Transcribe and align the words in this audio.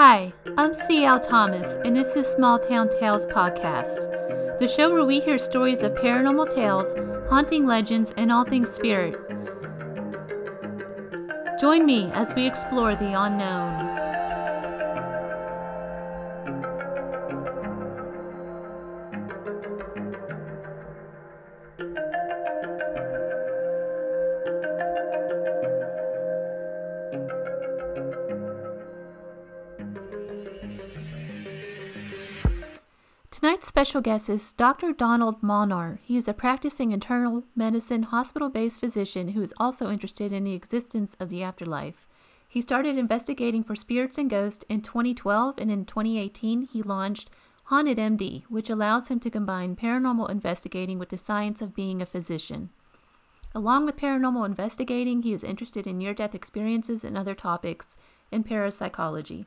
Hi, 0.00 0.32
I'm 0.56 0.72
C.L. 0.72 1.18
Thomas, 1.18 1.74
and 1.84 1.96
this 1.96 2.14
is 2.14 2.28
Small 2.28 2.56
Town 2.56 2.88
Tales 2.88 3.26
podcast, 3.26 4.60
the 4.60 4.68
show 4.68 4.92
where 4.92 5.04
we 5.04 5.18
hear 5.18 5.38
stories 5.38 5.82
of 5.82 5.90
paranormal 5.96 6.54
tales, 6.54 6.94
haunting 7.28 7.66
legends, 7.66 8.14
and 8.16 8.30
all 8.30 8.44
things 8.44 8.70
spirit. 8.70 9.16
Join 11.60 11.84
me 11.84 12.12
as 12.12 12.32
we 12.32 12.46
explore 12.46 12.94
the 12.94 13.20
unknown. 13.20 13.87
Special 33.78 34.00
guest 34.00 34.28
is 34.28 34.52
Dr. 34.54 34.92
Donald 34.92 35.40
Molnar. 35.40 36.00
He 36.02 36.16
is 36.16 36.26
a 36.26 36.34
practicing 36.34 36.90
internal 36.90 37.44
medicine 37.54 38.02
hospital 38.02 38.50
based 38.50 38.80
physician 38.80 39.28
who 39.28 39.40
is 39.40 39.54
also 39.56 39.88
interested 39.88 40.32
in 40.32 40.42
the 40.42 40.52
existence 40.52 41.14
of 41.20 41.28
the 41.28 41.44
afterlife. 41.44 42.08
He 42.48 42.60
started 42.60 42.98
investigating 42.98 43.62
for 43.62 43.76
spirits 43.76 44.18
and 44.18 44.28
ghosts 44.28 44.64
in 44.68 44.82
2012, 44.82 45.58
and 45.58 45.70
in 45.70 45.84
2018, 45.84 46.62
he 46.62 46.82
launched 46.82 47.30
Haunted 47.66 47.98
MD, 47.98 48.42
which 48.48 48.68
allows 48.68 49.06
him 49.06 49.20
to 49.20 49.30
combine 49.30 49.76
paranormal 49.76 50.28
investigating 50.28 50.98
with 50.98 51.10
the 51.10 51.16
science 51.16 51.62
of 51.62 51.76
being 51.76 52.02
a 52.02 52.06
physician. 52.06 52.70
Along 53.54 53.84
with 53.84 53.96
paranormal 53.96 54.44
investigating, 54.44 55.22
he 55.22 55.32
is 55.32 55.44
interested 55.44 55.86
in 55.86 55.98
near 55.98 56.14
death 56.14 56.34
experiences 56.34 57.04
and 57.04 57.16
other 57.16 57.36
topics 57.36 57.96
in 58.32 58.42
parapsychology. 58.42 59.46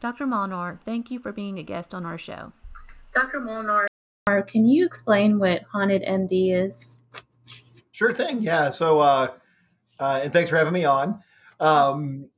Dr. 0.00 0.26
Molnar, 0.26 0.80
thank 0.84 1.12
you 1.12 1.20
for 1.20 1.30
being 1.30 1.60
a 1.60 1.62
guest 1.62 1.94
on 1.94 2.04
our 2.04 2.18
show. 2.18 2.52
Dr. 3.12 3.40
Molnar, 3.40 3.86
can 4.46 4.66
you 4.66 4.84
explain 4.84 5.38
what 5.38 5.62
Haunted 5.72 6.02
MD 6.02 6.54
is? 6.54 7.02
Sure 7.92 8.12
thing. 8.12 8.42
Yeah. 8.42 8.70
So, 8.70 9.00
uh, 9.00 9.28
uh, 9.98 10.20
and 10.22 10.32
thanks 10.32 10.50
for 10.50 10.56
having 10.56 10.72
me 10.72 10.84
on. 10.84 11.20
Um, 11.60 12.30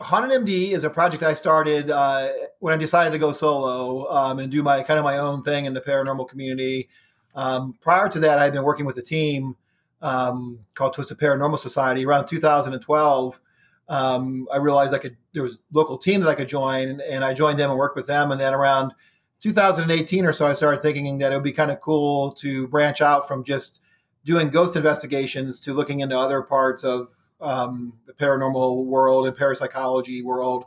Haunted 0.00 0.30
MD 0.44 0.72
is 0.72 0.84
a 0.84 0.90
project 0.90 1.22
I 1.22 1.34
started 1.34 1.90
uh, 1.90 2.28
when 2.58 2.74
I 2.74 2.76
decided 2.76 3.12
to 3.12 3.18
go 3.18 3.32
solo 3.32 4.10
um, 4.10 4.38
and 4.38 4.50
do 4.50 4.62
my 4.62 4.82
kind 4.82 4.98
of 4.98 5.04
my 5.04 5.18
own 5.18 5.42
thing 5.42 5.64
in 5.64 5.74
the 5.74 5.80
paranormal 5.80 6.28
community. 6.28 6.88
Um, 7.34 7.74
prior 7.80 8.08
to 8.08 8.18
that, 8.20 8.38
I 8.38 8.44
had 8.44 8.52
been 8.52 8.64
working 8.64 8.84
with 8.84 8.98
a 8.98 9.02
team 9.02 9.56
um, 10.02 10.60
called 10.74 10.94
Twisted 10.94 11.18
Paranormal 11.18 11.58
Society 11.58 12.04
around 12.04 12.26
2012. 12.26 13.40
Um, 13.88 14.48
I 14.52 14.56
realized 14.56 14.92
I 14.92 14.98
could 14.98 15.16
there 15.32 15.42
was 15.42 15.60
local 15.72 15.96
team 15.96 16.20
that 16.20 16.28
I 16.28 16.34
could 16.34 16.48
join, 16.48 17.00
and 17.00 17.24
I 17.24 17.32
joined 17.32 17.58
them 17.58 17.70
and 17.70 17.78
worked 17.78 17.96
with 17.96 18.06
them. 18.06 18.32
And 18.32 18.40
then 18.40 18.52
around 18.52 18.92
2018 19.40 20.24
or 20.24 20.32
so, 20.32 20.46
I 20.46 20.54
started 20.54 20.80
thinking 20.80 21.18
that 21.18 21.32
it 21.32 21.36
would 21.36 21.44
be 21.44 21.52
kind 21.52 21.70
of 21.70 21.80
cool 21.80 22.32
to 22.32 22.68
branch 22.68 23.00
out 23.00 23.28
from 23.28 23.44
just 23.44 23.80
doing 24.24 24.48
ghost 24.48 24.76
investigations 24.76 25.60
to 25.60 25.72
looking 25.72 26.00
into 26.00 26.18
other 26.18 26.42
parts 26.42 26.84
of 26.84 27.08
um, 27.40 27.92
the 28.06 28.12
paranormal 28.12 28.84
world 28.84 29.26
and 29.26 29.36
parapsychology 29.36 30.22
world. 30.22 30.64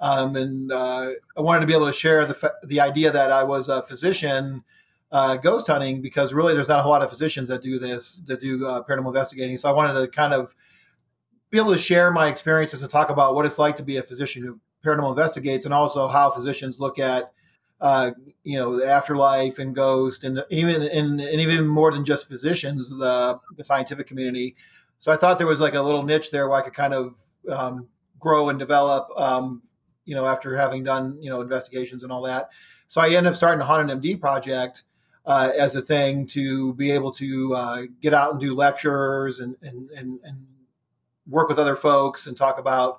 Um, 0.00 0.34
and 0.36 0.72
uh, 0.72 1.10
I 1.36 1.40
wanted 1.40 1.60
to 1.60 1.66
be 1.66 1.74
able 1.74 1.86
to 1.86 1.92
share 1.92 2.26
the, 2.26 2.52
the 2.64 2.80
idea 2.80 3.10
that 3.10 3.30
I 3.30 3.44
was 3.44 3.68
a 3.68 3.82
physician 3.82 4.64
uh, 5.10 5.36
ghost 5.36 5.66
hunting 5.66 6.00
because 6.00 6.32
really 6.32 6.54
there's 6.54 6.68
not 6.68 6.80
a 6.80 6.82
whole 6.82 6.92
lot 6.92 7.02
of 7.02 7.10
physicians 7.10 7.48
that 7.48 7.62
do 7.62 7.78
this, 7.78 8.22
that 8.26 8.40
do 8.40 8.66
uh, 8.66 8.82
paranormal 8.82 9.08
investigating. 9.08 9.58
So 9.58 9.68
I 9.68 9.72
wanted 9.72 10.00
to 10.00 10.08
kind 10.08 10.32
of 10.32 10.54
be 11.50 11.58
able 11.58 11.72
to 11.72 11.78
share 11.78 12.10
my 12.10 12.28
experiences 12.28 12.82
and 12.82 12.90
talk 12.90 13.10
about 13.10 13.34
what 13.34 13.44
it's 13.44 13.58
like 13.58 13.76
to 13.76 13.82
be 13.82 13.98
a 13.98 14.02
physician 14.02 14.42
who 14.42 14.58
paranormal 14.84 15.10
investigates 15.10 15.66
and 15.66 15.74
also 15.74 16.08
how 16.08 16.30
physicians 16.30 16.80
look 16.80 16.98
at 16.98 17.32
uh, 17.82 18.12
you 18.44 18.56
know, 18.56 18.78
the 18.78 18.88
afterlife 18.88 19.58
and 19.58 19.74
ghost, 19.74 20.22
and 20.22 20.42
even 20.50 20.82
and, 20.82 21.20
and 21.20 21.40
even 21.40 21.66
more 21.66 21.90
than 21.92 22.04
just 22.04 22.28
physicians, 22.28 22.88
the, 22.96 23.38
the 23.56 23.64
scientific 23.64 24.06
community. 24.06 24.54
So 25.00 25.12
I 25.12 25.16
thought 25.16 25.38
there 25.38 25.48
was 25.48 25.60
like 25.60 25.74
a 25.74 25.82
little 25.82 26.04
niche 26.04 26.30
there 26.30 26.48
where 26.48 26.60
I 26.60 26.62
could 26.62 26.74
kind 26.74 26.94
of 26.94 27.20
um, 27.52 27.88
grow 28.20 28.48
and 28.48 28.58
develop, 28.58 29.08
um, 29.16 29.62
you 30.04 30.14
know, 30.14 30.26
after 30.26 30.56
having 30.56 30.84
done 30.84 31.18
you 31.20 31.28
know 31.28 31.40
investigations 31.40 32.04
and 32.04 32.12
all 32.12 32.22
that. 32.22 32.50
So 32.86 33.00
I 33.00 33.08
ended 33.08 33.26
up 33.26 33.34
starting 33.34 33.58
the 33.58 33.64
Haunted 33.64 34.00
MD 34.00 34.20
project 34.20 34.84
uh, 35.26 35.50
as 35.58 35.74
a 35.74 35.80
thing 35.82 36.26
to 36.28 36.74
be 36.74 36.92
able 36.92 37.10
to 37.12 37.54
uh, 37.54 37.82
get 38.00 38.14
out 38.14 38.30
and 38.30 38.40
do 38.40 38.54
lectures 38.54 39.40
and, 39.40 39.56
and 39.60 39.90
and 39.90 40.20
and 40.22 40.46
work 41.26 41.48
with 41.48 41.58
other 41.58 41.76
folks 41.76 42.28
and 42.28 42.36
talk 42.36 42.60
about 42.60 42.98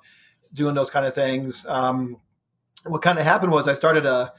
doing 0.52 0.74
those 0.74 0.90
kind 0.90 1.06
of 1.06 1.14
things. 1.14 1.64
Um, 1.66 2.18
what 2.84 3.00
kind 3.00 3.18
of 3.18 3.24
happened 3.24 3.52
was 3.52 3.66
I 3.66 3.72
started 3.72 4.04
a 4.04 4.32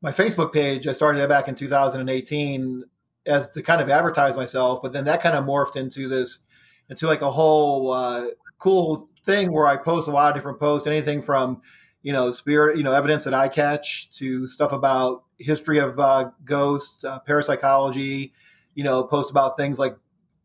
my 0.00 0.10
Facebook 0.12 0.52
page, 0.52 0.86
I 0.86 0.92
started 0.92 1.22
it 1.22 1.28
back 1.28 1.48
in 1.48 1.54
2018 1.54 2.84
as 3.26 3.50
to 3.50 3.62
kind 3.62 3.80
of 3.80 3.90
advertise 3.90 4.36
myself, 4.36 4.80
but 4.82 4.92
then 4.92 5.04
that 5.04 5.20
kind 5.20 5.36
of 5.36 5.44
morphed 5.44 5.76
into 5.76 6.08
this, 6.08 6.40
into 6.88 7.06
like 7.06 7.22
a 7.22 7.30
whole 7.30 7.92
uh, 7.92 8.26
cool 8.58 9.08
thing 9.24 9.52
where 9.52 9.66
I 9.66 9.76
post 9.76 10.08
a 10.08 10.10
lot 10.10 10.30
of 10.30 10.34
different 10.34 10.60
posts, 10.60 10.86
anything 10.86 11.20
from, 11.20 11.60
you 12.02 12.12
know, 12.12 12.32
spirit, 12.32 12.78
you 12.78 12.82
know, 12.82 12.92
evidence 12.92 13.24
that 13.24 13.34
I 13.34 13.48
catch 13.48 14.10
to 14.12 14.46
stuff 14.48 14.72
about 14.72 15.24
history 15.38 15.78
of 15.78 15.98
uh, 15.98 16.30
ghosts, 16.44 17.04
uh, 17.04 17.18
parapsychology, 17.20 18.32
you 18.74 18.84
know, 18.84 19.04
post 19.04 19.30
about 19.30 19.56
things 19.56 19.78
like 19.78 19.96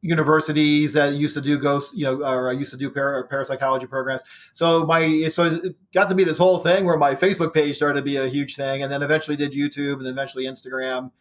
universities 0.03 0.91
that 0.93 1.13
used 1.13 1.33
to 1.33 1.41
do 1.41 1.57
ghost, 1.57 1.97
you 1.97 2.03
know, 2.03 2.23
or 2.23 2.49
I 2.49 2.51
used 2.51 2.71
to 2.71 2.77
do 2.77 2.89
para, 2.89 3.25
parapsychology 3.25 3.87
programs. 3.87 4.21
So 4.51 4.85
my 4.85 5.29
so 5.29 5.45
it 5.45 5.75
got 5.93 6.09
to 6.09 6.15
be 6.15 6.25
this 6.25 6.37
whole 6.37 6.59
thing 6.59 6.85
where 6.85 6.97
my 6.97 7.15
Facebook 7.15 7.53
page 7.53 7.77
started 7.77 8.01
to 8.01 8.03
be 8.03 8.17
a 8.17 8.27
huge 8.27 8.55
thing, 8.55 8.83
and 8.83 8.91
then 8.91 9.01
eventually 9.01 9.37
did 9.37 9.53
YouTube, 9.53 9.93
and 9.93 10.05
then 10.05 10.13
eventually 10.13 10.43
Instagram, 10.43 11.11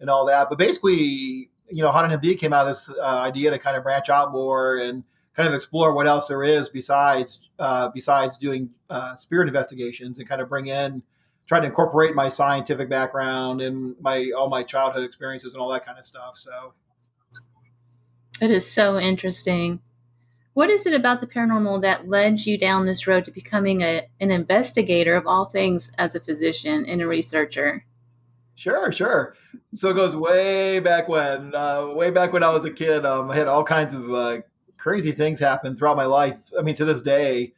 and 0.00 0.10
all 0.10 0.26
that. 0.26 0.48
But 0.50 0.58
basically, 0.58 1.50
you 1.70 1.82
know, 1.82 1.90
Haunted 1.92 2.20
MD 2.20 2.36
came 2.36 2.52
out 2.52 2.62
of 2.62 2.68
this 2.68 2.90
uh, 2.90 3.20
idea 3.20 3.52
to 3.52 3.58
kind 3.58 3.76
of 3.76 3.84
branch 3.84 4.10
out 4.10 4.32
more 4.32 4.76
and 4.76 5.04
kind 5.36 5.48
of 5.48 5.54
explore 5.54 5.94
what 5.94 6.06
else 6.06 6.26
there 6.28 6.42
is 6.42 6.68
besides 6.68 7.50
uh, 7.60 7.88
besides 7.94 8.36
doing 8.36 8.70
uh, 8.90 9.14
spirit 9.14 9.46
investigations 9.46 10.18
and 10.18 10.28
kind 10.28 10.42
of 10.42 10.48
bring 10.48 10.66
in 10.66 11.02
try 11.46 11.60
to 11.60 11.66
incorporate 11.66 12.14
my 12.14 12.28
scientific 12.28 12.88
background 12.88 13.60
and 13.60 13.94
my 14.00 14.30
all 14.36 14.48
my 14.48 14.62
childhood 14.62 15.04
experiences 15.04 15.54
and 15.54 15.62
all 15.62 15.68
that 15.68 15.84
kind 15.84 15.98
of 15.98 16.04
stuff. 16.04 16.36
So 16.36 16.74
that 18.40 18.50
is 18.50 18.70
so 18.70 18.98
interesting. 18.98 19.80
What 20.54 20.68
is 20.68 20.84
it 20.86 20.94
about 20.94 21.20
the 21.20 21.26
paranormal 21.26 21.80
that 21.82 22.08
led 22.08 22.44
you 22.44 22.58
down 22.58 22.86
this 22.86 23.06
road 23.06 23.24
to 23.24 23.30
becoming 23.30 23.82
a, 23.82 24.02
an 24.20 24.30
investigator 24.30 25.14
of 25.14 25.26
all 25.26 25.46
things 25.46 25.92
as 25.96 26.14
a 26.14 26.20
physician 26.20 26.84
and 26.86 27.00
a 27.00 27.06
researcher? 27.06 27.84
Sure, 28.54 28.92
sure. 28.92 29.34
So 29.72 29.88
it 29.88 29.94
goes 29.94 30.14
way 30.14 30.78
back 30.80 31.08
when, 31.08 31.54
uh, 31.54 31.92
way 31.94 32.10
back 32.10 32.32
when 32.34 32.42
I 32.42 32.50
was 32.50 32.66
a 32.66 32.70
kid. 32.70 33.06
Um, 33.06 33.30
I 33.30 33.36
had 33.36 33.48
all 33.48 33.64
kinds 33.64 33.94
of 33.94 34.12
uh, 34.12 34.38
crazy 34.76 35.12
things 35.12 35.40
happen 35.40 35.74
throughout 35.74 35.96
my 35.96 36.04
life. 36.04 36.50
I 36.58 36.62
mean, 36.62 36.74
to 36.74 36.84
this 36.84 37.00
day, 37.00 37.54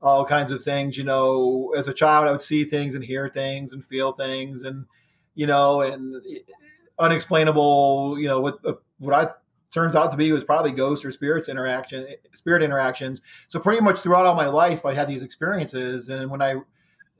all 0.00 0.24
kinds 0.24 0.50
of 0.50 0.62
things. 0.62 0.96
You 0.96 1.04
know, 1.04 1.72
as 1.76 1.88
a 1.88 1.92
child, 1.92 2.26
I 2.26 2.30
would 2.30 2.42
see 2.42 2.64
things 2.64 2.94
and 2.94 3.04
hear 3.04 3.28
things 3.28 3.72
and 3.72 3.84
feel 3.84 4.12
things, 4.12 4.62
and 4.62 4.86
you 5.34 5.46
know, 5.46 5.80
and 5.80 6.22
unexplainable. 6.98 8.18
You 8.18 8.28
know, 8.28 8.40
what 8.40 8.58
uh, 8.64 8.74
what 8.98 9.14
I 9.14 9.32
turns 9.70 9.94
out 9.94 10.10
to 10.10 10.16
be 10.16 10.32
was 10.32 10.44
probably 10.44 10.72
ghosts 10.72 11.04
or 11.04 11.10
spirits 11.10 11.48
interaction 11.48 12.06
spirit 12.32 12.62
interactions. 12.62 13.20
So 13.48 13.58
pretty 13.58 13.80
much 13.80 13.98
throughout 13.98 14.26
all 14.26 14.34
my 14.34 14.46
life 14.46 14.86
i 14.86 14.94
had 14.94 15.08
these 15.08 15.22
experiences. 15.22 16.08
And 16.08 16.30
when 16.30 16.42
i 16.42 16.52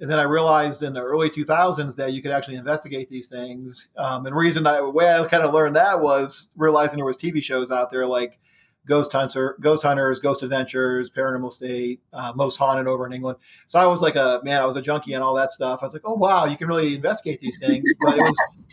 and 0.00 0.08
then 0.08 0.18
i 0.18 0.22
realized 0.22 0.82
in 0.82 0.94
the 0.94 1.02
early 1.02 1.30
2000s 1.30 1.96
that 1.96 2.12
you 2.12 2.22
could 2.22 2.30
actually 2.30 2.56
investigate 2.56 3.08
these 3.08 3.28
things. 3.28 3.88
Um, 3.96 4.26
and 4.26 4.34
reason 4.34 4.66
i 4.66 4.80
way 4.80 5.12
i 5.12 5.24
kind 5.26 5.42
of 5.42 5.52
learned 5.52 5.76
that 5.76 6.00
was 6.00 6.48
realizing 6.56 6.96
there 6.96 7.06
was 7.06 7.16
tv 7.16 7.42
shows 7.42 7.70
out 7.70 7.90
there 7.90 8.06
like 8.06 8.38
ghost 8.86 9.12
hunter 9.12 9.54
ghost 9.60 9.82
hunters 9.82 10.18
ghost 10.18 10.42
adventures 10.42 11.10
paranormal 11.10 11.52
state 11.52 12.00
uh, 12.14 12.32
most 12.34 12.56
haunted 12.56 12.86
over 12.86 13.06
in 13.06 13.12
england. 13.12 13.36
So 13.66 13.78
i 13.78 13.86
was 13.86 14.00
like 14.00 14.16
a 14.16 14.40
man 14.42 14.62
i 14.62 14.64
was 14.64 14.76
a 14.76 14.82
junkie 14.82 15.12
and 15.12 15.22
all 15.22 15.34
that 15.34 15.52
stuff. 15.52 15.80
I 15.82 15.86
was 15.86 15.92
like 15.92 16.02
oh 16.06 16.14
wow 16.14 16.46
you 16.46 16.56
can 16.56 16.68
really 16.68 16.94
investigate 16.94 17.40
these 17.40 17.58
things. 17.58 17.84
But 18.00 18.16
it 18.16 18.22
was 18.22 18.66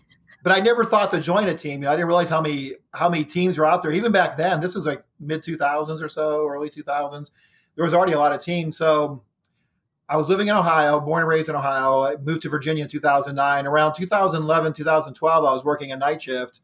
but 0.46 0.52
I 0.52 0.60
never 0.60 0.86
thought 0.86 1.10
to 1.10 1.20
join 1.20 1.50
a 1.50 1.56
team. 1.56 1.82
You 1.82 1.88
know, 1.88 1.90
I 1.90 1.96
didn't 1.96 2.06
realize 2.06 2.30
how 2.30 2.40
many 2.40 2.74
how 2.94 3.10
many 3.10 3.26
teams 3.26 3.58
were 3.58 3.66
out 3.66 3.82
there. 3.82 3.92
Even 3.92 4.12
back 4.12 4.38
then, 4.38 4.62
this 4.62 4.76
was 4.76 4.86
like 4.86 5.04
mid 5.20 5.42
two 5.42 5.58
thousands 5.58 6.04
or 6.04 6.08
so, 6.08 6.48
early 6.48 6.70
two 6.70 6.84
thousands. 6.84 7.32
There 7.76 7.84
was 7.84 7.96
already 7.96 8.14
a 8.14 8.20
lot 8.20 8.32
of 8.32 8.44
teams. 8.44 8.78
So 8.78 9.24
I 10.08 10.18
was 10.18 10.30
living 10.30 10.48
in 10.48 10.56
Ohio, 10.56 11.00
born 11.00 11.22
and 11.22 11.28
raised 11.28 11.50
in 11.50 11.56
Ohio. 11.56 12.04
I 12.04 12.18
moved 12.18 12.44
to 12.44 12.50
Virginia 12.50 12.84
in 12.84 12.90
2009. 12.90 13.66
Around 13.66 13.96
2011, 13.96 14.74
2012, 14.74 15.46
I 15.46 15.52
was 15.52 15.66
working 15.66 15.92
a 15.92 15.96
night 15.96 16.22
shift, 16.22 16.60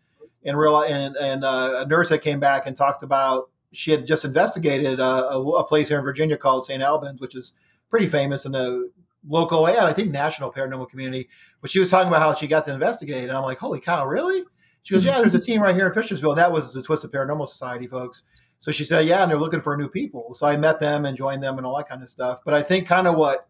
and 0.45 0.55
real 0.55 0.83
and, 0.83 1.15
and 1.15 1.43
uh, 1.43 1.81
a 1.83 1.85
nurse 1.87 2.09
that 2.09 2.21
came 2.21 2.39
back 2.39 2.67
and 2.67 2.77
talked 2.77 3.01
about 3.01 3.49
she 3.73 3.89
had 3.89 4.05
just 4.05 4.25
investigated 4.25 4.99
a, 4.99 5.03
a, 5.29 5.41
a 5.41 5.63
place 5.63 5.87
here 5.87 5.97
in 5.97 6.03
Virginia 6.03 6.37
called 6.37 6.65
St. 6.65 6.83
Albans, 6.83 7.19
which 7.19 7.35
is 7.35 7.53
pretty 7.89 8.05
famous 8.05 8.45
in 8.45 8.51
the 8.51 8.91
local 9.27 9.67
and 9.67 9.79
I 9.79 9.93
think 9.93 10.11
national 10.11 10.51
paranormal 10.51 10.89
community. 10.89 11.29
But 11.61 11.69
she 11.69 11.79
was 11.79 11.89
talking 11.89 12.07
about 12.07 12.21
how 12.21 12.33
she 12.33 12.47
got 12.47 12.65
to 12.65 12.73
investigate, 12.73 13.27
and 13.29 13.37
I'm 13.37 13.43
like, 13.43 13.57
holy 13.57 13.79
cow, 13.79 14.05
really? 14.05 14.43
She 14.83 14.93
goes, 14.93 15.03
hmm. 15.03 15.09
yeah, 15.09 15.19
there's 15.19 15.35
a 15.35 15.39
team 15.39 15.61
right 15.61 15.75
here 15.75 15.87
in 15.87 15.93
Fishersville. 15.93 16.35
That 16.35 16.51
was 16.51 16.73
the 16.73 16.81
Twisted 16.81 17.11
Paranormal 17.11 17.47
Society 17.47 17.87
folks. 17.87 18.23
So 18.59 18.71
she 18.71 18.83
said, 18.83 19.05
yeah, 19.05 19.23
and 19.23 19.31
they're 19.31 19.39
looking 19.39 19.59
for 19.59 19.75
new 19.75 19.89
people. 19.89 20.33
So 20.35 20.47
I 20.47 20.55
met 20.55 20.79
them 20.79 21.05
and 21.05 21.17
joined 21.17 21.41
them 21.41 21.57
and 21.57 21.65
all 21.65 21.75
that 21.77 21.89
kind 21.89 22.03
of 22.03 22.09
stuff. 22.09 22.39
But 22.45 22.53
I 22.53 22.61
think 22.61 22.87
kind 22.87 23.07
of 23.07 23.15
what 23.15 23.47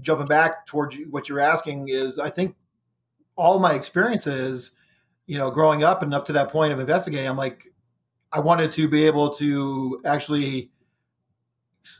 jumping 0.00 0.26
back 0.26 0.66
towards 0.66 0.96
what 1.10 1.28
you're 1.28 1.40
asking 1.40 1.88
is, 1.88 2.18
I 2.18 2.28
think 2.28 2.56
all 3.36 3.58
my 3.58 3.72
experiences, 3.72 4.72
you 5.26 5.38
know, 5.38 5.50
growing 5.50 5.82
up 5.82 6.02
and 6.02 6.12
up 6.12 6.24
to 6.26 6.32
that 6.34 6.50
point 6.50 6.72
of 6.72 6.78
investigating, 6.80 7.26
I'm 7.26 7.38
like, 7.38 7.72
I 8.32 8.40
wanted 8.40 8.70
to 8.72 8.88
be 8.88 9.06
able 9.06 9.30
to 9.34 10.02
actually, 10.04 10.70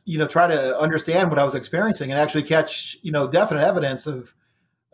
you 0.04 0.18
know, 0.18 0.26
try 0.26 0.46
to 0.46 0.78
understand 0.78 1.30
what 1.30 1.38
I 1.38 1.44
was 1.44 1.54
experiencing 1.54 2.10
and 2.10 2.18
actually 2.18 2.42
catch, 2.42 2.96
you 3.02 3.12
know, 3.12 3.28
definite 3.28 3.62
evidence 3.62 4.06
of, 4.06 4.34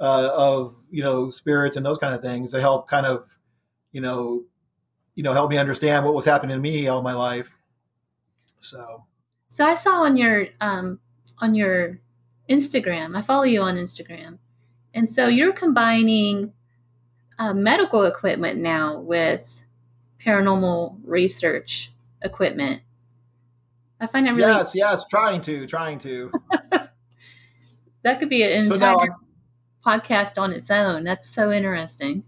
uh, 0.00 0.30
of 0.36 0.74
you 0.90 1.02
know, 1.02 1.30
spirits 1.30 1.76
and 1.76 1.84
those 1.84 1.98
kind 1.98 2.14
of 2.14 2.22
things 2.22 2.52
to 2.52 2.60
help 2.60 2.88
kind 2.88 3.06
of, 3.06 3.38
you 3.92 4.00
know, 4.00 4.44
you 5.14 5.22
know, 5.22 5.32
help 5.32 5.50
me 5.50 5.58
understand 5.58 6.04
what 6.04 6.14
was 6.14 6.24
happening 6.24 6.56
to 6.56 6.60
me 6.60 6.88
all 6.88 7.02
my 7.02 7.12
life. 7.12 7.56
So, 8.58 9.04
so 9.48 9.66
I 9.66 9.74
saw 9.74 10.02
on 10.02 10.16
your 10.16 10.46
um, 10.60 11.00
on 11.38 11.54
your 11.54 11.98
Instagram. 12.48 13.16
I 13.16 13.22
follow 13.22 13.42
you 13.44 13.60
on 13.62 13.76
Instagram, 13.76 14.38
and 14.94 15.08
so 15.08 15.26
you're 15.26 15.52
combining 15.52 16.52
uh, 17.38 17.52
medical 17.52 18.04
equipment 18.04 18.58
now 18.58 18.98
with 19.00 19.64
paranormal 20.24 20.98
research 21.04 21.92
equipment. 22.22 22.82
I 24.02 24.08
find 24.08 24.26
that 24.26 24.34
really 24.34 24.52
yes, 24.52 24.74
yes, 24.74 25.04
trying 25.08 25.40
to, 25.42 25.64
trying 25.68 25.98
to. 26.00 26.32
that 28.02 28.18
could 28.18 28.28
be 28.28 28.42
an 28.42 28.64
so 28.64 28.74
entire 28.74 29.14
podcast 29.86 30.42
on 30.42 30.52
its 30.52 30.72
own. 30.72 31.04
That's 31.04 31.30
so 31.30 31.52
interesting. 31.52 32.24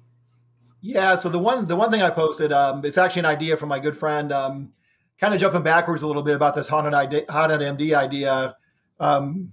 Yeah. 0.81 1.17
So 1.17 1.29
the 1.29 1.41
one 1.41 1.67
the 1.67 1.75
one 1.75 1.91
thing 1.91 2.01
I 2.01 2.11
posted, 2.11 2.53
um, 2.53 2.85
it's 2.85 2.97
actually 2.97 3.21
an 3.21 3.27
idea 3.27 3.57
from 3.57 3.71
my 3.71 3.81
good 3.81 3.97
friend. 3.97 4.31
Um, 4.31 4.73
kind 5.19 5.35
of 5.35 5.41
jumping 5.41 5.65
backwards 5.65 6.03
a 6.03 6.07
little 6.07 6.23
bit 6.23 6.37
about 6.37 6.55
this 6.55 6.69
haunted 6.69 6.95
idea, 6.95 7.25
haunted 7.29 7.61
MD 7.61 7.93
idea. 7.93 8.55
Um, 9.01 9.53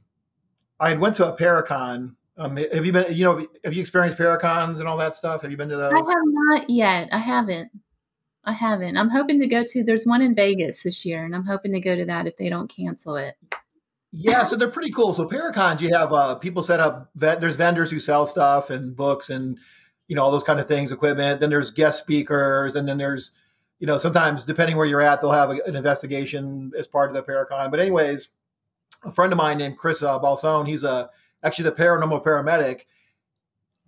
I 0.79 0.93
went 0.93 1.15
to 1.15 1.27
a 1.27 1.35
Paracon. 1.35 2.17
Um, 2.37 2.55
have 2.55 2.85
you 2.85 2.91
been? 2.91 3.11
You 3.11 3.25
know, 3.25 3.47
have 3.65 3.73
you 3.73 3.81
experienced 3.81 4.19
Paracons 4.19 4.77
and 4.77 4.87
all 4.87 4.97
that 4.97 5.15
stuff? 5.15 5.41
Have 5.41 5.49
you 5.49 5.57
been 5.57 5.69
to 5.69 5.75
those? 5.75 5.91
I 5.91 5.97
have 5.97 6.05
not 6.05 6.69
yet. 6.69 7.09
I 7.11 7.17
haven't. 7.17 7.71
I 8.43 8.53
haven't. 8.53 8.97
I'm 8.97 9.09
hoping 9.09 9.39
to 9.39 9.47
go 9.47 9.63
to. 9.63 9.83
There's 9.83 10.05
one 10.05 10.21
in 10.21 10.33
Vegas 10.33 10.83
this 10.83 11.05
year, 11.05 11.23
and 11.23 11.35
I'm 11.35 11.45
hoping 11.45 11.73
to 11.73 11.79
go 11.79 11.95
to 11.95 12.05
that 12.05 12.27
if 12.27 12.37
they 12.37 12.49
don't 12.49 12.67
cancel 12.67 13.15
it. 13.15 13.35
Yeah, 14.11 14.43
so 14.43 14.55
they're 14.55 14.69
pretty 14.69 14.91
cool. 14.91 15.13
So 15.13 15.27
Paracons, 15.27 15.81
you 15.81 15.95
have 15.95 16.11
uh, 16.11 16.35
people 16.35 16.63
set 16.63 16.79
up. 16.79 17.11
There's 17.15 17.55
vendors 17.55 17.91
who 17.91 17.99
sell 17.99 18.25
stuff 18.25 18.69
and 18.69 18.95
books 18.95 19.29
and 19.29 19.57
you 20.07 20.15
know 20.15 20.23
all 20.23 20.31
those 20.31 20.43
kind 20.43 20.59
of 20.59 20.67
things, 20.67 20.91
equipment. 20.91 21.39
Then 21.39 21.49
there's 21.49 21.71
guest 21.71 21.99
speakers, 21.99 22.75
and 22.75 22.87
then 22.87 22.97
there's 22.97 23.31
you 23.79 23.87
know 23.87 23.97
sometimes 23.97 24.43
depending 24.43 24.75
where 24.75 24.85
you're 24.85 25.01
at, 25.01 25.21
they'll 25.21 25.31
have 25.31 25.51
a, 25.51 25.59
an 25.65 25.75
investigation 25.75 26.71
as 26.77 26.87
part 26.87 27.09
of 27.09 27.15
the 27.15 27.23
Paracon. 27.23 27.71
But 27.71 27.79
anyways, 27.79 28.27
a 29.05 29.11
friend 29.11 29.31
of 29.31 29.37
mine 29.37 29.59
named 29.59 29.77
Chris 29.77 30.03
uh, 30.03 30.19
Balsone, 30.19 30.67
he's 30.67 30.83
a 30.83 31.09
actually 31.43 31.69
the 31.69 31.75
paranormal 31.75 32.23
paramedic. 32.23 32.81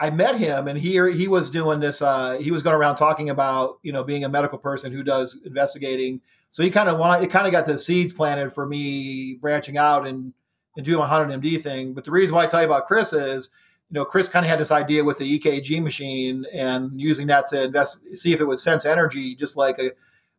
I 0.03 0.09
met 0.09 0.37
him, 0.37 0.67
and 0.67 0.77
he 0.77 0.91
he 1.13 1.27
was 1.27 1.49
doing 1.49 1.79
this. 1.79 2.01
Uh, 2.01 2.37
he 2.39 2.51
was 2.51 2.61
going 2.61 2.75
around 2.75 2.97
talking 2.97 3.29
about 3.29 3.79
you 3.83 3.93
know 3.93 4.03
being 4.03 4.25
a 4.25 4.29
medical 4.29 4.57
person 4.57 4.91
who 4.91 5.03
does 5.03 5.37
investigating. 5.45 6.21
So 6.51 6.61
he 6.61 6.69
kind 6.69 6.89
of 6.89 6.99
want 6.99 7.23
it 7.23 7.27
kind 7.27 7.47
of 7.47 7.51
got 7.51 7.65
the 7.65 7.77
seeds 7.77 8.13
planted 8.13 8.51
for 8.51 8.65
me 8.67 9.35
branching 9.41 9.77
out 9.77 10.05
and 10.05 10.33
and 10.75 10.85
doing 10.85 10.99
my 10.99 11.07
haunted 11.07 11.41
MD 11.41 11.61
thing. 11.61 11.93
But 11.93 12.03
the 12.03 12.11
reason 12.11 12.35
why 12.35 12.43
I 12.43 12.47
tell 12.47 12.61
you 12.61 12.67
about 12.67 12.85
Chris 12.85 13.13
is 13.13 13.49
you 13.93 13.99
know, 13.99 14.05
Chris 14.05 14.27
kind 14.27 14.43
of 14.43 14.49
had 14.49 14.59
this 14.59 14.71
idea 14.71 15.03
with 15.03 15.19
the 15.19 15.39
EKG 15.39 15.79
machine 15.81 16.45
and 16.51 16.99
using 16.99 17.27
that 17.27 17.45
to 17.47 17.65
invest, 17.65 18.01
see 18.13 18.33
if 18.33 18.41
it 18.41 18.45
would 18.45 18.57
sense 18.59 18.85
energy, 18.85 19.35
just 19.35 19.55
like 19.55 19.77
a 19.77 19.91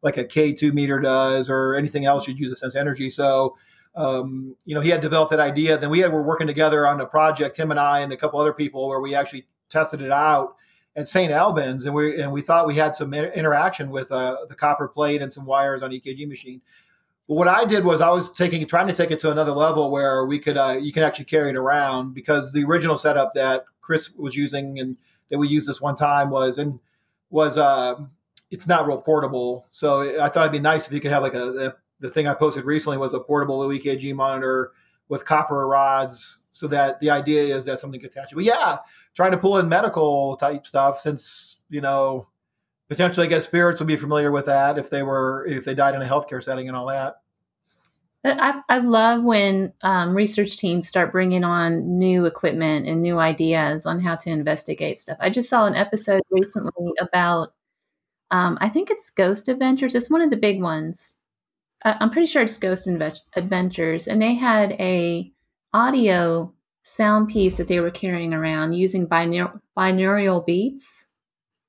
like 0.03 0.17
a 0.19 0.25
K2 0.25 0.75
meter 0.75 0.99
does, 0.99 1.49
or 1.49 1.77
anything 1.77 2.05
else 2.05 2.27
you'd 2.27 2.39
use 2.39 2.51
to 2.51 2.57
sense 2.57 2.75
energy. 2.75 3.09
So, 3.09 3.57
um, 3.95 4.57
you 4.67 4.75
know, 4.75 4.81
he 4.83 4.91
had 4.91 5.01
developed 5.01 5.31
that 5.31 5.41
idea. 5.41 5.79
Then 5.79 5.89
we 5.89 6.01
had, 6.01 6.13
were 6.13 6.23
working 6.23 6.49
together 6.49 6.87
on 6.87 7.01
a 7.01 7.07
project, 7.07 7.57
him 7.57 7.71
and 7.71 7.79
I 7.79 8.01
and 8.01 8.13
a 8.13 8.17
couple 8.17 8.41
other 8.41 8.53
people, 8.53 8.89
where 8.89 9.01
we 9.01 9.15
actually 9.15 9.47
tested 9.75 10.01
it 10.01 10.11
out 10.11 10.57
at 10.97 11.09
St. 11.09 11.33
Albans, 11.33 11.85
and 11.85 11.95
we 11.95 12.21
and 12.21 12.33
we 12.33 12.41
thought 12.41 12.67
we 12.67 12.77
had 12.77 12.95
some 12.95 13.13
interaction 13.13 13.91
with 13.91 14.11
uh, 14.13 14.37
the 14.49 14.55
copper 14.55 14.89
plate 14.89 15.21
and 15.21 15.33
some 15.33 15.45
wires 15.45 15.83
on 15.83 15.91
EKG 15.91 16.29
machine. 16.29 16.63
But 17.29 17.35
what 17.35 17.49
I 17.49 17.65
did 17.65 17.85
was 17.85 18.01
I 18.01 18.11
was 18.11 18.31
taking 18.31 18.65
trying 18.67 18.87
to 18.87 18.93
take 18.93 19.11
it 19.11 19.19
to 19.21 19.31
another 19.31 19.53
level 19.53 19.91
where 19.91 20.25
we 20.25 20.39
could 20.39 20.57
uh, 20.57 20.77
you 20.81 20.93
can 20.93 21.03
actually 21.03 21.25
carry 21.25 21.51
it 21.51 21.57
around 21.57 22.15
because 22.15 22.53
the 22.53 22.65
original 22.65 22.97
setup 22.97 23.35
that 23.35 23.65
Chris 23.81 24.15
was 24.17 24.37
using 24.37 24.79
and 24.79 24.97
that 25.31 25.39
we 25.39 25.49
used 25.49 25.69
this 25.69 25.81
one 25.81 25.97
time 25.97 26.31
was 26.31 26.59
and 26.59 26.79
was 27.31 27.59
uh, 27.59 27.97
it's 28.51 28.69
not 28.69 28.87
real 28.87 29.01
portable. 29.01 29.67
So 29.71 30.23
I 30.23 30.29
thought 30.29 30.43
it'd 30.43 30.53
be 30.53 30.61
nice 30.61 30.87
if 30.87 30.93
you 30.93 31.01
could 31.01 31.11
have 31.11 31.23
like 31.23 31.35
a, 31.35 31.67
a 31.67 31.75
the 32.01 32.11
thing 32.11 32.29
I 32.29 32.35
posted 32.35 32.65
recently 32.65 32.99
was 32.99 33.15
a 33.15 33.21
portable 33.21 33.61
EKG 33.61 34.15
monitor 34.15 34.73
with 35.09 35.25
copper 35.25 35.67
rods 35.67 36.41
so 36.55 36.69
that 36.69 37.01
the 37.01 37.11
idea 37.11 37.55
is 37.55 37.65
that 37.65 37.81
something 37.81 38.01
could 38.01 38.11
attach 38.11 38.31
it. 38.31 38.37
But 38.37 38.45
yeah, 38.45 38.79
trying 39.15 39.33
to 39.33 39.39
pull 39.39 39.59
in 39.59 39.69
medical 39.69 40.37
type 40.37 40.67
stuff 40.67 40.99
since 40.99 41.57
you 41.69 41.81
know 41.81 42.29
potentially, 42.89 43.27
I 43.27 43.31
guess 43.31 43.45
spirits 43.45 43.81
would 43.81 43.89
be 43.89 43.97
familiar 43.97 44.31
with 44.31 44.47
that 44.47 44.79
if 44.79 44.89
they 44.89 45.03
were 45.03 45.45
if 45.47 45.65
they 45.65 45.75
died 45.75 45.95
in 45.95 46.03
a 46.03 46.07
healthcare 46.07 46.43
setting 46.43 46.69
and 46.69 46.77
all 46.77 46.87
that. 46.87 47.17
I, 48.27 48.63
I 48.71 48.79
love 48.79 49.23
when 49.23 49.75
um, 49.83 50.15
research 50.15 50.57
teams 50.57 50.89
start 50.89 51.13
bringing 51.13 51.45
on 51.45 51.99
new 51.99 52.25
equipment 52.25 52.87
and 52.87 53.03
new 53.03 53.19
ideas 53.19 53.85
on 53.85 54.01
how 54.01 54.17
to 54.17 54.31
investigate 54.31 54.99
stuff. 54.99 55.19
I 55.21 55.29
just 55.29 55.51
saw 55.51 55.67
an 55.67 55.75
episode 55.75 56.23
recently 56.31 56.93
about, 56.99 57.53
um, 58.31 58.57
I 58.63 58.71
think 58.71 58.91
it's 58.91 59.11
Ghost 59.11 59.51
Adventures. 59.51 59.95
It's 59.95 60.09
one 60.09 60.23
of 60.23 60.31
the 60.31 60.39
big 60.39 60.63
ones. 60.63 61.19
I, 61.85 61.97
I'm 62.01 62.09
pretty 62.09 62.25
sure 62.25 62.41
it's 62.41 62.57
Ghost 62.57 62.89
Adventures, 63.37 64.09
and 64.09 64.23
they 64.23 64.33
had 64.33 64.73
a 64.81 65.31
audio 65.75 66.55
sound 66.85 67.29
piece 67.29 67.57
that 67.59 67.69
they 67.69 67.81
were 67.81 67.91
carrying 67.91 68.33
around 68.33 68.73
using 68.73 69.07
binaural, 69.07 69.61
binaural 69.77 70.47
beats. 70.47 71.11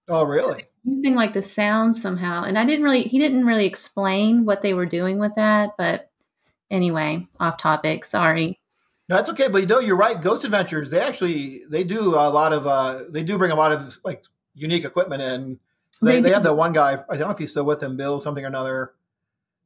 Oh, 0.07 0.23
really? 0.23 0.59
So 0.59 0.65
using 0.85 1.15
like 1.15 1.33
the 1.33 1.41
sound 1.41 1.97
somehow. 1.97 2.43
And 2.43 2.57
I 2.57 2.65
didn't 2.65 2.83
really, 2.83 3.03
he 3.03 3.17
didn't 3.19 3.45
really 3.45 3.65
explain 3.65 4.45
what 4.45 4.61
they 4.61 4.73
were 4.73 4.85
doing 4.85 5.17
with 5.17 5.33
that. 5.35 5.71
But 5.77 6.11
anyway, 6.69 7.27
off 7.39 7.57
topic. 7.57 8.05
Sorry. 8.05 8.59
No, 9.09 9.17
that's 9.17 9.29
okay. 9.29 9.47
But 9.47 9.61
you 9.61 9.67
know, 9.67 9.79
you're 9.79 9.97
right. 9.97 10.19
Ghost 10.19 10.43
Adventures, 10.43 10.91
they 10.91 10.99
actually 10.99 11.61
they 11.69 11.83
do 11.83 12.15
a 12.15 12.29
lot 12.29 12.53
of 12.53 12.65
uh 12.65 13.03
they 13.09 13.21
do 13.21 13.37
bring 13.37 13.51
a 13.51 13.55
lot 13.55 13.71
of 13.71 13.97
like 14.03 14.25
unique 14.55 14.83
equipment 14.83 15.21
in. 15.21 15.59
They, 16.01 16.15
they, 16.15 16.21
they 16.21 16.31
have 16.31 16.43
that 16.43 16.55
one 16.55 16.73
guy. 16.73 16.93
I 17.09 17.17
don't 17.17 17.27
know 17.27 17.31
if 17.31 17.37
he's 17.37 17.51
still 17.51 17.65
with 17.65 17.81
him, 17.81 17.97
Bill 17.97 18.19
something 18.19 18.43
or 18.43 18.47
another. 18.47 18.93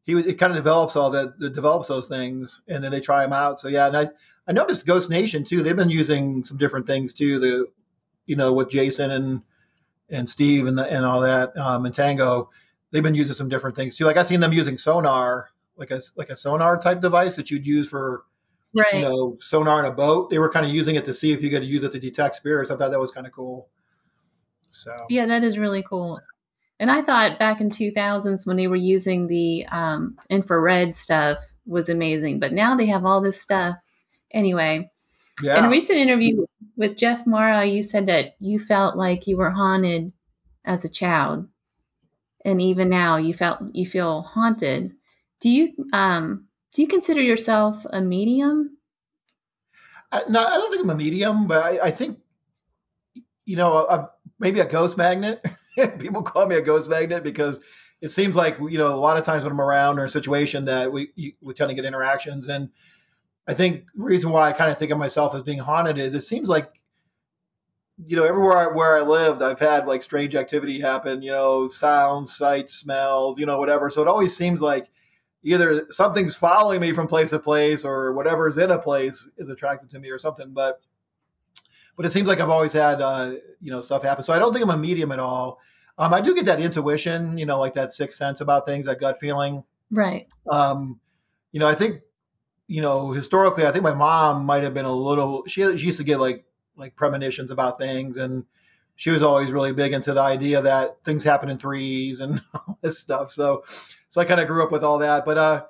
He 0.09 0.15
it 0.15 0.39
kind 0.39 0.51
of 0.51 0.57
develops 0.57 0.95
all 0.95 1.09
that 1.11 1.39
develops 1.39 1.87
those 1.87 2.07
things, 2.07 2.61
and 2.67 2.83
then 2.83 2.91
they 2.91 2.99
try 2.99 3.21
them 3.21 3.33
out. 3.33 3.59
So 3.59 3.67
yeah, 3.67 3.87
and 3.87 3.97
I 3.97 4.09
I 4.47 4.51
noticed 4.51 4.87
Ghost 4.87 5.09
Nation 5.09 5.43
too. 5.43 5.61
They've 5.61 5.75
been 5.75 5.89
using 5.89 6.43
some 6.43 6.57
different 6.57 6.87
things 6.87 7.13
too. 7.13 7.39
The 7.39 7.67
you 8.25 8.35
know 8.35 8.51
with 8.51 8.69
Jason 8.69 9.11
and 9.11 9.41
and 10.09 10.27
Steve 10.27 10.65
and 10.65 10.77
the, 10.77 10.91
and 10.91 11.05
all 11.05 11.21
that 11.21 11.55
um, 11.57 11.85
and 11.85 11.93
Tango, 11.93 12.49
they've 12.91 13.03
been 13.03 13.15
using 13.15 13.35
some 13.35 13.49
different 13.49 13.75
things 13.75 13.95
too. 13.95 14.05
Like 14.05 14.17
I've 14.17 14.27
seen 14.27 14.39
them 14.39 14.53
using 14.53 14.77
sonar, 14.77 15.49
like 15.77 15.91
a 15.91 16.01
like 16.15 16.29
a 16.29 16.35
sonar 16.35 16.77
type 16.77 17.01
device 17.01 17.35
that 17.35 17.51
you'd 17.51 17.67
use 17.67 17.87
for 17.87 18.23
right. 18.73 18.95
you 18.95 19.01
know 19.01 19.33
sonar 19.39 19.79
in 19.79 19.85
a 19.85 19.91
boat. 19.91 20.29
They 20.29 20.39
were 20.39 20.49
kind 20.49 20.65
of 20.65 20.73
using 20.73 20.95
it 20.95 21.05
to 21.05 21.13
see 21.13 21.31
if 21.31 21.43
you 21.43 21.49
could 21.49 21.63
use 21.63 21.83
it 21.83 21.91
to 21.91 21.99
detect 21.99 22.35
spirits. 22.35 22.71
I 22.71 22.75
thought 22.75 22.91
that 22.91 22.99
was 22.99 23.11
kind 23.11 23.27
of 23.27 23.33
cool. 23.33 23.69
So 24.69 25.05
yeah, 25.09 25.25
that 25.27 25.43
is 25.43 25.57
really 25.57 25.83
cool. 25.87 26.15
And 26.79 26.89
I 26.89 27.01
thought 27.01 27.39
back 27.39 27.59
in 27.59 27.69
2000s 27.69 28.47
when 28.47 28.55
they 28.55 28.67
were 28.67 28.75
using 28.75 29.27
the 29.27 29.65
um, 29.67 30.17
infrared 30.29 30.95
stuff 30.95 31.39
was 31.65 31.89
amazing, 31.89 32.39
but 32.39 32.53
now 32.53 32.75
they 32.75 32.85
have 32.85 33.05
all 33.05 33.21
this 33.21 33.41
stuff. 33.41 33.77
Anyway, 34.31 34.89
yeah. 35.41 35.57
in 35.57 35.65
a 35.65 35.69
recent 35.69 35.99
interview 35.99 36.45
with 36.77 36.97
Jeff 36.97 37.27
Mara, 37.27 37.65
you 37.65 37.83
said 37.83 38.05
that 38.07 38.35
you 38.39 38.59
felt 38.59 38.95
like 38.95 39.27
you 39.27 39.35
were 39.35 39.51
haunted 39.51 40.13
as 40.65 40.85
a 40.85 40.89
child, 40.89 41.47
and 42.45 42.61
even 42.61 42.89
now 42.89 43.17
you 43.17 43.33
felt 43.33 43.59
you 43.73 43.85
feel 43.85 44.21
haunted. 44.21 44.93
Do 45.41 45.49
you 45.49 45.73
um 45.93 46.47
do 46.73 46.81
you 46.81 46.87
consider 46.87 47.21
yourself 47.21 47.85
a 47.89 48.01
medium? 48.01 48.77
I, 50.11 50.23
no, 50.29 50.45
I 50.45 50.57
don't 50.57 50.71
think 50.71 50.83
I'm 50.83 50.89
a 50.89 50.95
medium, 50.95 51.47
but 51.47 51.63
I, 51.63 51.87
I 51.87 51.91
think 51.91 52.19
you 53.45 53.55
know 53.55 53.73
a, 53.73 53.95
a, 53.95 54.11
maybe 54.39 54.59
a 54.59 54.65
ghost 54.65 54.97
magnet. 54.97 55.43
People 55.99 56.21
call 56.21 56.47
me 56.47 56.55
a 56.55 56.61
ghost 56.61 56.89
magnet 56.89 57.23
because 57.23 57.59
it 58.01 58.09
seems 58.09 58.35
like 58.35 58.57
you 58.59 58.77
know 58.77 58.93
a 58.93 58.95
lot 58.95 59.17
of 59.17 59.25
times 59.25 59.43
when 59.43 59.51
I'm 59.51 59.61
around 59.61 59.99
or 59.99 60.03
in 60.03 60.07
a 60.07 60.09
situation 60.11 60.65
that 60.65 60.91
we 60.91 61.09
we 61.41 61.53
tend 61.53 61.69
to 61.69 61.75
get 61.75 61.85
interactions. 61.85 62.47
And 62.47 62.71
I 63.47 63.53
think 63.53 63.85
reason 63.95 64.31
why 64.31 64.49
I 64.49 64.53
kind 64.53 64.71
of 64.71 64.77
think 64.77 64.91
of 64.91 64.97
myself 64.97 65.35
as 65.35 65.43
being 65.43 65.59
haunted 65.59 65.97
is 65.97 66.13
it 66.13 66.21
seems 66.21 66.49
like 66.49 66.79
you 68.05 68.15
know 68.15 68.23
everywhere 68.23 68.57
I, 68.57 68.67
where 68.67 68.97
I 68.97 69.01
lived 69.01 69.41
I've 69.41 69.59
had 69.59 69.85
like 69.85 70.01
strange 70.01 70.33
activity 70.33 70.79
happen 70.79 71.21
you 71.21 71.31
know 71.31 71.67
sounds 71.67 72.33
sights 72.33 72.73
smells 72.73 73.37
you 73.37 73.45
know 73.45 73.59
whatever. 73.59 73.89
So 73.89 74.01
it 74.01 74.07
always 74.07 74.35
seems 74.35 74.61
like 74.61 74.89
either 75.43 75.85
something's 75.89 76.35
following 76.35 76.81
me 76.81 76.91
from 76.91 77.07
place 77.07 77.31
to 77.31 77.39
place 77.39 77.85
or 77.85 78.13
whatever's 78.13 78.57
in 78.57 78.71
a 78.71 78.79
place 78.79 79.29
is 79.37 79.49
attracted 79.49 79.89
to 79.91 79.99
me 79.99 80.09
or 80.09 80.17
something. 80.17 80.51
But 80.53 80.81
but 81.97 82.05
it 82.05 82.11
seems 82.11 82.29
like 82.29 82.39
I've 82.39 82.49
always 82.49 82.71
had 82.71 83.01
uh, 83.01 83.33
you 83.59 83.71
know 83.71 83.81
stuff 83.81 84.03
happen. 84.03 84.23
So 84.23 84.31
I 84.31 84.39
don't 84.39 84.53
think 84.53 84.63
I'm 84.63 84.69
a 84.69 84.77
medium 84.77 85.11
at 85.11 85.19
all 85.19 85.59
um, 85.99 86.13
I 86.13 86.21
do 86.21 86.33
get 86.33 86.45
that 86.45 86.59
intuition 86.59 87.37
you 87.37 87.45
know 87.45 87.59
like 87.59 87.73
that 87.73 87.91
sixth 87.91 88.17
sense 88.17 88.41
about 88.41 88.65
things 88.65 88.87
that 88.87 88.99
gut 88.99 89.19
feeling 89.19 89.63
right 89.91 90.27
um, 90.49 90.99
you 91.51 91.59
know 91.59 91.67
I 91.67 91.75
think 91.75 92.01
you 92.69 92.83
know, 92.83 93.11
historically, 93.11 93.65
I 93.65 93.71
think 93.71 93.83
my 93.83 93.95
mom 93.95 94.45
might 94.45 94.61
have 94.61 94.75
been 94.75 94.85
a 94.85 94.93
little. 94.93 95.43
She, 95.47 95.61
she 95.77 95.87
used 95.87 95.97
to 95.97 96.03
get 96.03 96.19
like 96.19 96.45
like 96.75 96.95
premonitions 96.95 97.49
about 97.49 97.79
things, 97.79 98.15
and 98.15 98.45
she 98.95 99.09
was 99.09 99.23
always 99.23 99.51
really 99.51 99.73
big 99.73 99.91
into 99.91 100.13
the 100.13 100.21
idea 100.21 100.61
that 100.61 101.03
things 101.03 101.23
happen 101.23 101.49
in 101.49 101.57
threes 101.57 102.19
and 102.19 102.41
all 102.53 102.77
this 102.81 102.99
stuff. 102.99 103.31
So, 103.31 103.63
so 104.07 104.21
I 104.21 104.25
kind 104.25 104.39
of 104.39 104.47
grew 104.47 104.63
up 104.63 104.71
with 104.71 104.83
all 104.83 104.99
that. 104.99 105.25
But 105.25 105.37
uh, 105.39 105.65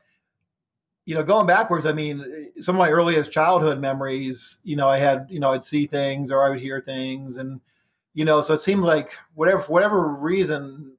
you 1.06 1.16
know, 1.16 1.24
going 1.24 1.48
backwards, 1.48 1.86
I 1.86 1.94
mean, 1.94 2.52
some 2.60 2.76
of 2.76 2.80
my 2.80 2.90
earliest 2.90 3.32
childhood 3.32 3.80
memories, 3.80 4.58
you 4.64 4.76
know, 4.76 4.90
I 4.90 4.98
had, 4.98 5.28
you 5.30 5.40
know, 5.40 5.54
I'd 5.54 5.64
see 5.64 5.88
things 5.88 6.30
or 6.30 6.46
I 6.46 6.50
would 6.50 6.60
hear 6.60 6.82
things, 6.82 7.38
and 7.38 7.62
you 8.14 8.26
know, 8.26 8.42
so 8.42 8.54
it 8.54 8.62
seemed 8.62 8.84
like 8.84 9.14
whatever 9.34 9.62
whatever 9.64 10.08
reason, 10.08 10.98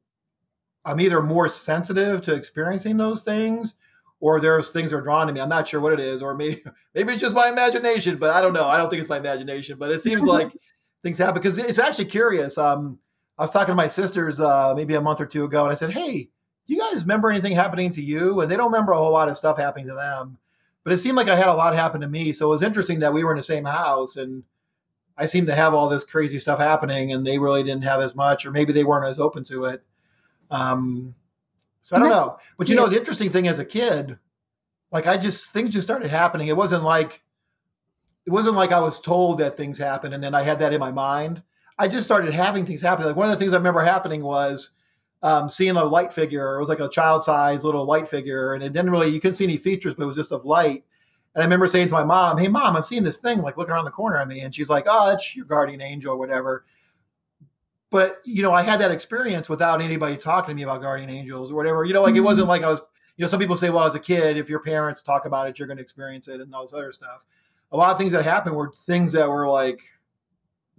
I'm 0.85 1.00
either 1.00 1.23
more 1.23 1.49
sensitive 1.49 2.23
to 2.23 2.35
experiencing 2.35 2.97
those 2.97 3.23
things, 3.23 3.75
or 4.21 4.40
there's 4.40 4.71
things 4.71 4.90
that 4.90 4.99
are 4.99 5.02
drawn 5.02 5.26
to 5.26 5.33
me. 5.33 5.40
I'm 5.40 5.49
not 5.49 5.67
sure 5.67 5.81
what 5.81 5.93
it 5.93 6.00
is, 6.00 6.23
or 6.23 6.35
maybe 6.35 6.62
maybe 6.95 7.12
it's 7.12 7.21
just 7.21 7.35
my 7.35 7.49
imagination, 7.49 8.17
but 8.17 8.31
I 8.31 8.40
don't 8.40 8.52
know. 8.52 8.67
I 8.67 8.76
don't 8.76 8.90
think 8.90 9.00
it's 9.00 9.11
my 9.11 9.19
imagination, 9.19 9.79
but 9.79 9.90
it 9.90 10.02
seems 10.02 10.23
like 10.23 10.52
things 11.02 11.19
happen 11.19 11.35
because 11.35 11.59
it's 11.59 11.79
actually 11.79 12.07
curious. 12.07 12.59
Um, 12.59 12.99
I 13.38 13.43
was 13.43 13.50
talking 13.50 13.73
to 13.73 13.76
my 13.76 13.87
sisters 13.87 14.38
uh, 14.38 14.75
maybe 14.76 14.95
a 14.95 15.00
month 15.00 15.21
or 15.21 15.26
two 15.26 15.45
ago, 15.45 15.64
and 15.64 15.73
I 15.73 15.75
said, 15.75 15.90
"Hey, 15.90 16.29
do 16.67 16.75
you 16.75 16.79
guys 16.79 17.02
remember 17.02 17.31
anything 17.31 17.52
happening 17.52 17.90
to 17.93 18.02
you?" 18.02 18.40
And 18.40 18.50
they 18.50 18.57
don't 18.57 18.71
remember 18.71 18.93
a 18.93 18.99
whole 18.99 19.12
lot 19.12 19.29
of 19.29 19.37
stuff 19.37 19.59
happening 19.59 19.88
to 19.88 19.95
them, 19.95 20.38
but 20.85 20.93
it 20.93 20.99
seemed 20.99 21.17
like 21.17 21.29
I 21.29 21.37
had 21.37 21.49
a 21.49 21.55
lot 21.55 21.75
happen 21.75 22.02
to 22.02 22.09
me. 22.09 22.33
So 22.33 22.47
it 22.47 22.50
was 22.50 22.62
interesting 22.62 23.00
that 23.00 23.12
we 23.12 23.25
were 23.25 23.33
in 23.33 23.37
the 23.37 23.43
same 23.43 23.64
house, 23.64 24.17
and 24.17 24.45
I 25.17 25.26
seemed 25.26 25.49
to 25.49 25.55
have 25.55 25.75
all 25.75 25.88
this 25.88 26.05
crazy 26.05 26.38
stuff 26.38 26.59
happening, 26.59 27.12
and 27.12 27.26
they 27.26 27.38
really 27.38 27.62
didn't 27.62 27.85
have 27.85 28.00
as 28.00 28.14
much, 28.14 28.47
or 28.47 28.50
maybe 28.50 28.73
they 28.73 28.85
weren't 28.85 29.07
as 29.07 29.19
open 29.19 29.45
to 29.45 29.67
it. 29.67 29.83
Um, 30.50 31.14
so 31.83 31.97
I 31.97 31.99
don't 31.99 32.09
know. 32.09 32.38
But 32.59 32.69
you 32.69 32.76
know, 32.76 32.88
the 32.88 32.99
interesting 32.99 33.31
thing 33.31 33.49
as 33.49 33.59
a 33.59 33.64
kid, 33.64 34.19
like 34.93 35.07
I 35.07 35.17
just 35.17 35.52
things 35.52 35.73
just 35.73 35.87
started 35.87 36.11
happening. 36.11 36.49
It 36.49 36.57
wasn't 36.57 36.85
like 36.85 37.23
it 38.26 38.31
wasn't 38.31 38.57
like 38.57 38.73
I 38.73 38.81
was 38.81 39.00
told 39.00 39.38
that 39.38 39.57
things 39.57 39.79
happen 39.79 40.12
and 40.12 40.23
then 40.23 40.35
I 40.35 40.43
had 40.43 40.59
that 40.61 40.73
in 40.73 40.81
my 40.81 40.93
mind. 40.93 41.43
I 41.79 41.88
just 41.88 42.05
started 42.05 42.35
having 42.35 42.67
things 42.67 42.83
happen. 42.83 43.07
Like 43.07 43.17
one 43.17 43.26
of 43.26 43.33
the 43.33 43.38
things 43.38 43.55
I 43.55 43.57
remember 43.57 43.83
happening 43.83 44.23
was 44.23 44.73
um, 45.23 45.49
seeing 45.49 45.76
a 45.76 45.85
light 45.85 46.12
figure. 46.12 46.57
It 46.57 46.61
was 46.61 46.69
like 46.69 46.81
a 46.81 46.88
child 46.88 47.25
size 47.25 47.64
little 47.64 47.85
light 47.85 48.09
figure, 48.09 48.55
and 48.55 48.62
it 48.62 48.73
didn't 48.73 48.90
really 48.90 49.09
you 49.09 49.21
couldn't 49.21 49.37
see 49.37 49.45
any 49.45 49.57
features, 49.57 49.95
but 49.95 50.02
it 50.02 50.07
was 50.07 50.17
just 50.17 50.33
of 50.33 50.45
light. 50.45 50.85
And 51.34 51.42
I 51.42 51.46
remember 51.46 51.66
saying 51.66 51.88
to 51.88 51.94
my 51.94 52.04
mom, 52.04 52.38
"Hey, 52.38 52.49
mom, 52.49 52.76
I'm 52.76 52.82
seeing 52.82 53.04
this 53.04 53.20
thing 53.20 53.40
like 53.42 53.56
looking 53.56 53.72
around 53.72 53.84
the 53.84 53.90
corner 53.90 54.16
at 54.16 54.28
me," 54.28 54.40
and 54.40 54.54
she's 54.54 54.70
like, 54.70 54.87
"Oh, 54.88 55.08
that's 55.08 55.37
your 55.37 55.46
guardian 55.46 55.80
angel 55.80 56.14
or 56.14 56.18
whatever." 56.18 56.64
But 57.90 58.20
you 58.25 58.42
know, 58.42 58.52
I 58.52 58.62
had 58.62 58.80
that 58.80 58.90
experience 58.90 59.49
without 59.49 59.80
anybody 59.80 60.16
talking 60.16 60.50
to 60.50 60.54
me 60.54 60.62
about 60.62 60.82
guardian 60.82 61.10
angels 61.10 61.50
or 61.50 61.54
whatever. 61.54 61.84
You 61.84 61.92
know, 61.92 62.02
like 62.02 62.16
it 62.16 62.20
wasn't 62.20 62.44
mm-hmm. 62.44 62.50
like 62.50 62.62
I 62.64 62.68
was. 62.68 62.80
You 63.16 63.25
know, 63.25 63.28
some 63.28 63.40
people 63.40 63.56
say, 63.56 63.70
"Well, 63.70 63.84
as 63.84 63.94
a 63.94 64.00
kid, 64.00 64.38
if 64.38 64.49
your 64.49 64.60
parents 64.60 65.02
talk 65.02 65.26
about 65.26 65.49
it, 65.49 65.58
you're 65.58 65.68
going 65.68 65.76
to 65.76 65.82
experience 65.82 66.28
it," 66.28 66.40
and 66.40 66.54
all 66.54 66.62
this 66.62 66.72
other 66.72 66.92
stuff 66.92 67.25
a 67.72 67.76
lot 67.76 67.90
of 67.90 67.99
things 67.99 68.12
that 68.12 68.25
happened 68.25 68.56
were 68.56 68.72
things 68.72 69.12
that 69.12 69.28
were 69.28 69.49
like 69.49 69.80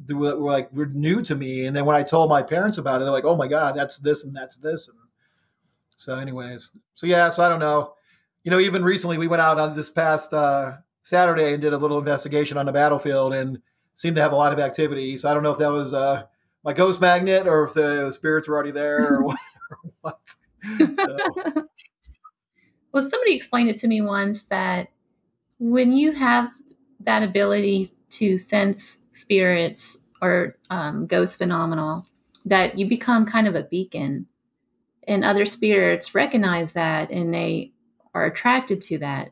that 0.06 0.16
were 0.16 0.36
like 0.36 0.72
were 0.74 0.88
new 0.88 1.22
to 1.24 1.36
me. 1.36 1.66
And 1.66 1.76
then 1.76 1.86
when 1.86 1.96
I 1.96 2.04
told 2.04 2.30
my 2.30 2.42
parents 2.42 2.78
about 2.78 3.02
it, 3.02 3.06
they're 3.06 3.14
like, 3.14 3.26
"Oh 3.26 3.36
my 3.36 3.48
god, 3.48 3.76
that's 3.76 3.98
this 3.98 4.24
and 4.24 4.36
that's 4.36 4.58
this." 4.58 4.90
And 4.90 4.98
so, 5.96 6.16
anyways, 6.16 6.78
so 6.96 7.08
yeah, 7.08 7.30
so 7.30 7.44
I 7.44 7.50
don't 7.50 7.60
know. 7.60 7.94
You 8.44 8.52
know, 8.52 8.60
even 8.60 8.84
recently 8.84 9.18
we 9.18 9.28
went 9.28 9.42
out 9.42 9.60
on 9.60 9.76
this 9.76 9.90
past 9.90 10.34
uh, 10.34 10.78
Saturday 11.04 11.54
and 11.54 11.62
did 11.62 11.74
a 11.74 11.78
little 11.78 12.00
investigation 12.00 12.58
on 12.58 12.66
the 12.66 12.72
battlefield 12.72 13.34
and 13.34 13.62
seemed 13.96 14.16
to 14.16 14.22
have 14.22 14.32
a 14.32 14.36
lot 14.36 14.52
of 14.52 14.60
activity. 14.60 15.18
So 15.18 15.30
I 15.30 15.34
don't 15.34 15.44
know 15.44 15.52
if 15.52 15.60
that 15.60 15.72
was 15.72 15.94
uh, 15.94 16.24
my 16.64 16.74
ghost 16.74 17.02
magnet 17.02 17.48
or 17.48 17.66
if 17.66 17.74
the 17.74 18.12
spirits 18.12 18.48
were 18.48 18.56
already 18.56 18.72
there 18.72 19.18
or 19.18 19.36
what. 20.02 20.20
So. 20.78 21.18
well, 22.92 23.04
somebody 23.04 23.36
explained 23.36 23.70
it 23.70 23.78
to 23.78 23.88
me 23.88 24.02
once 24.02 24.44
that 24.44 24.90
when 25.60 25.92
you 25.94 26.14
have 26.14 26.50
that 27.00 27.24
ability 27.24 27.90
to 28.10 28.38
sense 28.38 29.00
spirits 29.12 30.04
or 30.22 30.56
um, 30.70 31.08
ghost 31.08 31.38
phenomenal 31.38 32.06
that 32.46 32.78
you 32.78 32.88
become 32.88 33.26
kind 33.26 33.48
of 33.48 33.56
a 33.56 33.64
beacon 33.64 34.28
and 35.08 35.24
other 35.24 35.46
spirits 35.46 36.14
recognize 36.14 36.74
that 36.74 37.10
and 37.10 37.34
they 37.34 37.72
are 38.14 38.26
attracted 38.26 38.82
to 38.82 38.98
that 38.98 39.32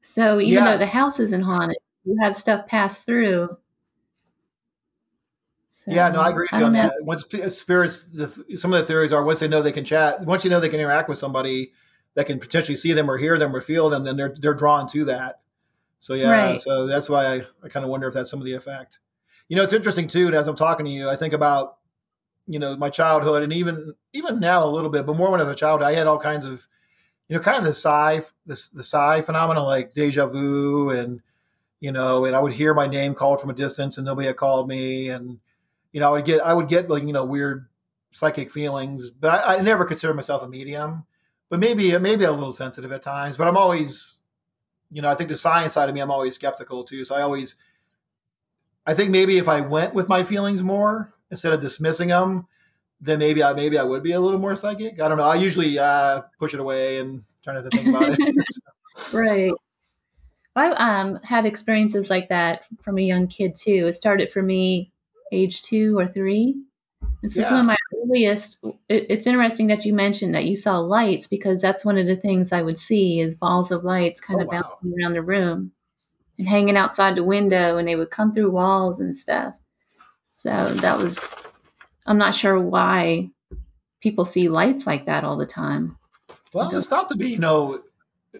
so 0.00 0.40
even 0.40 0.64
yes. 0.64 0.64
though 0.64 0.84
the 0.84 0.90
house 0.90 1.20
isn't 1.20 1.42
haunted 1.42 1.78
you 2.04 2.16
have 2.22 2.36
stuff 2.36 2.66
pass 2.66 3.02
through 3.02 3.56
so, 5.84 5.90
yeah, 5.90 6.08
no, 6.08 6.20
I 6.20 6.30
agree 6.30 6.48
with 6.50 6.58
you 6.58 6.66
on 6.66 6.72
know. 6.72 6.82
that. 6.84 6.94
Once 7.02 7.26
uh, 7.34 7.50
spirits, 7.50 8.04
the, 8.04 8.26
some 8.56 8.72
of 8.72 8.80
the 8.80 8.86
theories 8.86 9.12
are 9.12 9.22
once 9.22 9.40
they 9.40 9.48
know 9.48 9.60
they 9.60 9.70
can 9.70 9.84
chat, 9.84 10.22
once 10.22 10.42
you 10.42 10.48
know 10.48 10.58
they 10.58 10.70
can 10.70 10.80
interact 10.80 11.10
with 11.10 11.18
somebody 11.18 11.72
that 12.14 12.26
can 12.26 12.38
potentially 12.38 12.76
see 12.76 12.94
them 12.94 13.10
or 13.10 13.18
hear 13.18 13.38
them 13.38 13.54
or 13.54 13.60
feel 13.60 13.90
them, 13.90 14.04
then 14.04 14.16
they're 14.16 14.34
they're 14.34 14.54
drawn 14.54 14.88
to 14.88 15.04
that. 15.04 15.40
So 15.98 16.14
yeah, 16.14 16.30
right. 16.30 16.60
so 16.60 16.86
that's 16.86 17.10
why 17.10 17.26
I, 17.26 17.46
I 17.62 17.68
kind 17.68 17.84
of 17.84 17.90
wonder 17.90 18.08
if 18.08 18.14
that's 18.14 18.30
some 18.30 18.40
of 18.40 18.46
the 18.46 18.54
effect. 18.54 18.98
You 19.48 19.56
know, 19.56 19.62
it's 19.62 19.74
interesting 19.74 20.08
too. 20.08 20.26
And 20.26 20.34
as 20.34 20.48
I'm 20.48 20.56
talking 20.56 20.86
to 20.86 20.92
you, 20.92 21.10
I 21.10 21.16
think 21.16 21.34
about 21.34 21.76
you 22.46 22.58
know 22.58 22.76
my 22.76 22.88
childhood 22.88 23.42
and 23.42 23.52
even 23.52 23.92
even 24.14 24.40
now 24.40 24.64
a 24.64 24.70
little 24.70 24.90
bit, 24.90 25.04
but 25.04 25.16
more 25.16 25.30
when 25.30 25.40
I 25.40 25.44
was 25.44 25.52
a 25.52 25.56
child, 25.56 25.82
I 25.82 25.92
had 25.92 26.06
all 26.06 26.18
kinds 26.18 26.46
of 26.46 26.66
you 27.28 27.36
know 27.36 27.42
kind 27.42 27.58
of 27.58 27.64
the 27.64 27.74
psi 27.74 28.22
the 28.46 28.68
the 28.74 28.82
psi 28.82 29.22
phenomena 29.22 29.62
like 29.62 29.90
deja 29.90 30.26
vu 30.26 30.90
and 30.90 31.20
you 31.84 31.92
know, 31.92 32.24
and 32.24 32.34
I 32.34 32.40
would 32.40 32.54
hear 32.54 32.72
my 32.72 32.86
name 32.86 33.14
called 33.14 33.42
from 33.42 33.50
a 33.50 33.52
distance 33.54 33.98
and 33.98 34.06
nobody 34.06 34.26
had 34.26 34.38
called 34.38 34.66
me, 34.66 35.10
and 35.10 35.38
you 35.92 36.00
know, 36.00 36.08
I 36.08 36.12
would 36.12 36.24
get 36.24 36.40
I 36.40 36.54
would 36.54 36.66
get 36.66 36.88
like 36.88 37.02
you 37.02 37.12
know 37.12 37.26
weird 37.26 37.66
psychic 38.10 38.50
feelings, 38.50 39.10
but 39.10 39.44
I, 39.44 39.58
I 39.58 39.60
never 39.60 39.84
considered 39.84 40.14
myself 40.14 40.42
a 40.42 40.48
medium. 40.48 41.04
But 41.50 41.60
maybe 41.60 41.96
maybe 41.98 42.24
a 42.24 42.32
little 42.32 42.52
sensitive 42.52 42.90
at 42.90 43.02
times. 43.02 43.36
But 43.36 43.48
I'm 43.48 43.58
always 43.58 44.16
you 44.90 45.02
know, 45.02 45.10
I 45.10 45.14
think 45.14 45.28
the 45.28 45.36
science 45.36 45.74
side 45.74 45.90
of 45.90 45.94
me, 45.94 46.00
I'm 46.00 46.10
always 46.10 46.36
skeptical 46.36 46.84
too. 46.84 47.04
So 47.04 47.14
I 47.16 47.20
always, 47.20 47.56
I 48.86 48.94
think 48.94 49.10
maybe 49.10 49.36
if 49.36 49.48
I 49.48 49.60
went 49.60 49.92
with 49.92 50.08
my 50.08 50.22
feelings 50.22 50.62
more 50.62 51.12
instead 51.30 51.52
of 51.52 51.60
dismissing 51.60 52.08
them, 52.08 52.46
then 53.04 53.18
maybe 53.18 53.42
I 53.42 53.52
maybe 53.52 53.78
I 53.78 53.82
would 53.82 54.02
be 54.02 54.12
a 54.12 54.20
little 54.20 54.40
more 54.40 54.56
psychic. 54.56 55.00
I 55.00 55.08
don't 55.08 55.18
know. 55.18 55.24
I 55.24 55.34
usually 55.34 55.78
uh, 55.78 56.22
push 56.38 56.54
it 56.54 56.60
away 56.60 56.98
and 56.98 57.22
try 57.42 57.54
not 57.54 57.64
to 57.64 57.68
think 57.76 57.88
about 57.88 58.16
it. 58.18 58.46
right. 59.12 59.52
I 60.56 60.68
um, 60.70 61.20
had 61.22 61.44
experiences 61.44 62.08
like 62.08 62.28
that 62.30 62.62
from 62.82 62.96
a 62.96 63.02
young 63.02 63.26
kid 63.26 63.54
too. 63.54 63.86
It 63.88 63.94
started 63.94 64.32
for 64.32 64.42
me 64.42 64.90
age 65.32 65.62
two 65.62 65.98
or 65.98 66.06
three. 66.06 66.56
This 67.22 67.36
yeah. 67.36 67.42
is 67.42 67.50
one 67.50 67.60
of 67.60 67.66
my 67.66 67.76
earliest. 68.02 68.64
It, 68.88 69.06
it's 69.10 69.26
interesting 69.26 69.66
that 69.66 69.84
you 69.84 69.92
mentioned 69.92 70.34
that 70.34 70.46
you 70.46 70.56
saw 70.56 70.78
lights 70.78 71.26
because 71.26 71.60
that's 71.60 71.84
one 71.84 71.98
of 71.98 72.06
the 72.06 72.16
things 72.16 72.52
I 72.52 72.62
would 72.62 72.78
see 72.78 73.20
is 73.20 73.34
balls 73.34 73.70
of 73.70 73.84
lights 73.84 74.20
kind 74.20 74.40
oh, 74.40 74.44
of 74.44 74.48
wow. 74.48 74.62
bouncing 74.62 74.94
around 74.98 75.12
the 75.12 75.22
room 75.22 75.72
and 76.38 76.48
hanging 76.48 76.76
outside 76.76 77.16
the 77.16 77.24
window, 77.24 77.76
and 77.76 77.86
they 77.86 77.96
would 77.96 78.10
come 78.10 78.32
through 78.32 78.50
walls 78.50 78.98
and 78.98 79.14
stuff. 79.14 79.56
So 80.24 80.68
that 80.68 80.98
was. 80.98 81.36
I'm 82.06 82.18
not 82.18 82.34
sure 82.34 82.58
why 82.60 83.30
people 84.00 84.24
see 84.24 84.48
lights 84.48 84.86
like 84.86 85.06
that 85.06 85.24
all 85.24 85.36
the 85.36 85.46
time. 85.46 85.96
Well, 86.52 86.74
it's 86.76 86.88
thought 86.88 87.08
to 87.08 87.16
be, 87.16 87.30
you 87.30 87.38
know, 87.38 87.82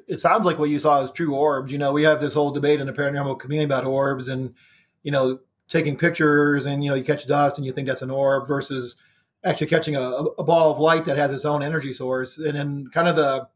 it 0.06 0.20
sounds 0.20 0.44
like 0.44 0.58
what 0.58 0.70
you 0.70 0.78
saw 0.78 1.00
is 1.02 1.10
true 1.10 1.34
orbs. 1.34 1.72
You 1.72 1.78
know, 1.78 1.92
we 1.92 2.02
have 2.02 2.20
this 2.20 2.34
whole 2.34 2.50
debate 2.50 2.80
in 2.80 2.86
the 2.86 2.92
paranormal 2.92 3.38
community 3.38 3.64
about 3.64 3.84
orbs 3.84 4.28
and, 4.28 4.54
you 5.02 5.10
know, 5.10 5.40
taking 5.68 5.96
pictures 5.96 6.66
and 6.66 6.84
you 6.84 6.90
know 6.90 6.96
you 6.96 7.04
catch 7.04 7.26
dust 7.26 7.58
and 7.58 7.66
you 7.66 7.72
think 7.72 7.88
that's 7.88 8.02
an 8.02 8.10
orb 8.10 8.46
versus 8.46 8.96
actually 9.44 9.66
catching 9.66 9.96
a, 9.96 10.00
a 10.00 10.44
ball 10.44 10.70
of 10.70 10.78
light 10.78 11.04
that 11.04 11.16
has 11.16 11.32
its 11.32 11.44
own 11.44 11.62
energy 11.62 11.92
source 11.92 12.38
and 12.38 12.56
then 12.56 12.86
kind 12.88 13.08
of 13.08 13.16
the 13.16 13.46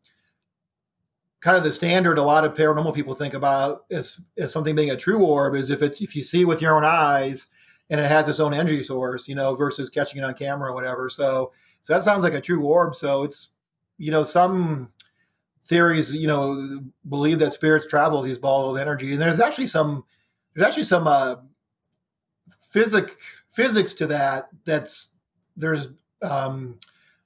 kind 1.41 1.57
of 1.57 1.62
the 1.62 1.73
standard 1.73 2.19
a 2.19 2.23
lot 2.23 2.45
of 2.45 2.55
paranormal 2.55 2.95
people 2.95 3.15
think 3.15 3.35
about 3.35 3.85
as, 3.91 4.21
as 4.37 4.53
something 4.53 4.75
being 4.75 4.91
a 4.91 4.97
true 4.97 5.25
orb 5.25 5.55
is 5.55 5.71
if 5.71 5.83
it's 5.83 6.00
if 6.00 6.17
you 6.17 6.25
see 6.25 6.45
with 6.45 6.62
your 6.62 6.77
own 6.77 6.85
eyes 6.85 7.47
and 7.90 8.00
it 8.00 8.09
has 8.09 8.28
its 8.28 8.40
own 8.40 8.54
energy 8.54 8.83
source 8.83 9.28
you 9.28 9.35
know 9.35 9.54
versus 9.54 9.90
catching 9.90 10.21
it 10.21 10.25
on 10.25 10.35
camera 10.35 10.71
or 10.71 10.75
whatever 10.75 11.09
so 11.09 11.52
so 11.83 11.92
that 11.92 12.02
sounds 12.02 12.23
like 12.23 12.35
a 12.35 12.40
true 12.40 12.64
orb 12.64 12.95
so 12.95 13.23
it's 13.23 13.50
you 13.99 14.11
know 14.11 14.23
some 14.23 14.90
theories 15.64 16.14
you 16.14 16.26
know 16.26 16.80
believe 17.09 17.38
that 17.38 17.52
spirits 17.52 17.87
travel 17.87 18.23
these 18.23 18.38
balls 18.38 18.75
of 18.75 18.80
energy 18.80 19.12
and 19.12 19.21
there's 19.21 19.40
actually 19.40 19.66
some 19.66 20.04
there's 20.54 20.66
actually 20.66 20.85
some 20.85 21.07
uh, 21.07 21.37
physic 22.49 23.16
physics 23.49 23.95
to 23.95 24.07
that. 24.07 24.49
That's 24.64 25.09
there's 25.57 25.88
um, 26.23 26.78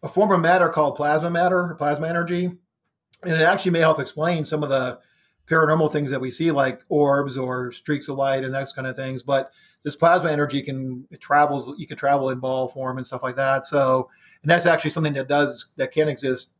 a 0.03 0.09
form 0.09 0.33
of 0.33 0.41
matter 0.41 0.69
called 0.69 0.97
plasma 0.97 1.31
matter, 1.31 1.75
plasma 1.79 2.09
energy, 2.09 2.47
and 2.47 3.33
it 3.33 3.41
actually 3.41 3.73
may 3.73 3.81
help 3.81 4.01
explain 4.01 4.45
some 4.45 4.63
of 4.63 4.69
the 4.69 4.99
paranormal 5.47 5.93
things 5.93 6.11
that 6.11 6.21
we 6.21 6.31
see, 6.31 6.51
like 6.51 6.83
orbs 6.89 7.37
or 7.37 7.73
streaks 7.73 8.09
of 8.09 8.17
light 8.17 8.45
and 8.45 8.55
those 8.55 8.73
kind 8.73 8.87
of 8.87 8.97
things. 8.97 9.23
But 9.23 9.53
this 9.85 9.97
plasma 9.97 10.31
energy 10.31 10.63
can 10.63 11.07
it 11.11 11.21
travels. 11.21 11.73
You 11.79 11.87
can 11.87 11.97
travel 11.97 12.31
in 12.31 12.39
ball 12.39 12.69
form 12.69 12.99
and 12.99 13.07
stuff 13.07 13.23
like 13.23 13.37
that. 13.37 13.65
So, 13.67 14.09
and 14.43 14.51
that's 14.51 14.67
actually 14.67 14.91
something 14.91 15.15
that 15.15 15.29
does 15.29 15.67
that 15.77 15.93
can 15.93 16.09
exist, 16.09 16.51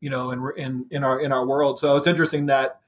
you 0.00 0.10
know, 0.10 0.30
in 0.30 0.50
in 0.56 0.86
in 0.90 1.04
our 1.04 1.20
in 1.20 1.32
our 1.32 1.46
world. 1.46 1.78
So 1.78 1.96
it's 1.96 2.06
interesting 2.06 2.46
that 2.46 2.80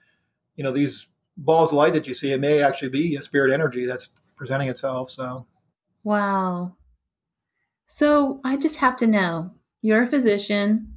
you 0.57 0.65
know 0.65 0.73
these 0.73 1.09
balls 1.37 1.73
of 1.73 1.79
light 1.79 1.95
that 1.95 2.07
you 2.07 2.15
see 2.15 2.33
it 2.33 2.41
may 2.41 2.63
actually 2.63 2.91
be 2.91 3.17
a 3.17 3.23
spirit 3.23 3.53
energy 3.53 3.87
that's 3.87 4.09
presenting 4.37 4.69
itself. 4.69 5.11
So, 5.11 5.47
wow. 6.05 6.77
So 7.87 8.41
I 8.45 8.57
just 8.57 8.79
have 8.79 8.97
to 8.99 9.07
know 9.07 9.53
you're 9.83 10.05
a 10.05 10.07
physician. 10.07 10.95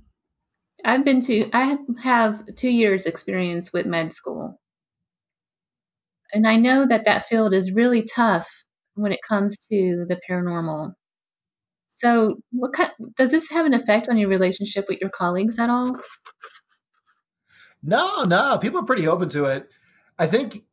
I've 0.86 1.04
been 1.04 1.20
to, 1.22 1.50
I 1.52 1.78
have 2.04 2.44
two 2.56 2.70
years 2.70 3.06
experience 3.06 3.74
with 3.74 3.86
med 3.86 4.12
school. 4.12 4.60
and 6.34 6.48
I 6.48 6.58
know 6.58 6.86
that 6.86 7.06
that 7.06 7.26
field 7.26 7.54
is 7.54 7.72
really 7.72 8.04
tough 8.04 8.65
when 8.96 9.12
it 9.12 9.20
comes 9.28 9.58
to 9.70 10.06
the 10.08 10.20
paranormal. 10.30 10.94
So, 11.90 12.36
what 12.52 12.74
kind, 12.74 12.92
does 13.16 13.32
this 13.32 13.50
have 13.52 13.66
an 13.66 13.74
effect 13.74 14.10
on 14.10 14.18
your 14.18 14.28
relationship 14.28 14.86
with 14.90 15.00
your 15.00 15.10
colleagues 15.10 15.58
at 15.60 15.70
all? 15.70 15.98
No, 17.82 18.24
no, 18.24 18.58
people 18.58 18.80
are 18.82 18.86
pretty 18.86 19.08
open 19.08 19.30
to 19.30 19.46
it. 19.46 19.70
I 20.18 20.28
think 20.28 20.64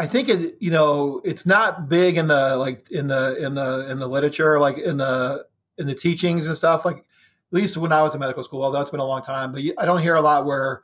I 0.00 0.06
think 0.06 0.30
it 0.30 0.56
you 0.60 0.70
know 0.70 1.20
it's 1.24 1.44
not 1.44 1.90
big 1.90 2.16
in 2.16 2.28
the 2.28 2.56
like 2.56 2.90
in 2.90 3.08
the 3.08 3.36
in 3.36 3.54
the 3.54 3.86
in 3.90 3.98
the 3.98 4.08
literature 4.08 4.58
like 4.58 4.78
in 4.78 4.96
the 4.96 5.44
in 5.76 5.86
the 5.86 5.94
teachings 5.94 6.46
and 6.46 6.56
stuff 6.56 6.86
like 6.86 6.96
at 6.96 7.04
least 7.50 7.76
when 7.76 7.92
I 7.92 8.00
was 8.00 8.14
in 8.14 8.20
medical 8.20 8.42
school 8.42 8.64
although 8.64 8.80
it's 8.80 8.90
been 8.90 9.00
a 9.00 9.04
long 9.04 9.20
time 9.20 9.52
but 9.52 9.60
I 9.78 9.84
don't 9.84 10.00
hear 10.00 10.14
a 10.14 10.22
lot 10.22 10.46
where 10.46 10.82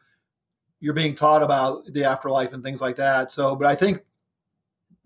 you're 0.80 0.92
being 0.92 1.14
taught 1.14 1.42
about 1.42 1.86
the 1.86 2.04
afterlife 2.04 2.52
and 2.52 2.62
things 2.62 2.82
like 2.82 2.96
that 2.96 3.30
so 3.30 3.56
but 3.56 3.66
I 3.66 3.74
think 3.74 4.04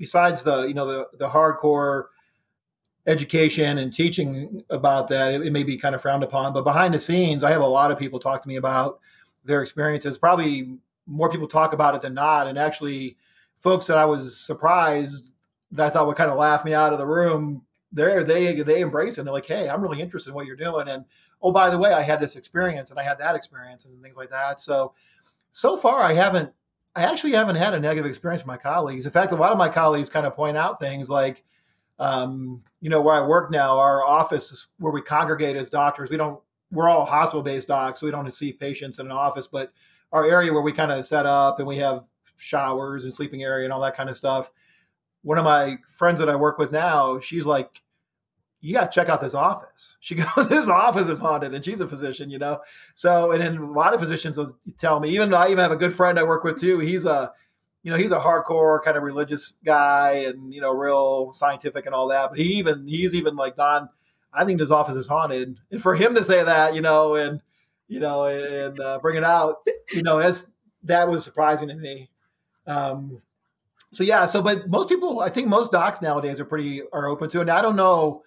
besides 0.01 0.43
the 0.43 0.63
you 0.63 0.75
know 0.75 0.87
the 0.87 1.07
the 1.19 1.29
hardcore 1.29 2.07
education 3.07 3.79
and 3.79 3.95
teaching 3.95 4.63
about 4.71 5.07
that 5.09 5.33
it, 5.33 5.47
it 5.47 5.53
may 5.53 5.63
be 5.63 5.77
kind 5.77 5.95
of 5.95 6.03
frowned 6.03 6.25
upon 6.25 6.53
but 6.53 6.65
behind 6.65 6.93
the 6.93 6.99
scenes 6.99 7.45
I 7.45 7.53
have 7.53 7.63
a 7.63 7.67
lot 7.67 7.93
of 7.93 7.99
people 7.99 8.19
talk 8.19 8.43
to 8.43 8.49
me 8.49 8.57
about 8.57 8.99
their 9.45 9.63
experiences. 9.63 10.19
Probably 10.19 10.79
more 11.07 11.31
people 11.31 11.47
talk 11.47 11.73
about 11.73 11.95
it 11.95 12.03
than 12.03 12.15
not. 12.15 12.47
And 12.47 12.59
actually, 12.59 13.17
folks 13.57 13.87
that 13.87 13.99
I 13.99 14.05
was 14.05 14.37
surprised 14.37 15.35
that 15.73 15.87
I 15.87 15.91
thought 15.91 16.07
would 16.07 16.17
kind 16.17 16.31
of 16.31 16.39
laugh 16.39 16.65
me 16.65 16.75
out 16.75 16.93
of 16.93 16.99
the 16.99 17.07
room, 17.07 17.63
they 17.93 18.23
they 18.23 18.63
they 18.63 18.81
embrace 18.81 19.15
it. 19.15 19.21
And 19.21 19.27
they're 19.27 19.35
like, 19.35 19.47
"Hey, 19.47 19.69
I'm 19.69 19.83
really 19.83 20.01
interested 20.01 20.31
in 20.31 20.35
what 20.35 20.47
you're 20.47 20.57
doing." 20.57 20.89
And 20.89 21.05
oh, 21.43 21.53
by 21.53 21.71
the 21.71 21.79
way, 21.79 21.93
I 21.93 22.03
had 22.03 22.21
this 22.21 22.37
experience 22.37 22.91
and 22.91 22.99
I 22.99 23.03
had 23.03 23.19
that 23.19 23.35
experience 23.35 23.85
and 23.85 24.01
things 24.03 24.17
like 24.17 24.31
that. 24.31 24.61
So 24.61 24.95
so 25.53 25.77
far, 25.77 26.03
I 26.03 26.13
haven't. 26.13 26.53
I 26.97 27.05
actually 27.05 27.33
haven't 27.33 27.57
had 27.57 27.75
a 27.75 27.81
negative 27.81 28.09
experience 28.09 28.43
with 28.43 28.49
my 28.49 28.57
colleagues. 28.57 29.07
In 29.07 29.13
fact, 29.13 29.33
a 29.33 29.37
lot 29.37 29.53
of 29.53 29.59
my 29.59 29.69
colleagues 29.69 30.09
kind 30.09 30.27
of 30.27 30.35
point 30.35 30.57
out 30.57 30.81
things 30.81 31.09
like, 31.09 31.45
um, 31.99 32.63
you 32.81 32.91
know, 32.91 33.01
where 33.01 33.15
I 33.15 33.27
work 33.27 33.51
now, 33.51 33.79
our 33.79 34.05
office 34.05 34.51
is 34.51 34.69
where 34.79 34.93
we 34.93 35.03
congregate 35.03 35.57
as 35.57 35.71
doctors. 35.71 36.11
We 36.11 36.17
don't 36.17 36.41
we're 36.73 36.89
all 36.89 37.05
hospital 37.05 37.43
based 37.43 37.69
docs, 37.69 38.01
so 38.01 38.07
we 38.07 38.13
don't 38.13 38.31
see 38.33 38.53
patients 38.53 38.99
in 38.99 39.07
an 39.07 39.13
office, 39.13 39.49
but 39.49 39.73
our 40.13 40.25
area 40.25 40.53
where 40.53 40.63
we 40.63 40.73
kind 40.73 40.93
of 40.93 41.05
set 41.05 41.27
up 41.27 41.59
and 41.59 41.67
we 41.67 41.77
have 41.77 42.05
showers 42.37 43.05
and 43.05 43.13
sleeping 43.13 43.43
area 43.43 43.65
and 43.65 43.73
all 43.73 43.81
that 43.81 43.97
kind 43.97 44.09
of 44.09 44.17
stuff. 44.17 44.51
One 45.23 45.39
of 45.39 45.45
my 45.45 45.77
friends 45.87 46.21
that 46.21 46.29
I 46.29 46.37
work 46.37 46.59
with 46.59 46.73
now, 46.73 47.21
she's 47.21 47.45
like, 47.45 47.83
you 48.61 48.75
got 48.75 48.91
to 48.91 48.95
check 48.95 49.09
out 49.09 49.21
this 49.21 49.35
office. 49.35 49.97
She 50.03 50.15
goes, 50.15 50.49
this 50.49 50.69
office 50.69 51.09
is 51.09 51.21
haunted, 51.21 51.55
and 51.55 51.63
she's 51.63 51.81
a 51.81 51.87
physician, 51.87 52.31
you 52.31 52.39
know. 52.39 52.61
So, 52.95 53.33
and 53.33 53.41
then 53.43 53.59
a 53.59 53.71
lot 53.71 53.93
of 53.93 54.01
physicians 54.01 54.39
will 54.39 54.57
tell 54.79 54.99
me. 54.99 55.11
Even 55.11 55.33
I 55.35 55.47
even 55.47 55.59
have 55.59 55.71
a 55.71 55.77
good 55.77 55.93
friend 55.93 56.19
I 56.19 56.23
work 56.23 56.43
with 56.43 56.59
too. 56.59 56.79
He's 56.79 57.05
a, 57.05 57.33
you 57.83 57.91
know, 57.91 57.99
he's 57.99 58.11
a 58.11 58.19
hardcore 58.19 58.83
kind 58.83 58.97
of 58.97 59.03
religious 59.03 59.53
guy, 59.63 60.25
and 60.27 60.55
you 60.55 60.61
know, 60.63 60.73
real 60.73 61.33
scientific 61.35 61.85
and 61.85 61.95
all 61.95 62.09
that. 62.09 62.31
But 62.31 62.39
he 62.39 62.55
even 62.55 62.89
he's 62.89 63.15
even 63.15 63.37
like 63.37 63.59
non 63.59 63.91
I 64.33 64.45
think 64.45 64.59
this 64.59 64.71
office 64.71 64.97
is 64.97 65.09
haunted. 65.09 65.59
And 65.71 65.83
for 65.83 65.95
him 65.95 66.15
to 66.15 66.25
say 66.25 66.43
that, 66.43 66.75
you 66.75 66.81
know, 66.81 67.15
and 67.15 67.41
you 67.89 68.01
know, 68.01 68.25
and 68.25 68.81
uh, 68.81 68.99
bring 69.01 69.17
it 69.17 69.25
out, 69.25 69.57
you 69.93 70.03
know, 70.03 70.19
as 70.19 70.49
that 70.85 71.09
was 71.09 71.25
surprising 71.25 71.69
to 71.69 71.75
me. 71.75 72.09
Um, 72.67 73.21
so 73.91 74.05
yeah, 74.05 74.27
so 74.27 74.41
but 74.41 74.69
most 74.69 74.89
people, 74.89 75.21
I 75.21 75.29
think 75.29 75.49
most 75.49 75.73
docs 75.73 76.01
nowadays 76.01 76.39
are 76.39 76.45
pretty 76.45 76.83
are 76.93 77.07
open 77.07 77.29
to 77.31 77.39
it. 77.39 77.43
And 77.43 77.51
I 77.51 77.61
don't 77.61 77.77
know, 77.77 78.23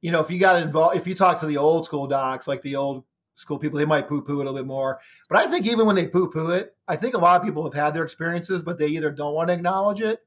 you 0.00 0.10
know, 0.10 0.20
if 0.20 0.30
you 0.30 0.38
got 0.38 0.62
involved, 0.62 0.96
if 0.96 1.06
you 1.06 1.14
talk 1.14 1.40
to 1.40 1.46
the 1.46 1.56
old 1.56 1.84
school 1.84 2.06
docs, 2.06 2.48
like 2.48 2.62
the 2.62 2.76
old 2.76 3.04
school 3.34 3.58
people, 3.58 3.78
they 3.78 3.84
might 3.84 4.08
poo 4.08 4.22
poo 4.22 4.40
it 4.40 4.46
a 4.46 4.50
little 4.50 4.54
bit 4.54 4.66
more. 4.66 5.00
But 5.28 5.38
I 5.38 5.46
think 5.46 5.66
even 5.66 5.86
when 5.86 5.96
they 5.96 6.06
poo 6.06 6.28
poo 6.28 6.50
it, 6.50 6.74
I 6.88 6.96
think 6.96 7.14
a 7.14 7.18
lot 7.18 7.40
of 7.40 7.46
people 7.46 7.64
have 7.64 7.74
had 7.74 7.94
their 7.94 8.04
experiences, 8.04 8.62
but 8.62 8.78
they 8.78 8.88
either 8.88 9.10
don't 9.10 9.34
want 9.34 9.48
to 9.48 9.54
acknowledge 9.54 10.00
it 10.00 10.20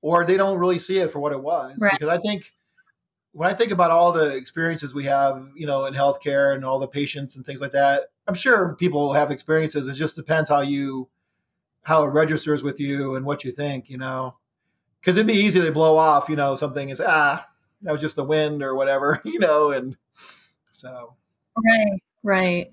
or 0.00 0.24
they 0.24 0.36
don't 0.36 0.58
really 0.58 0.78
see 0.78 0.98
it 0.98 1.10
for 1.10 1.20
what 1.20 1.32
it 1.32 1.42
was. 1.42 1.76
Right. 1.80 1.92
Because 1.92 2.08
I 2.08 2.18
think 2.18 2.52
when 3.32 3.50
I 3.50 3.52
think 3.52 3.72
about 3.72 3.90
all 3.90 4.12
the 4.12 4.36
experiences 4.36 4.94
we 4.94 5.04
have, 5.04 5.48
you 5.56 5.66
know, 5.66 5.86
in 5.86 5.94
healthcare 5.94 6.54
and 6.54 6.64
all 6.64 6.78
the 6.78 6.86
patients 6.86 7.36
and 7.36 7.44
things 7.44 7.60
like 7.60 7.72
that, 7.72 8.10
I'm 8.26 8.34
sure 8.34 8.76
people 8.76 9.12
have 9.12 9.30
experiences. 9.30 9.88
It 9.88 9.94
just 9.94 10.16
depends 10.16 10.48
how 10.48 10.60
you 10.60 11.08
how 11.82 12.04
it 12.04 12.08
registers 12.08 12.62
with 12.62 12.80
you 12.80 13.14
and 13.14 13.26
what 13.26 13.44
you 13.44 13.52
think, 13.52 13.90
you 13.90 13.98
know. 13.98 14.36
Because 15.00 15.16
it'd 15.16 15.26
be 15.26 15.34
easy 15.34 15.60
to 15.60 15.72
blow 15.72 15.98
off, 15.98 16.28
you 16.28 16.36
know, 16.36 16.56
something 16.56 16.88
is 16.88 17.00
ah, 17.04 17.46
that 17.84 17.92
was 17.92 18.00
just 18.00 18.16
the 18.16 18.24
wind 18.24 18.62
or 18.62 18.74
whatever, 18.74 19.20
you 19.24 19.38
know, 19.38 19.70
and 19.70 19.96
so 20.70 21.14
right, 21.64 22.02
right. 22.22 22.72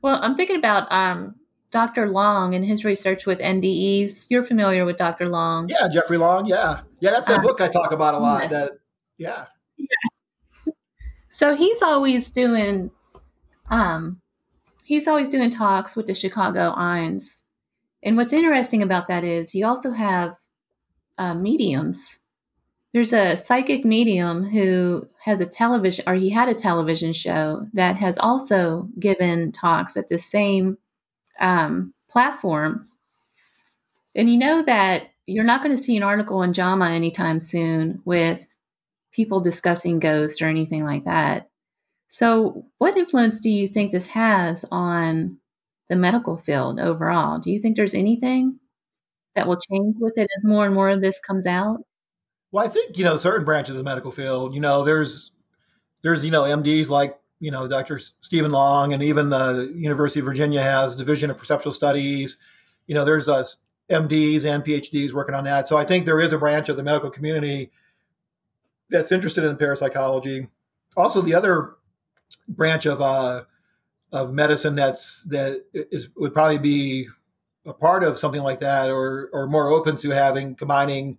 Well, 0.00 0.18
I'm 0.22 0.36
thinking 0.36 0.56
about 0.56 0.90
um, 0.90 1.34
Dr. 1.70 2.08
Long 2.08 2.54
and 2.54 2.64
his 2.64 2.84
research 2.84 3.26
with 3.26 3.40
NDEs. 3.40 4.26
You're 4.30 4.44
familiar 4.44 4.84
with 4.84 4.96
Dr. 4.96 5.28
Long, 5.28 5.68
yeah, 5.68 5.88
Jeffrey 5.92 6.18
Long, 6.18 6.46
yeah, 6.46 6.80
yeah. 7.00 7.10
That's 7.10 7.26
that 7.26 7.40
uh, 7.40 7.42
book 7.42 7.60
I 7.60 7.68
talk 7.68 7.92
about 7.92 8.14
a 8.14 8.18
lot. 8.18 8.42
Yes. 8.42 8.52
That 8.52 8.72
yeah. 9.18 9.46
Yeah. 9.76 9.86
So 11.30 11.54
he's 11.54 11.82
always 11.82 12.30
doing 12.30 12.90
um 13.70 14.22
he's 14.82 15.06
always 15.06 15.28
doing 15.28 15.50
talks 15.50 15.94
with 15.94 16.06
the 16.06 16.14
Chicago 16.14 16.74
IANDS. 16.74 17.44
And 18.02 18.16
what's 18.16 18.32
interesting 18.32 18.82
about 18.82 19.08
that 19.08 19.24
is 19.24 19.54
you 19.54 19.66
also 19.66 19.92
have 19.92 20.36
uh, 21.18 21.34
mediums. 21.34 22.20
There's 22.92 23.12
a 23.12 23.36
psychic 23.36 23.84
medium 23.84 24.44
who 24.44 25.06
has 25.24 25.40
a 25.40 25.46
television, 25.46 26.04
or 26.06 26.14
he 26.14 26.30
had 26.30 26.48
a 26.48 26.54
television 26.54 27.12
show 27.12 27.66
that 27.74 27.96
has 27.96 28.16
also 28.18 28.88
given 28.98 29.52
talks 29.52 29.96
at 29.96 30.08
the 30.08 30.18
same 30.18 30.78
um, 31.40 31.94
platform. 32.10 32.86
And 34.14 34.30
you 34.30 34.38
know 34.38 34.62
that 34.64 35.10
you're 35.26 35.44
not 35.44 35.62
going 35.62 35.76
to 35.76 35.82
see 35.82 35.96
an 35.96 36.02
article 36.02 36.42
in 36.42 36.52
JAMA 36.52 36.90
anytime 36.90 37.40
soon 37.40 38.00
with 38.04 38.56
people 39.12 39.40
discussing 39.40 39.98
ghosts 40.00 40.42
or 40.42 40.46
anything 40.46 40.84
like 40.84 41.04
that. 41.04 41.48
So, 42.08 42.66
what 42.78 42.96
influence 42.96 43.40
do 43.40 43.50
you 43.50 43.68
think 43.68 43.92
this 43.92 44.08
has 44.08 44.64
on 44.72 45.38
the 45.90 45.96
medical 45.96 46.38
field 46.38 46.80
overall? 46.80 47.38
Do 47.40 47.50
you 47.52 47.60
think 47.60 47.76
there's 47.76 47.94
anything 47.94 48.60
that 49.36 49.48
will 49.48 49.60
change 49.70 49.96
with 50.00 50.14
it 50.18 50.28
as 50.38 50.44
more 50.44 50.66
and 50.66 50.74
more 50.74 50.90
of 50.90 51.02
this 51.02 51.20
comes 51.20 51.46
out? 51.46 51.80
Well, 52.50 52.64
I 52.64 52.68
think 52.68 52.96
you 52.96 53.04
know 53.04 53.16
certain 53.16 53.44
branches 53.44 53.76
of 53.76 53.78
the 53.78 53.90
medical 53.90 54.10
field. 54.10 54.54
You 54.54 54.60
know, 54.60 54.84
there's 54.84 55.32
there's 56.02 56.24
you 56.24 56.30
know 56.30 56.42
MDs 56.42 56.88
like 56.88 57.18
you 57.40 57.50
know 57.50 57.68
Dr. 57.68 57.98
Stephen 58.20 58.50
Long, 58.50 58.92
and 58.92 59.02
even 59.02 59.30
the 59.30 59.72
University 59.74 60.20
of 60.20 60.26
Virginia 60.26 60.62
has 60.62 60.96
Division 60.96 61.30
of 61.30 61.38
Perceptual 61.38 61.72
Studies. 61.72 62.38
You 62.86 62.94
know, 62.94 63.04
there's 63.04 63.28
us 63.28 63.58
MDs 63.90 64.44
and 64.44 64.64
PhDs 64.64 65.12
working 65.12 65.34
on 65.34 65.44
that. 65.44 65.68
So 65.68 65.76
I 65.76 65.84
think 65.84 66.04
there 66.04 66.20
is 66.20 66.32
a 66.32 66.38
branch 66.38 66.68
of 66.68 66.76
the 66.76 66.82
medical 66.82 67.10
community 67.10 67.70
that's 68.90 69.12
interested 69.12 69.44
in 69.44 69.56
parapsychology. 69.56 70.48
Also, 70.96 71.20
the 71.20 71.34
other 71.34 71.76
branch 72.48 72.86
of 72.86 73.00
uh, 73.00 73.42
of 74.12 74.32
medicine 74.32 74.74
that's 74.74 75.22
that 75.24 75.64
is 75.72 76.08
would 76.16 76.34
probably 76.34 76.58
be 76.58 77.08
a 77.66 77.72
part 77.72 78.02
of 78.02 78.18
something 78.18 78.42
like 78.42 78.60
that, 78.60 78.90
or 78.90 79.30
or 79.32 79.46
more 79.46 79.68
open 79.68 79.96
to 79.96 80.10
having 80.10 80.54
combining, 80.54 81.18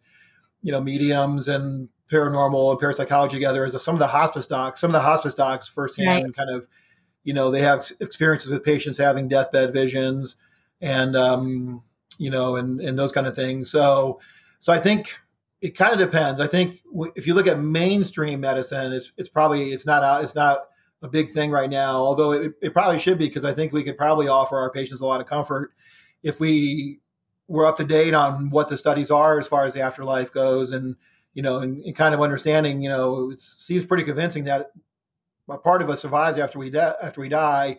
you 0.62 0.72
know, 0.72 0.82
mediums 0.82 1.48
and 1.48 1.90
paranormal 2.12 2.72
and 2.72 2.80
parapsychology 2.80 3.36
together 3.36 3.66
is 3.66 3.82
some 3.82 3.96
of 3.96 4.00
the 4.00 4.08
hospice 4.08 4.48
docs. 4.48 4.80
Some 4.80 4.90
of 4.90 4.94
the 4.94 5.00
hospice 5.00 5.34
docs 5.34 5.68
firsthand 5.68 6.24
right. 6.24 6.36
kind 6.36 6.50
of, 6.50 6.68
you 7.24 7.34
know, 7.34 7.52
they 7.52 7.62
have 7.62 7.84
experiences 8.00 8.52
with 8.52 8.64
patients 8.64 8.98
having 8.98 9.28
deathbed 9.28 9.74
visions, 9.74 10.38
and 10.82 11.16
um, 11.16 11.84
you 12.18 12.30
know, 12.30 12.56
and 12.56 12.80
and 12.82 12.98
those 12.98 13.12
kind 13.12 13.28
of 13.28 13.36
things. 13.36 13.70
So, 13.70 14.20
so 14.60 14.74
I 14.74 14.80
think 14.80 15.20
it 15.62 15.78
kind 15.78 15.94
of 15.94 16.00
depends. 16.00 16.40
I 16.40 16.48
think 16.48 16.80
if 17.16 17.28
you 17.28 17.34
look 17.34 17.48
at 17.48 17.60
mainstream 17.60 18.42
medicine, 18.42 18.94
it's 18.94 19.12
it's 19.18 19.30
probably 19.30 19.72
it's 19.72 19.86
not 19.86 20.04
a, 20.04 20.24
it's 20.24 20.36
not 20.36 20.62
a 21.02 21.10
big 21.10 21.30
thing 21.32 21.52
right 21.52 21.70
now. 21.70 21.96
Although 21.96 22.32
it, 22.32 22.54
it 22.62 22.74
probably 22.74 23.00
should 23.00 23.18
be 23.18 23.28
because 23.28 23.46
I 23.46 23.54
think 23.54 23.72
we 23.72 23.84
could 23.84 23.98
probably 23.98 24.28
offer 24.28 24.58
our 24.58 24.72
patients 24.72 25.02
a 25.02 25.06
lot 25.06 25.22
of 25.22 25.28
comfort 25.28 25.72
if 26.24 26.40
we 26.40 27.00
were 27.50 27.66
up 27.66 27.76
to 27.78 27.84
date 27.84 28.14
on 28.14 28.50
what 28.52 28.70
the 28.70 28.78
studies 28.78 29.12
are 29.12 29.38
as 29.38 29.48
far 29.48 29.66
as 29.66 29.74
the 29.74 29.82
afterlife 29.82 30.32
goes, 30.32 30.72
and 30.72 30.96
you 31.34 31.42
know, 31.42 31.60
and, 31.60 31.84
and 31.84 31.96
kind 31.96 32.14
of 32.14 32.22
understanding. 32.22 32.82
You 32.82 32.90
know, 32.90 33.32
it 33.32 33.42
seems 33.42 33.86
pretty 33.86 34.04
convincing 34.04 34.46
that 34.46 34.72
a 35.50 35.58
part 35.58 35.82
of 35.82 35.90
us 35.90 36.02
survives 36.02 36.38
after 36.38 36.60
we 36.60 36.70
de- 36.70 36.96
after 37.04 37.20
we 37.20 37.28
die 37.30 37.78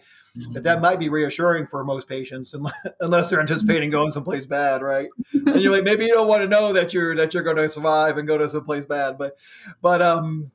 that 0.52 0.62
that 0.62 0.80
might 0.80 0.98
be 0.98 1.09
reassuring 1.09 1.66
for 1.66 1.83
most 1.85 2.09
patients 2.09 2.54
unless 3.00 3.28
they're 3.28 3.40
anticipating 3.40 3.90
going 3.90 4.12
someplace 4.12 4.46
bad 4.46 4.83
right 4.83 5.09
and 5.33 5.61
you're 5.61 5.72
like 5.72 5.85
maybe 5.85 6.04
you 6.04 6.14
don't 6.14 6.28
want 6.28 6.42
to 6.42 6.48
know 6.48 6.72
that 6.72 6.94
you're 6.94 7.14
that 7.16 7.35
you're 7.35 7.42
going 7.42 7.56
to 7.56 7.68
survive 7.68 8.16
and 8.16 8.28
go 8.28 8.38
to 8.38 8.48
someplace 8.48 8.85
bad 8.85 9.18
but 9.18 9.37
but 9.83 10.00
um 10.00 10.50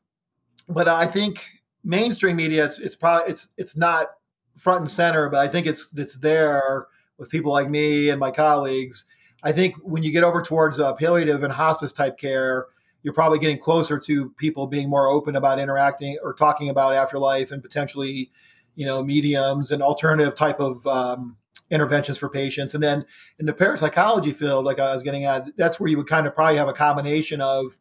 but 0.70 0.88
i 0.88 1.06
think 1.06 1.50
mainstream 1.84 2.36
media 2.36 2.66
it's, 2.66 2.80
it's 2.80 2.96
probably 2.96 3.30
it's 3.30 3.50
it's 3.58 3.76
not 3.76 4.08
front 4.56 4.82
and 4.82 4.92
center 4.92 5.30
but 5.30 5.40
i 5.40 5.48
think 5.48 5.68
it's 5.68 5.90
it's 5.96 6.18
there 6.18 6.88
with 7.18 7.30
people 7.30 7.52
like 7.52 7.70
me 7.70 8.10
and 8.10 8.20
my 8.20 8.32
colleagues 8.32 9.06
i 9.44 9.52
think 9.52 9.76
when 9.84 10.04
you 10.04 10.12
get 10.12 10.24
over 10.24 10.42
towards 10.42 10.80
uh, 10.80 10.94
palliative 10.94 11.44
and 11.44 11.54
hospice 11.54 11.94
type 11.94 12.18
care 12.18 12.68
you're 13.04 13.14
probably 13.14 13.38
getting 13.38 13.60
closer 13.60 14.00
to 14.00 14.32
people 14.32 14.66
being 14.68 14.90
more 14.90 15.08
open 15.08 15.36
about 15.36 15.60
interacting 15.60 16.18
or 16.24 16.34
talking 16.34 16.70
about 16.70 16.94
afterlife 16.94 17.52
and 17.52 17.62
potentially 17.62 18.32
you 18.76 18.86
know 18.86 19.04
mediums 19.04 19.72
and 19.72 19.82
alternative 19.82 20.36
type 20.36 20.60
of 20.60 20.86
um, 20.88 21.38
interventions 21.72 22.18
for 22.18 22.30
patients. 22.30 22.74
And 22.74 22.84
then 22.84 23.06
in 23.40 23.46
the 23.46 23.54
parapsychology 23.54 24.32
field, 24.32 24.66
like 24.66 24.80
I 24.80 24.94
was 24.94 25.02
getting 25.02 25.26
at, 25.26 25.56
that's 25.58 25.80
where 25.80 25.90
you 25.90 25.98
would 25.98 26.08
kind 26.08 26.28
of 26.28 26.36
probably 26.36 26.58
have 26.58 26.68
a 26.68 26.74
combination 26.74 27.42
of 27.42 27.78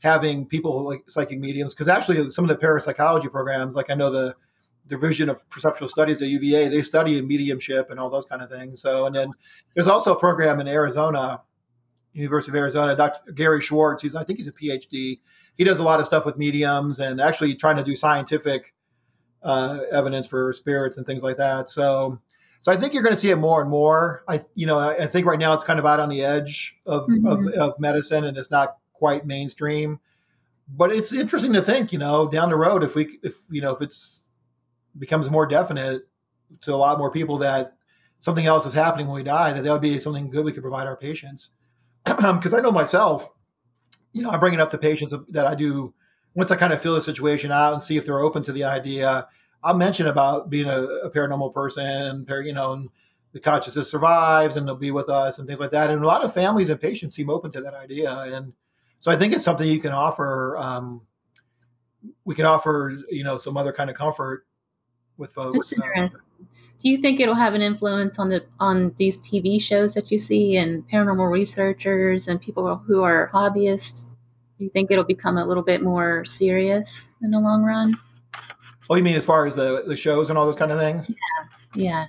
having 0.00 0.46
people 0.46 0.84
like 0.84 1.04
psychic 1.08 1.40
mediums, 1.40 1.74
because 1.74 1.88
actually 1.88 2.30
some 2.30 2.44
of 2.44 2.48
the 2.48 2.56
parapsychology 2.56 3.28
programs, 3.28 3.74
like 3.74 3.90
I 3.90 3.94
know 3.94 4.10
the 4.10 4.34
division 4.88 5.28
of 5.28 5.48
perceptual 5.50 5.88
studies 5.88 6.22
at 6.22 6.28
UVA, 6.28 6.68
they 6.68 6.82
study 6.82 7.20
mediumship 7.20 7.90
and 7.90 7.98
all 7.98 8.10
those 8.10 8.24
kind 8.24 8.42
of 8.42 8.50
things. 8.50 8.80
So, 8.80 9.06
and 9.06 9.14
then 9.14 9.32
there's 9.74 9.88
also 9.88 10.14
a 10.14 10.18
program 10.18 10.60
in 10.60 10.68
Arizona, 10.68 11.42
University 12.12 12.50
of 12.50 12.56
Arizona, 12.56 12.96
Dr. 12.96 13.32
Gary 13.32 13.60
Schwartz. 13.60 14.02
He's, 14.02 14.14
I 14.14 14.24
think 14.24 14.38
he's 14.38 14.48
a 14.48 14.52
PhD. 14.52 15.18
He 15.56 15.64
does 15.64 15.78
a 15.78 15.82
lot 15.82 16.00
of 16.00 16.06
stuff 16.06 16.24
with 16.24 16.36
mediums 16.36 16.98
and 16.98 17.20
actually 17.20 17.54
trying 17.54 17.76
to 17.76 17.82
do 17.82 17.96
scientific 17.96 18.74
uh, 19.42 19.80
evidence 19.92 20.26
for 20.28 20.52
spirits 20.52 20.96
and 20.96 21.06
things 21.06 21.22
like 21.22 21.36
that. 21.36 21.68
So, 21.68 22.20
so 22.60 22.72
I 22.72 22.76
think 22.76 22.94
you're 22.94 23.02
going 23.02 23.14
to 23.14 23.20
see 23.20 23.30
it 23.30 23.36
more 23.36 23.60
and 23.60 23.70
more. 23.70 24.24
I, 24.28 24.40
you 24.54 24.66
know, 24.66 24.78
I, 24.78 25.06
think 25.06 25.26
right 25.26 25.38
now 25.38 25.52
it's 25.52 25.64
kind 25.64 25.78
of 25.78 25.86
out 25.86 26.00
on 26.00 26.08
the 26.08 26.24
edge 26.24 26.78
of, 26.86 27.06
mm-hmm. 27.06 27.26
of, 27.26 27.46
of 27.54 27.78
medicine 27.78 28.24
and 28.24 28.36
it's 28.36 28.50
not 28.50 28.76
quite 28.92 29.26
mainstream. 29.26 30.00
But 30.68 30.90
it's 30.90 31.12
interesting 31.12 31.52
to 31.52 31.62
think, 31.62 31.92
you 31.92 31.98
know, 31.98 32.28
down 32.28 32.50
the 32.50 32.56
road 32.56 32.82
if 32.82 32.96
we, 32.96 33.18
if 33.22 33.34
you 33.50 33.60
know, 33.60 33.72
if 33.72 33.80
it's 33.80 34.25
becomes 34.98 35.30
more 35.30 35.46
definite 35.46 36.02
to 36.62 36.74
a 36.74 36.76
lot 36.76 36.98
more 36.98 37.10
people 37.10 37.38
that 37.38 37.74
something 38.20 38.46
else 38.46 38.66
is 38.66 38.74
happening 38.74 39.06
when 39.06 39.16
we 39.16 39.22
die, 39.22 39.52
that 39.52 39.62
that 39.62 39.72
would 39.72 39.82
be 39.82 39.98
something 39.98 40.30
good 40.30 40.44
we 40.44 40.52
could 40.52 40.62
provide 40.62 40.86
our 40.86 40.96
patients. 40.96 41.50
Because 42.06 42.54
I 42.54 42.60
know 42.60 42.72
myself, 42.72 43.28
you 44.12 44.22
know, 44.22 44.30
I 44.30 44.36
bring 44.36 44.54
it 44.54 44.60
up 44.60 44.70
to 44.70 44.78
patients 44.78 45.14
that 45.30 45.46
I 45.46 45.54
do 45.54 45.92
once 46.34 46.50
I 46.50 46.56
kind 46.56 46.72
of 46.72 46.80
feel 46.80 46.94
the 46.94 47.00
situation 47.00 47.50
out 47.50 47.72
and 47.72 47.82
see 47.82 47.96
if 47.96 48.06
they're 48.06 48.20
open 48.20 48.42
to 48.44 48.52
the 48.52 48.64
idea. 48.64 49.26
I'll 49.62 49.76
mention 49.76 50.06
about 50.06 50.48
being 50.50 50.68
a, 50.68 50.82
a 50.82 51.10
paranormal 51.10 51.52
person 51.52 52.24
you 52.44 52.52
know, 52.52 52.72
and 52.72 52.88
the 53.32 53.40
consciousness 53.40 53.90
survives 53.90 54.56
and 54.56 54.66
they'll 54.66 54.76
be 54.76 54.90
with 54.90 55.08
us 55.08 55.38
and 55.38 55.48
things 55.48 55.60
like 55.60 55.72
that. 55.72 55.90
And 55.90 56.02
a 56.02 56.06
lot 56.06 56.24
of 56.24 56.32
families 56.32 56.70
and 56.70 56.80
patients 56.80 57.14
seem 57.16 57.28
open 57.28 57.50
to 57.52 57.60
that 57.60 57.74
idea. 57.74 58.16
And 58.18 58.52
so 58.98 59.10
I 59.10 59.16
think 59.16 59.34
it's 59.34 59.44
something 59.44 59.68
you 59.68 59.80
can 59.80 59.92
offer. 59.92 60.56
Um, 60.58 61.02
we 62.24 62.34
can 62.34 62.46
offer, 62.46 62.96
you 63.10 63.24
know, 63.24 63.36
some 63.36 63.56
other 63.56 63.72
kind 63.72 63.90
of 63.90 63.96
comfort 63.96 64.46
with 65.18 65.30
folks. 65.32 65.72
Do 66.78 66.90
you 66.90 66.98
think 66.98 67.20
it'll 67.20 67.34
have 67.34 67.54
an 67.54 67.62
influence 67.62 68.18
on 68.18 68.28
the 68.28 68.44
on 68.60 68.94
these 68.96 69.20
TV 69.20 69.60
shows 69.60 69.94
that 69.94 70.10
you 70.10 70.18
see 70.18 70.56
and 70.56 70.88
paranormal 70.88 71.30
researchers 71.30 72.28
and 72.28 72.40
people 72.40 72.76
who 72.76 73.02
are 73.02 73.30
hobbyists? 73.32 74.06
Do 74.58 74.64
you 74.64 74.70
think 74.70 74.90
it'll 74.90 75.04
become 75.04 75.36
a 75.36 75.44
little 75.44 75.62
bit 75.62 75.82
more 75.82 76.24
serious 76.24 77.12
in 77.22 77.30
the 77.30 77.40
long 77.40 77.62
run? 77.62 77.96
Oh, 78.88 78.94
you 78.94 79.02
mean 79.02 79.16
as 79.16 79.24
far 79.24 79.46
as 79.46 79.56
the 79.56 79.84
the 79.86 79.96
shows 79.96 80.28
and 80.28 80.38
all 80.38 80.46
those 80.46 80.56
kind 80.56 80.70
of 80.70 80.78
things? 80.78 81.10
Yeah, 81.74 81.74
yeah, 81.74 82.06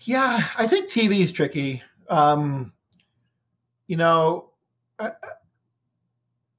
yeah. 0.00 0.46
I 0.56 0.66
think 0.66 0.88
TV 0.88 1.20
is 1.20 1.32
tricky. 1.32 1.82
Um, 2.08 2.72
you 3.88 3.96
know, 3.96 4.50
I, 4.98 5.10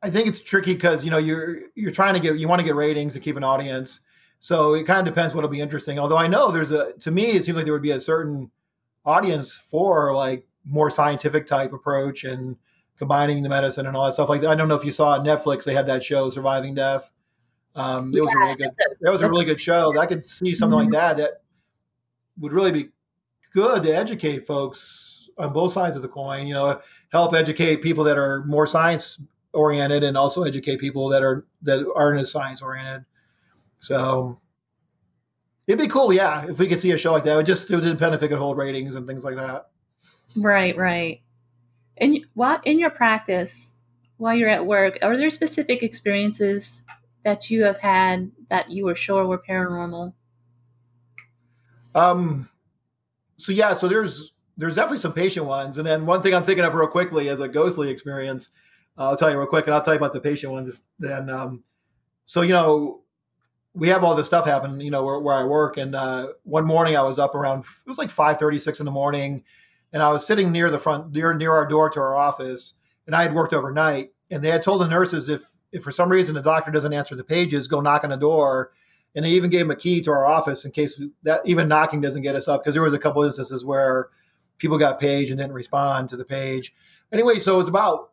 I 0.04 0.10
think 0.10 0.28
it's 0.28 0.42
tricky 0.42 0.74
because 0.74 1.06
you 1.06 1.12
know 1.12 1.18
you're 1.18 1.62
you're 1.76 1.92
trying 1.92 2.16
to 2.16 2.20
get 2.20 2.38
you 2.38 2.48
want 2.48 2.60
to 2.60 2.66
get 2.66 2.76
ratings 2.76 3.14
to 3.14 3.20
keep 3.20 3.38
an 3.38 3.44
audience 3.44 4.02
so 4.42 4.74
it 4.74 4.88
kind 4.88 5.00
of 5.00 5.06
depends 5.06 5.36
what'll 5.36 5.52
be 5.52 5.62
interesting. 5.62 6.00
Although 6.00 6.18
I 6.18 6.26
know 6.26 6.50
there's 6.50 6.72
a, 6.72 6.94
to 6.94 7.12
me, 7.12 7.26
it 7.26 7.44
seems 7.44 7.56
like 7.56 7.66
there 7.66 7.74
would 7.74 7.84
be 7.84 7.92
a 7.92 8.00
certain 8.00 8.50
audience 9.06 9.56
for 9.56 10.16
like 10.16 10.48
more 10.66 10.90
scientific 10.90 11.46
type 11.46 11.74
approach 11.74 12.24
and 12.24 12.58
combining 12.98 13.44
the 13.44 13.50
medicine 13.50 13.86
and 13.86 13.96
all 13.96 14.08
that 14.08 14.14
stuff. 14.14 14.30
Like 14.30 14.44
I 14.44 14.56
don't 14.56 14.68
know 14.68 14.76
if 14.76 14.84
you 14.84 14.92
saw 14.92 15.12
on 15.12 15.24
Netflix, 15.24 15.64
they 15.64 15.76
had 15.76 15.86
that 15.86 16.02
show 16.02 16.32
Surviving 16.32 16.74
Death. 16.74 17.12
Um, 17.76 18.12
it 18.12 18.16
yeah, 18.16 18.22
was 18.24 18.34
a 18.34 18.38
really 18.40 18.56
good. 18.56 18.72
That 19.02 19.12
was 19.12 19.22
a 19.22 19.30
really 19.30 19.46
good 19.46 19.62
show. 19.62 19.96
I 20.00 20.08
could 20.08 20.26
see 20.26 20.56
something 20.56 20.80
mm-hmm. 20.80 20.92
like 20.92 20.94
that 20.94 21.18
that 21.18 21.42
would 22.40 22.52
really 22.52 22.72
be 22.72 22.90
good 23.54 23.84
to 23.84 23.96
educate 23.96 24.48
folks 24.48 25.30
on 25.38 25.54
both 25.54 25.72
sides 25.72 25.96
of 25.96 26.02
the 26.02 26.08
coin. 26.08 26.48
You 26.48 26.56
know, 26.56 26.82
help 27.12 27.36
educate 27.36 27.84
people 27.84 28.04
that 28.06 28.18
are 28.18 28.44
more 28.46 28.66
science 28.66 29.22
oriented, 29.54 30.04
and 30.04 30.18
also 30.18 30.42
educate 30.42 30.80
people 30.80 31.10
that 31.10 31.22
are 31.22 31.46
that 31.62 31.88
aren't 31.96 32.20
as 32.20 32.32
science 32.32 32.64
oriented. 32.64 33.06
So 33.82 34.40
it'd 35.68 35.80
be 35.80 35.88
cool, 35.88 36.14
yeah, 36.14 36.46
if 36.48 36.60
we 36.60 36.68
could 36.68 36.80
see 36.80 36.92
a 36.92 36.98
show 36.98 37.12
like 37.12 37.24
that. 37.24 37.34
It 37.34 37.38
would 37.38 37.46
just 37.46 37.70
it 37.70 37.76
would 37.76 37.84
depend 37.84 38.16
if 38.16 38.24
it 38.24 38.30
could 38.30 38.38
hold 38.38 38.58
ratings 38.58 38.96
and 38.96 39.06
things 39.08 39.24
like 39.24 39.36
that. 39.36 39.70
Right, 40.38 40.78
right. 40.78 41.22
And 41.98 42.20
what 42.34 42.66
in 42.66 42.80
your 42.80 42.90
practice 42.90 43.76
while 44.18 44.36
you're 44.36 44.50
at 44.50 44.66
work, 44.66 45.00
are 45.02 45.18
there 45.18 45.30
specific 45.30 45.82
experiences 45.82 46.84
that 47.24 47.50
you 47.50 47.64
have 47.64 47.80
had 47.80 48.32
that 48.50 48.70
you 48.70 48.86
were 48.86 48.96
sure 48.96 49.26
were 49.26 49.42
paranormal? 49.42 50.14
Um. 51.96 52.50
So 53.38 53.52
yeah, 53.52 53.74
so 53.74 53.88
there's 53.88 54.32
there's 54.58 54.76
definitely 54.76 55.00
some 55.00 55.14
patient 55.14 55.48
ones, 55.48 55.80
and 55.80 55.88
then 55.88 56.06
one 56.06 56.22
thing 56.22 56.36
I'm 56.36 56.44
thinking 56.44 56.66
of 56.66 56.76
real 56.76 56.88
quickly 56.88 57.30
as 57.30 57.40
a 57.40 57.48
ghostly 57.48 57.90
experience. 57.90 58.50
Uh, 58.98 59.10
I'll 59.10 59.18
tell 59.18 59.32
you 59.32 59.38
real 59.38 59.48
quick, 59.48 59.66
and 59.66 59.74
I'll 59.74 59.82
tell 59.82 59.94
you 59.94 60.00
about 60.00 60.14
the 60.14 60.22
patient 60.22 60.54
ones. 60.54 60.86
Then, 61.00 61.30
um, 61.30 61.64
so 62.26 62.42
you 62.42 62.54
know, 62.54 63.01
we 63.74 63.88
have 63.88 64.04
all 64.04 64.16
this 64.16 64.28
stuff 64.28 64.46
happen, 64.46 64.82
you 64.82 64.92
know, 64.92 65.04
where, 65.04 65.20
where 65.20 65.36
I 65.36 65.44
work. 65.44 65.78
And 65.78 65.96
uh, 65.96 66.28
one 66.44 66.66
morning 66.66 66.98
I 66.98 67.02
was 67.04 67.18
up 67.18 67.36
around, 67.36 67.60
it 67.60 67.88
was 67.88 67.98
like 67.98 68.10
5 68.10 68.38
36 68.38 68.80
in 68.80 68.86
the 68.86 68.92
morning. 68.92 69.44
And 69.94 70.02
I 70.02 70.10
was 70.10 70.26
sitting 70.26 70.52
near 70.52 70.70
the 70.70 70.80
front, 70.80 71.12
near, 71.12 71.34
near 71.34 71.52
our 71.52 71.68
door 71.68 71.90
to 71.90 72.00
our 72.00 72.16
office. 72.16 72.76
And 73.06 73.16
I 73.16 73.24
had 73.24 73.34
worked 73.34 73.54
overnight. 73.54 74.12
And 74.30 74.44
they 74.44 74.50
had 74.50 74.64
told 74.64 74.82
the 74.82 74.88
nurses 74.88 75.30
if, 75.30 75.44
if 75.72 75.84
for 75.84 75.92
some 75.92 76.10
reason 76.10 76.36
the 76.36 76.42
doctor 76.42 76.72
doesn't 76.72 76.94
answer 76.94 77.16
the 77.16 77.24
pages, 77.24 77.68
go 77.68 77.82
knock 77.82 78.04
on 78.04 78.10
the 78.10 78.18
door. 78.18 78.72
And 79.16 79.26
they 79.26 79.32
even 79.32 79.50
gave 79.50 79.62
him 79.62 79.72
a 79.72 79.76
key 79.76 80.02
to 80.02 80.12
our 80.12 80.26
office 80.26 80.64
in 80.64 80.72
case 80.72 81.02
that 81.24 81.42
even 81.46 81.68
knocking 81.68 82.00
doesn't 82.00 82.22
get 82.22 82.36
us 82.36 82.48
up. 82.48 82.64
Because 82.64 82.74
there 82.74 82.84
was 82.84 82.94
a 82.94 83.00
couple 83.00 83.24
instances 83.24 83.66
where 83.66 84.10
people 84.58 84.78
got 84.78 85.00
paged 85.00 85.32
and 85.32 85.40
didn't 85.40 85.54
respond 85.54 86.10
to 86.10 86.18
the 86.18 86.26
page. 86.26 86.74
Anyway, 87.12 87.40
so 87.40 87.56
it 87.56 87.58
was 87.58 87.70
about 87.70 88.12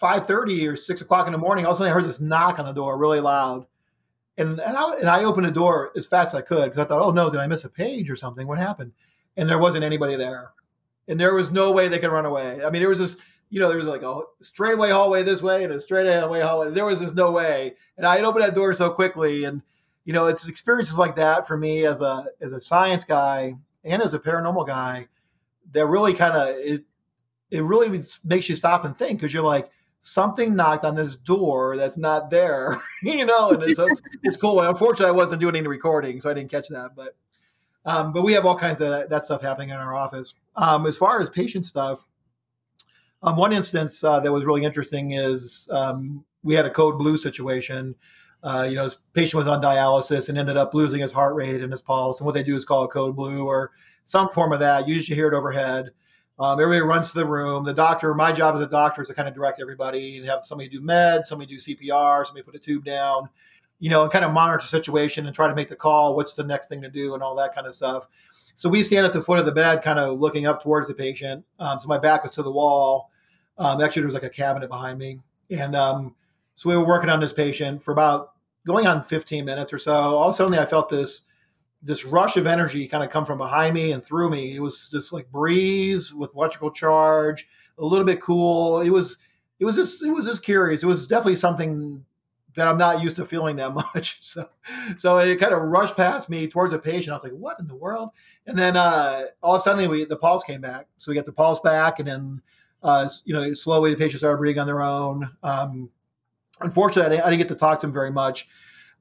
5.30 0.00 0.72
or 0.72 0.76
6 0.76 1.00
o'clock 1.00 1.26
in 1.26 1.32
the 1.32 1.38
morning. 1.38 1.64
All 1.64 1.72
of 1.72 1.76
a 1.76 1.78
sudden 1.78 1.90
I 1.90 1.94
heard 1.94 2.04
this 2.04 2.20
knock 2.20 2.58
on 2.58 2.66
the 2.66 2.72
door 2.72 2.96
really 2.96 3.20
loud 3.20 3.66
and 4.40 4.58
and 4.60 4.76
I, 4.76 4.96
and 4.98 5.08
I 5.08 5.24
opened 5.24 5.46
the 5.46 5.52
door 5.52 5.92
as 5.96 6.06
fast 6.06 6.34
as 6.34 6.38
I 6.40 6.42
could 6.42 6.64
because 6.64 6.78
I 6.78 6.84
thought, 6.84 7.02
oh 7.02 7.12
no, 7.12 7.30
did 7.30 7.40
I 7.40 7.46
miss 7.46 7.64
a 7.64 7.68
page 7.68 8.10
or 8.10 8.16
something? 8.16 8.46
What 8.46 8.58
happened? 8.58 8.92
And 9.36 9.48
there 9.48 9.58
wasn't 9.58 9.84
anybody 9.84 10.16
there, 10.16 10.52
and 11.08 11.20
there 11.20 11.34
was 11.34 11.50
no 11.50 11.72
way 11.72 11.88
they 11.88 11.98
could 11.98 12.10
run 12.10 12.26
away. 12.26 12.64
I 12.64 12.70
mean, 12.70 12.80
there 12.80 12.88
was 12.88 12.98
this, 12.98 13.16
you 13.50 13.60
know, 13.60 13.68
there 13.68 13.76
was 13.76 13.86
like 13.86 14.02
a 14.02 14.20
straightaway 14.40 14.90
hallway 14.90 15.22
this 15.22 15.42
way 15.42 15.62
and 15.62 15.72
a 15.72 15.80
straightaway 15.80 16.40
hallway. 16.40 16.70
There 16.70 16.86
was 16.86 17.00
just 17.00 17.14
no 17.14 17.30
way, 17.30 17.74
and 17.96 18.06
I 18.06 18.16
had 18.16 18.24
opened 18.24 18.44
that 18.44 18.54
door 18.54 18.74
so 18.74 18.90
quickly, 18.90 19.44
and 19.44 19.62
you 20.04 20.12
know, 20.12 20.26
it's 20.26 20.48
experiences 20.48 20.98
like 20.98 21.16
that 21.16 21.46
for 21.46 21.56
me 21.56 21.84
as 21.84 22.00
a 22.00 22.26
as 22.40 22.52
a 22.52 22.60
science 22.60 23.04
guy 23.04 23.54
and 23.84 24.02
as 24.02 24.14
a 24.14 24.18
paranormal 24.18 24.66
guy 24.66 25.08
that 25.72 25.86
really 25.86 26.14
kind 26.14 26.34
of 26.34 26.48
it 26.48 26.84
it 27.50 27.62
really 27.62 28.02
makes 28.24 28.48
you 28.48 28.56
stop 28.56 28.84
and 28.84 28.96
think 28.96 29.18
because 29.18 29.34
you're 29.34 29.42
like 29.42 29.70
something 30.00 30.56
knocked 30.56 30.84
on 30.84 30.94
this 30.94 31.14
door 31.14 31.76
that's 31.76 31.98
not 31.98 32.30
there, 32.30 32.80
you 33.02 33.24
know, 33.24 33.50
and 33.50 33.76
so 33.76 33.86
it's, 33.86 34.02
it's 34.22 34.36
cool. 34.36 34.60
And 34.60 34.68
unfortunately, 34.68 35.14
I 35.14 35.16
wasn't 35.16 35.40
doing 35.40 35.54
any 35.54 35.68
recording, 35.68 36.20
so 36.20 36.30
I 36.30 36.34
didn't 36.34 36.50
catch 36.50 36.68
that. 36.68 36.96
But 36.96 37.16
um, 37.86 38.12
but 38.12 38.22
we 38.22 38.32
have 38.34 38.44
all 38.44 38.58
kinds 38.58 38.80
of 38.80 38.90
that, 38.90 39.10
that 39.10 39.24
stuff 39.24 39.40
happening 39.42 39.70
in 39.70 39.76
our 39.76 39.94
office. 39.94 40.34
Um, 40.56 40.86
as 40.86 40.96
far 40.96 41.20
as 41.20 41.30
patient 41.30 41.64
stuff, 41.64 42.04
um, 43.22 43.36
one 43.36 43.52
instance 43.52 44.02
uh, 44.04 44.20
that 44.20 44.32
was 44.32 44.44
really 44.44 44.64
interesting 44.64 45.12
is 45.12 45.68
um, 45.70 46.24
we 46.42 46.54
had 46.54 46.66
a 46.66 46.70
code 46.70 46.98
blue 46.98 47.16
situation. 47.16 47.94
Uh, 48.42 48.66
you 48.68 48.76
know, 48.76 48.84
his 48.84 48.98
patient 49.12 49.38
was 49.38 49.48
on 49.48 49.62
dialysis 49.62 50.28
and 50.28 50.38
ended 50.38 50.56
up 50.56 50.74
losing 50.74 51.00
his 51.00 51.12
heart 51.12 51.34
rate 51.34 51.60
and 51.60 51.72
his 51.72 51.82
pulse. 51.82 52.20
And 52.20 52.26
what 52.26 52.34
they 52.34 52.42
do 52.42 52.56
is 52.56 52.64
call 52.64 52.84
a 52.84 52.88
code 52.88 53.16
blue 53.16 53.46
or 53.46 53.72
some 54.04 54.30
form 54.30 54.52
of 54.52 54.60
that. 54.60 54.88
You 54.88 54.94
usually 54.94 55.16
hear 55.16 55.28
it 55.28 55.34
overhead. 55.34 55.90
Um, 56.40 56.58
everybody 56.58 56.80
runs 56.80 57.12
to 57.12 57.18
the 57.18 57.26
room. 57.26 57.64
The 57.64 57.74
doctor, 57.74 58.14
my 58.14 58.32
job 58.32 58.54
as 58.54 58.62
a 58.62 58.66
doctor 58.66 59.02
is 59.02 59.08
to 59.08 59.14
kind 59.14 59.28
of 59.28 59.34
direct 59.34 59.60
everybody 59.60 60.16
and 60.16 60.26
have 60.26 60.42
somebody 60.42 60.70
do 60.70 60.80
meds, 60.80 61.26
somebody 61.26 61.54
do 61.54 61.58
CPR, 61.58 62.24
somebody 62.24 62.42
put 62.42 62.54
a 62.54 62.58
tube 62.58 62.82
down, 62.82 63.28
you 63.78 63.90
know, 63.90 64.04
and 64.04 64.10
kind 64.10 64.24
of 64.24 64.32
monitor 64.32 64.62
the 64.62 64.66
situation 64.66 65.26
and 65.26 65.34
try 65.34 65.46
to 65.46 65.54
make 65.54 65.68
the 65.68 65.76
call. 65.76 66.16
What's 66.16 66.32
the 66.32 66.44
next 66.44 66.68
thing 66.68 66.80
to 66.80 66.88
do 66.88 67.12
and 67.12 67.22
all 67.22 67.36
that 67.36 67.54
kind 67.54 67.66
of 67.66 67.74
stuff. 67.74 68.08
So 68.54 68.70
we 68.70 68.82
stand 68.82 69.04
at 69.04 69.12
the 69.12 69.20
foot 69.20 69.38
of 69.38 69.44
the 69.44 69.52
bed, 69.52 69.82
kind 69.82 69.98
of 69.98 70.18
looking 70.18 70.46
up 70.46 70.62
towards 70.62 70.88
the 70.88 70.94
patient. 70.94 71.44
Um, 71.58 71.78
so 71.78 71.88
my 71.88 71.98
back 71.98 72.22
was 72.22 72.32
to 72.32 72.42
the 72.42 72.50
wall. 72.50 73.10
Um, 73.58 73.82
actually, 73.82 74.00
there 74.00 74.08
was 74.08 74.14
like 74.14 74.22
a 74.22 74.30
cabinet 74.30 74.70
behind 74.70 74.98
me, 74.98 75.18
and 75.50 75.76
um, 75.76 76.14
so 76.54 76.70
we 76.70 76.76
were 76.76 76.86
working 76.86 77.10
on 77.10 77.20
this 77.20 77.34
patient 77.34 77.82
for 77.82 77.92
about 77.92 78.32
going 78.66 78.86
on 78.86 79.02
15 79.02 79.44
minutes 79.44 79.72
or 79.74 79.78
so. 79.78 79.92
All 79.92 80.28
of 80.28 80.34
a 80.34 80.36
sudden, 80.36 80.58
I 80.58 80.64
felt 80.64 80.88
this 80.88 81.22
this 81.82 82.04
rush 82.04 82.36
of 82.36 82.46
energy 82.46 82.86
kind 82.86 83.02
of 83.02 83.10
come 83.10 83.24
from 83.24 83.38
behind 83.38 83.74
me 83.74 83.92
and 83.92 84.04
through 84.04 84.30
me. 84.30 84.54
It 84.54 84.60
was 84.60 84.90
just 84.90 85.12
like 85.12 85.30
breeze 85.30 86.12
with 86.12 86.34
electrical 86.34 86.70
charge, 86.70 87.48
a 87.78 87.84
little 87.84 88.04
bit 88.04 88.20
cool. 88.20 88.80
It 88.80 88.90
was 88.90 89.18
it 89.58 89.64
was 89.64 89.76
just 89.76 90.02
it 90.02 90.10
was 90.10 90.26
just 90.26 90.42
curious. 90.42 90.82
It 90.82 90.86
was 90.86 91.06
definitely 91.06 91.36
something 91.36 92.04
that 92.54 92.66
I'm 92.66 92.78
not 92.78 93.02
used 93.02 93.16
to 93.16 93.24
feeling 93.24 93.56
that 93.56 93.74
much. 93.94 94.22
So 94.22 94.44
so 94.96 95.18
it 95.18 95.40
kind 95.40 95.54
of 95.54 95.62
rushed 95.62 95.96
past 95.96 96.28
me 96.28 96.46
towards 96.46 96.72
the 96.72 96.78
patient. 96.78 97.12
I 97.12 97.14
was 97.14 97.24
like, 97.24 97.32
what 97.32 97.58
in 97.58 97.66
the 97.66 97.76
world? 97.76 98.10
And 98.46 98.58
then 98.58 98.76
uh, 98.76 99.22
all 99.42 99.54
of 99.54 99.60
a 99.60 99.62
sudden 99.62 99.88
we 99.88 100.04
the 100.04 100.16
pulse 100.16 100.42
came 100.42 100.60
back. 100.60 100.86
So 100.98 101.10
we 101.10 101.16
got 101.16 101.26
the 101.26 101.32
pulse 101.32 101.60
back 101.60 101.98
and 101.98 102.06
then 102.06 102.42
uh, 102.82 103.08
you 103.24 103.34
know, 103.34 103.52
slowly 103.54 103.90
the 103.90 103.96
patient 103.96 104.18
started 104.18 104.38
breathing 104.38 104.60
on 104.60 104.66
their 104.66 104.82
own. 104.82 105.30
Um, 105.42 105.90
unfortunately, 106.60 107.06
I 107.06 107.08
didn't, 107.10 107.26
I 107.26 107.30
didn't 107.30 107.38
get 107.38 107.48
to 107.48 107.54
talk 107.54 107.80
to 107.80 107.86
him 107.86 107.92
very 107.92 108.10
much 108.10 108.48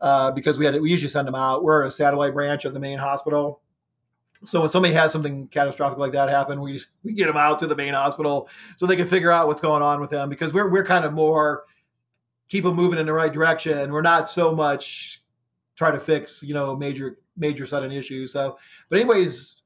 uh, 0.01 0.31
because 0.31 0.57
we 0.57 0.65
had 0.65 0.79
we 0.81 0.89
usually 0.89 1.09
send 1.09 1.27
them 1.27 1.35
out. 1.35 1.63
We're 1.63 1.85
a 1.85 1.91
satellite 1.91 2.33
branch 2.33 2.65
of 2.65 2.73
the 2.73 2.79
main 2.79 2.97
hospital, 2.97 3.61
So 4.43 4.61
when 4.61 4.69
somebody 4.69 4.93
has 4.93 5.11
something 5.11 5.47
catastrophic 5.47 5.97
like 5.97 6.13
that 6.13 6.29
happen, 6.29 6.61
we 6.61 6.73
just, 6.73 6.87
we 7.03 7.13
get 7.13 7.27
them 7.27 7.35
out 7.37 7.59
to 7.59 7.67
the 7.67 7.75
main 7.75 7.93
hospital 7.93 8.47
so 8.77 8.85
they 8.85 8.95
can 8.95 9.07
figure 9.07 9.31
out 9.31 9.47
what's 9.47 9.61
going 9.61 9.83
on 9.83 9.99
with 9.99 10.09
them 10.09 10.29
because 10.29 10.53
we're 10.53 10.69
we're 10.69 10.85
kind 10.85 11.03
of 11.05 11.13
more 11.13 11.63
keep 12.47 12.63
them 12.63 12.75
moving 12.75 12.99
in 12.99 13.05
the 13.05 13.13
right 13.13 13.33
direction. 13.33 13.91
We're 13.91 14.01
not 14.01 14.29
so 14.29 14.55
much 14.55 15.21
try 15.75 15.91
to 15.91 15.99
fix 15.99 16.41
you 16.43 16.53
know 16.53 16.75
major 16.75 17.17
major 17.35 17.65
sudden 17.65 17.91
issues. 17.91 18.31
So, 18.31 18.57
but 18.89 18.99
anyways, 18.99 19.61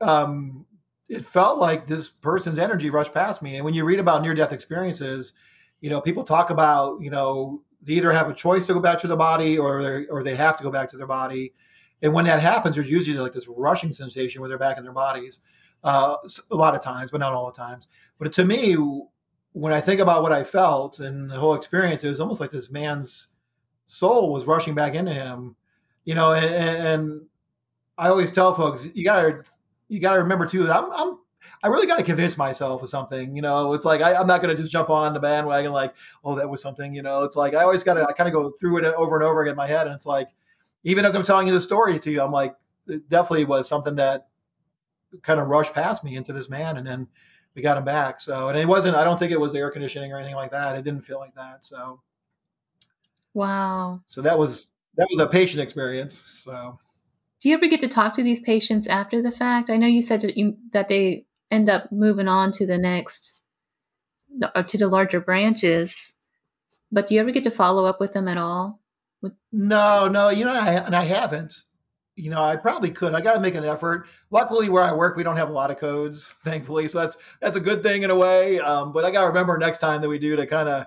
um, 0.00 0.66
it 1.08 1.24
felt 1.24 1.58
like 1.58 1.86
this 1.86 2.08
person's 2.08 2.58
energy 2.58 2.90
rushed 2.90 3.14
past 3.14 3.42
me. 3.42 3.56
And 3.56 3.64
when 3.64 3.74
you 3.74 3.84
read 3.84 4.00
about 4.00 4.22
near 4.22 4.34
death 4.34 4.52
experiences, 4.52 5.32
you 5.80 5.90
know 5.90 6.00
people 6.00 6.24
talk 6.24 6.50
about 6.50 7.00
you 7.00 7.10
know 7.10 7.62
they 7.84 7.94
either 7.94 8.12
have 8.12 8.30
a 8.30 8.34
choice 8.34 8.66
to 8.66 8.74
go 8.74 8.80
back 8.80 8.98
to 9.00 9.06
the 9.06 9.16
body 9.16 9.58
or 9.58 9.82
they 9.82 10.06
or 10.06 10.22
they 10.22 10.34
have 10.34 10.56
to 10.58 10.62
go 10.62 10.70
back 10.70 10.88
to 10.90 10.96
their 10.96 11.06
body. 11.06 11.52
And 12.02 12.12
when 12.12 12.24
that 12.26 12.40
happens, 12.40 12.74
there's 12.74 12.90
usually 12.90 13.18
like 13.18 13.32
this 13.32 13.48
rushing 13.48 13.92
sensation 13.92 14.40
where 14.40 14.48
they're 14.48 14.58
back 14.58 14.78
in 14.78 14.84
their 14.84 14.92
bodies. 14.92 15.40
Uh, 15.82 16.16
a 16.50 16.56
lot 16.56 16.74
of 16.74 16.82
times, 16.82 17.10
but 17.10 17.20
not 17.20 17.32
all 17.32 17.46
the 17.46 17.52
times. 17.52 17.88
But 18.18 18.32
to 18.32 18.44
me, 18.44 18.74
when 19.52 19.72
I 19.72 19.80
think 19.80 20.00
about 20.00 20.22
what 20.22 20.32
I 20.32 20.42
felt 20.42 21.00
and 21.00 21.30
the 21.30 21.38
whole 21.38 21.54
experience, 21.54 22.02
it 22.04 22.08
was 22.08 22.20
almost 22.20 22.40
like 22.40 22.50
this 22.50 22.70
man's 22.70 23.42
soul 23.86 24.32
was 24.32 24.46
rushing 24.46 24.74
back 24.74 24.94
into 24.94 25.12
him. 25.12 25.56
You 26.04 26.14
know, 26.14 26.32
and, 26.32 26.44
and 26.44 27.22
I 27.96 28.08
always 28.08 28.30
tell 28.30 28.54
folks, 28.54 28.88
you 28.94 29.04
gotta 29.04 29.42
you 29.88 30.00
gotta 30.00 30.20
remember 30.20 30.46
too 30.46 30.64
that 30.64 30.76
I'm, 30.76 30.90
I'm 30.90 31.18
I 31.62 31.68
really 31.68 31.86
got 31.86 31.96
to 31.96 32.02
convince 32.02 32.36
myself 32.36 32.82
of 32.82 32.88
something. 32.88 33.34
You 33.34 33.42
know, 33.42 33.72
it's 33.72 33.84
like 33.84 34.00
I, 34.00 34.20
am 34.20 34.26
not 34.26 34.42
going 34.42 34.54
to 34.54 34.60
just 34.60 34.72
jump 34.72 34.90
on 34.90 35.14
the 35.14 35.20
bandwagon 35.20 35.72
like, 35.72 35.94
oh, 36.24 36.34
that 36.36 36.48
was 36.48 36.60
something. 36.60 36.94
You 36.94 37.02
know, 37.02 37.22
it's 37.24 37.36
like 37.36 37.54
I 37.54 37.62
always 37.62 37.82
got 37.82 37.94
to 37.94 38.04
I 38.04 38.12
kind 38.12 38.28
of 38.28 38.34
go 38.34 38.50
through 38.50 38.78
it 38.78 38.84
over 38.84 39.16
and 39.16 39.24
over 39.24 39.42
again 39.42 39.52
in 39.52 39.56
my 39.56 39.66
head, 39.66 39.86
and 39.86 39.94
it's 39.94 40.06
like 40.06 40.28
even 40.84 41.04
as 41.04 41.14
I'm 41.14 41.24
telling 41.24 41.46
you 41.46 41.52
the 41.52 41.60
story 41.60 41.98
to 41.98 42.10
you, 42.10 42.22
I'm 42.22 42.32
like, 42.32 42.54
it 42.86 43.08
definitely 43.08 43.46
was 43.46 43.68
something 43.68 43.96
that 43.96 44.28
kind 45.22 45.40
of 45.40 45.48
rushed 45.48 45.74
past 45.74 46.04
me 46.04 46.16
into 46.16 46.32
this 46.32 46.48
man, 46.48 46.76
and 46.76 46.86
then 46.86 47.08
we 47.54 47.62
got 47.62 47.78
him 47.78 47.84
back. 47.84 48.20
So, 48.20 48.48
and 48.48 48.58
it 48.58 48.68
wasn't. 48.68 48.96
I 48.96 49.04
don't 49.04 49.18
think 49.18 49.32
it 49.32 49.40
was 49.40 49.52
the 49.52 49.58
air 49.58 49.70
conditioning 49.70 50.12
or 50.12 50.18
anything 50.18 50.36
like 50.36 50.50
that. 50.50 50.76
It 50.76 50.84
didn't 50.84 51.02
feel 51.02 51.18
like 51.18 51.34
that. 51.34 51.64
So, 51.64 52.00
wow. 53.32 54.00
So 54.06 54.20
that 54.22 54.38
was 54.38 54.72
that 54.96 55.08
was 55.10 55.24
a 55.24 55.28
patient 55.28 55.62
experience. 55.62 56.22
So, 56.26 56.78
do 57.40 57.48
you 57.48 57.54
ever 57.54 57.66
get 57.66 57.80
to 57.80 57.88
talk 57.88 58.14
to 58.14 58.22
these 58.22 58.40
patients 58.40 58.86
after 58.86 59.22
the 59.22 59.32
fact? 59.32 59.70
I 59.70 59.76
know 59.76 59.86
you 59.86 60.02
said 60.02 60.20
that, 60.22 60.36
you, 60.36 60.56
that 60.72 60.88
they 60.88 61.26
end 61.50 61.70
up 61.70 61.90
moving 61.92 62.28
on 62.28 62.52
to 62.52 62.66
the 62.66 62.78
next 62.78 63.42
uh, 64.42 64.62
to 64.62 64.78
the 64.78 64.88
larger 64.88 65.20
branches. 65.20 66.14
But 66.90 67.06
do 67.06 67.14
you 67.14 67.20
ever 67.20 67.30
get 67.30 67.44
to 67.44 67.50
follow 67.50 67.84
up 67.84 68.00
with 68.00 68.12
them 68.12 68.28
at 68.28 68.36
all? 68.36 68.80
No 69.52 70.06
no 70.08 70.28
you 70.28 70.44
know 70.44 70.54
I, 70.54 70.72
and 70.72 70.94
i 70.94 71.04
haven't. 71.04 71.62
You 72.16 72.30
know 72.30 72.42
i 72.42 72.56
probably 72.56 72.90
could. 72.90 73.14
I 73.14 73.20
got 73.20 73.34
to 73.34 73.40
make 73.40 73.54
an 73.54 73.64
effort. 73.64 74.06
Luckily 74.30 74.68
where 74.68 74.82
i 74.82 74.92
work 74.92 75.16
we 75.16 75.22
don't 75.22 75.36
have 75.36 75.48
a 75.48 75.52
lot 75.52 75.70
of 75.70 75.78
codes 75.78 76.26
thankfully 76.42 76.88
so 76.88 77.00
that's 77.00 77.16
that's 77.40 77.56
a 77.56 77.60
good 77.60 77.82
thing 77.82 78.02
in 78.02 78.10
a 78.10 78.16
way. 78.16 78.58
Um, 78.60 78.92
but 78.92 79.04
i 79.04 79.10
got 79.10 79.22
to 79.22 79.28
remember 79.28 79.56
next 79.58 79.78
time 79.78 80.00
that 80.02 80.08
we 80.08 80.18
do 80.18 80.36
to 80.36 80.46
kind 80.46 80.68
of 80.68 80.86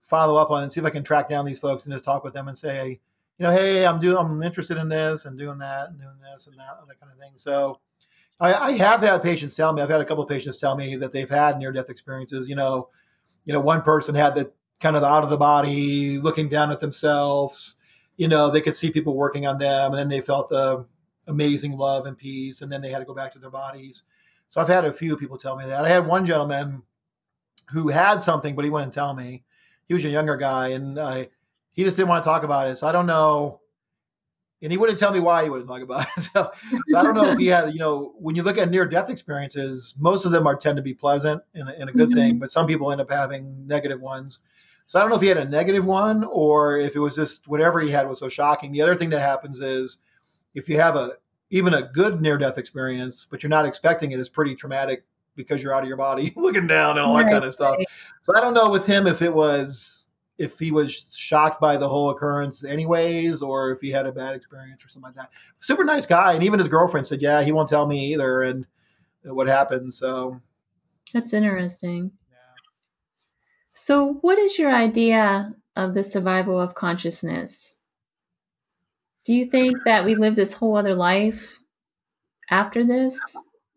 follow 0.00 0.40
up 0.40 0.50
on 0.50 0.62
and 0.62 0.70
see 0.70 0.80
if 0.80 0.86
i 0.86 0.90
can 0.90 1.02
track 1.02 1.28
down 1.28 1.44
these 1.44 1.58
folks 1.58 1.84
and 1.84 1.92
just 1.92 2.04
talk 2.04 2.22
with 2.22 2.32
them 2.32 2.46
and 2.46 2.56
say 2.56 3.00
you 3.38 3.42
know 3.44 3.50
hey 3.50 3.84
i'm 3.84 3.98
doing 3.98 4.16
i'm 4.16 4.40
interested 4.40 4.76
in 4.76 4.88
this 4.88 5.24
and 5.24 5.36
doing 5.36 5.58
that 5.58 5.88
and 5.88 5.98
doing 5.98 6.14
this 6.32 6.46
and 6.46 6.56
that 6.56 6.76
and 6.80 6.88
that 6.88 7.00
kind 7.00 7.12
of 7.12 7.18
thing. 7.18 7.32
So 7.36 7.80
I, 8.38 8.52
I, 8.52 8.72
have 8.72 9.02
had 9.02 9.22
patients 9.22 9.56
tell 9.56 9.72
me. 9.72 9.82
I've 9.82 9.90
had 9.90 10.00
a 10.00 10.04
couple 10.04 10.22
of 10.22 10.28
patients 10.28 10.56
tell 10.56 10.76
me 10.76 10.96
that 10.96 11.12
they've 11.12 11.28
had 11.28 11.58
near 11.58 11.72
death 11.72 11.88
experiences. 11.88 12.48
You 12.48 12.56
know, 12.56 12.88
you 13.44 13.52
know, 13.52 13.60
one 13.60 13.82
person 13.82 14.14
had 14.14 14.34
the 14.34 14.52
kind 14.80 14.94
of 14.96 15.02
the 15.02 15.08
out 15.08 15.24
of 15.24 15.30
the 15.30 15.38
body, 15.38 16.18
looking 16.18 16.48
down 16.48 16.70
at 16.70 16.80
themselves. 16.80 17.76
You 18.16 18.28
know, 18.28 18.50
they 18.50 18.60
could 18.60 18.76
see 18.76 18.90
people 18.90 19.16
working 19.16 19.46
on 19.46 19.58
them, 19.58 19.92
and 19.92 19.98
then 19.98 20.08
they 20.08 20.20
felt 20.20 20.48
the 20.48 20.84
amazing 21.26 21.76
love 21.76 22.06
and 22.06 22.16
peace, 22.16 22.60
and 22.60 22.70
then 22.70 22.82
they 22.82 22.90
had 22.90 22.98
to 22.98 23.04
go 23.04 23.14
back 23.14 23.32
to 23.32 23.38
their 23.38 23.50
bodies. 23.50 24.02
So 24.48 24.60
I've 24.60 24.68
had 24.68 24.84
a 24.84 24.92
few 24.92 25.16
people 25.16 25.38
tell 25.38 25.56
me 25.56 25.66
that. 25.66 25.84
I 25.84 25.88
had 25.88 26.06
one 26.06 26.24
gentleman 26.26 26.82
who 27.72 27.88
had 27.88 28.22
something, 28.22 28.54
but 28.54 28.64
he 28.64 28.70
wouldn't 28.70 28.92
tell 28.94 29.14
me. 29.14 29.42
He 29.88 29.94
was 29.94 30.04
a 30.04 30.08
younger 30.08 30.36
guy, 30.36 30.68
and 30.68 30.98
I, 30.98 31.28
he 31.72 31.84
just 31.84 31.96
didn't 31.96 32.10
want 32.10 32.22
to 32.22 32.28
talk 32.28 32.42
about 32.42 32.68
it. 32.68 32.76
So 32.76 32.86
I 32.86 32.92
don't 32.92 33.06
know 33.06 33.60
and 34.62 34.72
he 34.72 34.78
wouldn't 34.78 34.98
tell 34.98 35.12
me 35.12 35.20
why 35.20 35.44
he 35.44 35.50
wouldn't 35.50 35.68
talk 35.68 35.82
about 35.82 36.02
it. 36.02 36.08
So, 36.32 36.50
so 36.86 36.98
I 36.98 37.02
don't 37.02 37.14
know 37.14 37.26
if 37.26 37.38
he 37.38 37.46
had, 37.46 37.72
you 37.72 37.78
know, 37.78 38.14
when 38.18 38.34
you 38.34 38.42
look 38.42 38.58
at 38.58 38.70
near 38.70 38.86
death 38.86 39.10
experiences, 39.10 39.94
most 39.98 40.24
of 40.24 40.32
them 40.32 40.46
are 40.46 40.56
tend 40.56 40.76
to 40.76 40.82
be 40.82 40.94
pleasant 40.94 41.42
and, 41.54 41.68
and 41.68 41.88
a 41.88 41.92
good 41.92 42.10
mm-hmm. 42.10 42.18
thing, 42.18 42.38
but 42.38 42.50
some 42.50 42.66
people 42.66 42.90
end 42.90 43.00
up 43.00 43.10
having 43.10 43.66
negative 43.66 44.00
ones. 44.00 44.40
So 44.86 44.98
I 44.98 45.02
don't 45.02 45.10
know 45.10 45.16
if 45.16 45.22
he 45.22 45.28
had 45.28 45.36
a 45.36 45.48
negative 45.48 45.84
one 45.84 46.24
or 46.24 46.78
if 46.78 46.94
it 46.94 47.00
was 47.00 47.16
just 47.16 47.48
whatever 47.48 47.80
he 47.80 47.90
had 47.90 48.08
was 48.08 48.20
so 48.20 48.28
shocking. 48.28 48.72
The 48.72 48.82
other 48.82 48.96
thing 48.96 49.10
that 49.10 49.20
happens 49.20 49.60
is 49.60 49.98
if 50.54 50.68
you 50.68 50.78
have 50.78 50.96
a 50.96 51.12
even 51.50 51.74
a 51.74 51.82
good 51.82 52.20
near 52.20 52.38
death 52.38 52.58
experience, 52.58 53.26
but 53.30 53.42
you're 53.42 53.50
not 53.50 53.66
expecting 53.66 54.12
it, 54.12 54.18
it's 54.18 54.28
pretty 54.28 54.54
traumatic 54.54 55.04
because 55.36 55.62
you're 55.62 55.74
out 55.74 55.82
of 55.82 55.88
your 55.88 55.96
body, 55.96 56.32
looking 56.36 56.66
down 56.66 56.98
and 56.98 57.06
all 57.06 57.16
that 57.16 57.28
kind 57.28 57.44
of 57.44 57.52
stuff. 57.52 57.76
So 58.22 58.32
I 58.36 58.40
don't 58.40 58.54
know 58.54 58.70
with 58.70 58.86
him 58.86 59.06
if 59.06 59.22
it 59.22 59.32
was 59.32 60.05
if 60.38 60.58
he 60.58 60.70
was 60.70 61.16
shocked 61.16 61.60
by 61.60 61.76
the 61.76 61.88
whole 61.88 62.10
occurrence 62.10 62.64
anyways 62.64 63.42
or 63.42 63.70
if 63.70 63.80
he 63.80 63.90
had 63.90 64.06
a 64.06 64.12
bad 64.12 64.34
experience 64.34 64.84
or 64.84 64.88
something 64.88 65.08
like 65.08 65.14
that. 65.14 65.30
Super 65.60 65.84
nice 65.84 66.06
guy 66.06 66.34
and 66.34 66.42
even 66.42 66.58
his 66.58 66.68
girlfriend 66.68 67.06
said 67.06 67.22
yeah 67.22 67.42
he 67.42 67.52
won't 67.52 67.68
tell 67.68 67.86
me 67.86 68.12
either 68.12 68.42
and 68.42 68.66
what 69.22 69.46
happened 69.46 69.92
so. 69.94 70.40
That's 71.12 71.32
interesting. 71.32 72.12
Yeah. 72.30 72.36
so 73.70 74.14
what 74.20 74.38
is 74.38 74.58
your 74.58 74.74
idea 74.74 75.54
of 75.74 75.94
the 75.94 76.04
survival 76.04 76.60
of 76.60 76.74
consciousness? 76.74 77.80
Do 79.24 79.34
you 79.34 79.46
think 79.46 79.76
that 79.84 80.04
we 80.04 80.14
live 80.14 80.36
this 80.36 80.52
whole 80.52 80.76
other 80.76 80.94
life 80.94 81.60
after 82.50 82.84
this? 82.84 83.18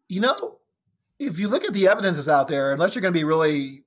You 0.07 0.21
know 0.21 0.59
if 1.19 1.37
you 1.37 1.47
look 1.47 1.65
at 1.65 1.73
the 1.73 1.87
evidence 1.87 2.17
that's 2.17 2.29
out 2.29 2.47
there 2.47 2.71
unless 2.71 2.95
you're 2.95 3.01
going 3.01 3.13
to 3.13 3.19
be 3.19 3.25
really 3.25 3.83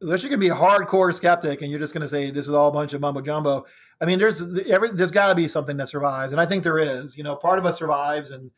unless 0.00 0.22
you're 0.22 0.30
going 0.30 0.40
to 0.40 0.46
be 0.46 0.48
a 0.48 0.54
hardcore 0.54 1.14
skeptic 1.14 1.62
and 1.62 1.70
you're 1.70 1.80
just 1.80 1.92
going 1.92 2.02
to 2.02 2.08
say 2.08 2.30
this 2.30 2.48
is 2.48 2.54
all 2.54 2.68
a 2.68 2.72
bunch 2.72 2.92
of 2.92 3.00
mumbo 3.00 3.20
jumbo. 3.20 3.66
I 4.00 4.06
mean, 4.06 4.18
there's 4.18 4.58
every, 4.68 4.90
there's 4.90 5.10
got 5.10 5.28
to 5.28 5.34
be 5.34 5.46
something 5.46 5.76
that 5.76 5.88
survives, 5.88 6.32
and 6.32 6.40
I 6.40 6.46
think 6.46 6.64
there 6.64 6.78
is. 6.78 7.16
You 7.16 7.24
know, 7.24 7.36
part 7.36 7.58
of 7.58 7.66
us 7.66 7.78
survives, 7.78 8.30
and 8.30 8.50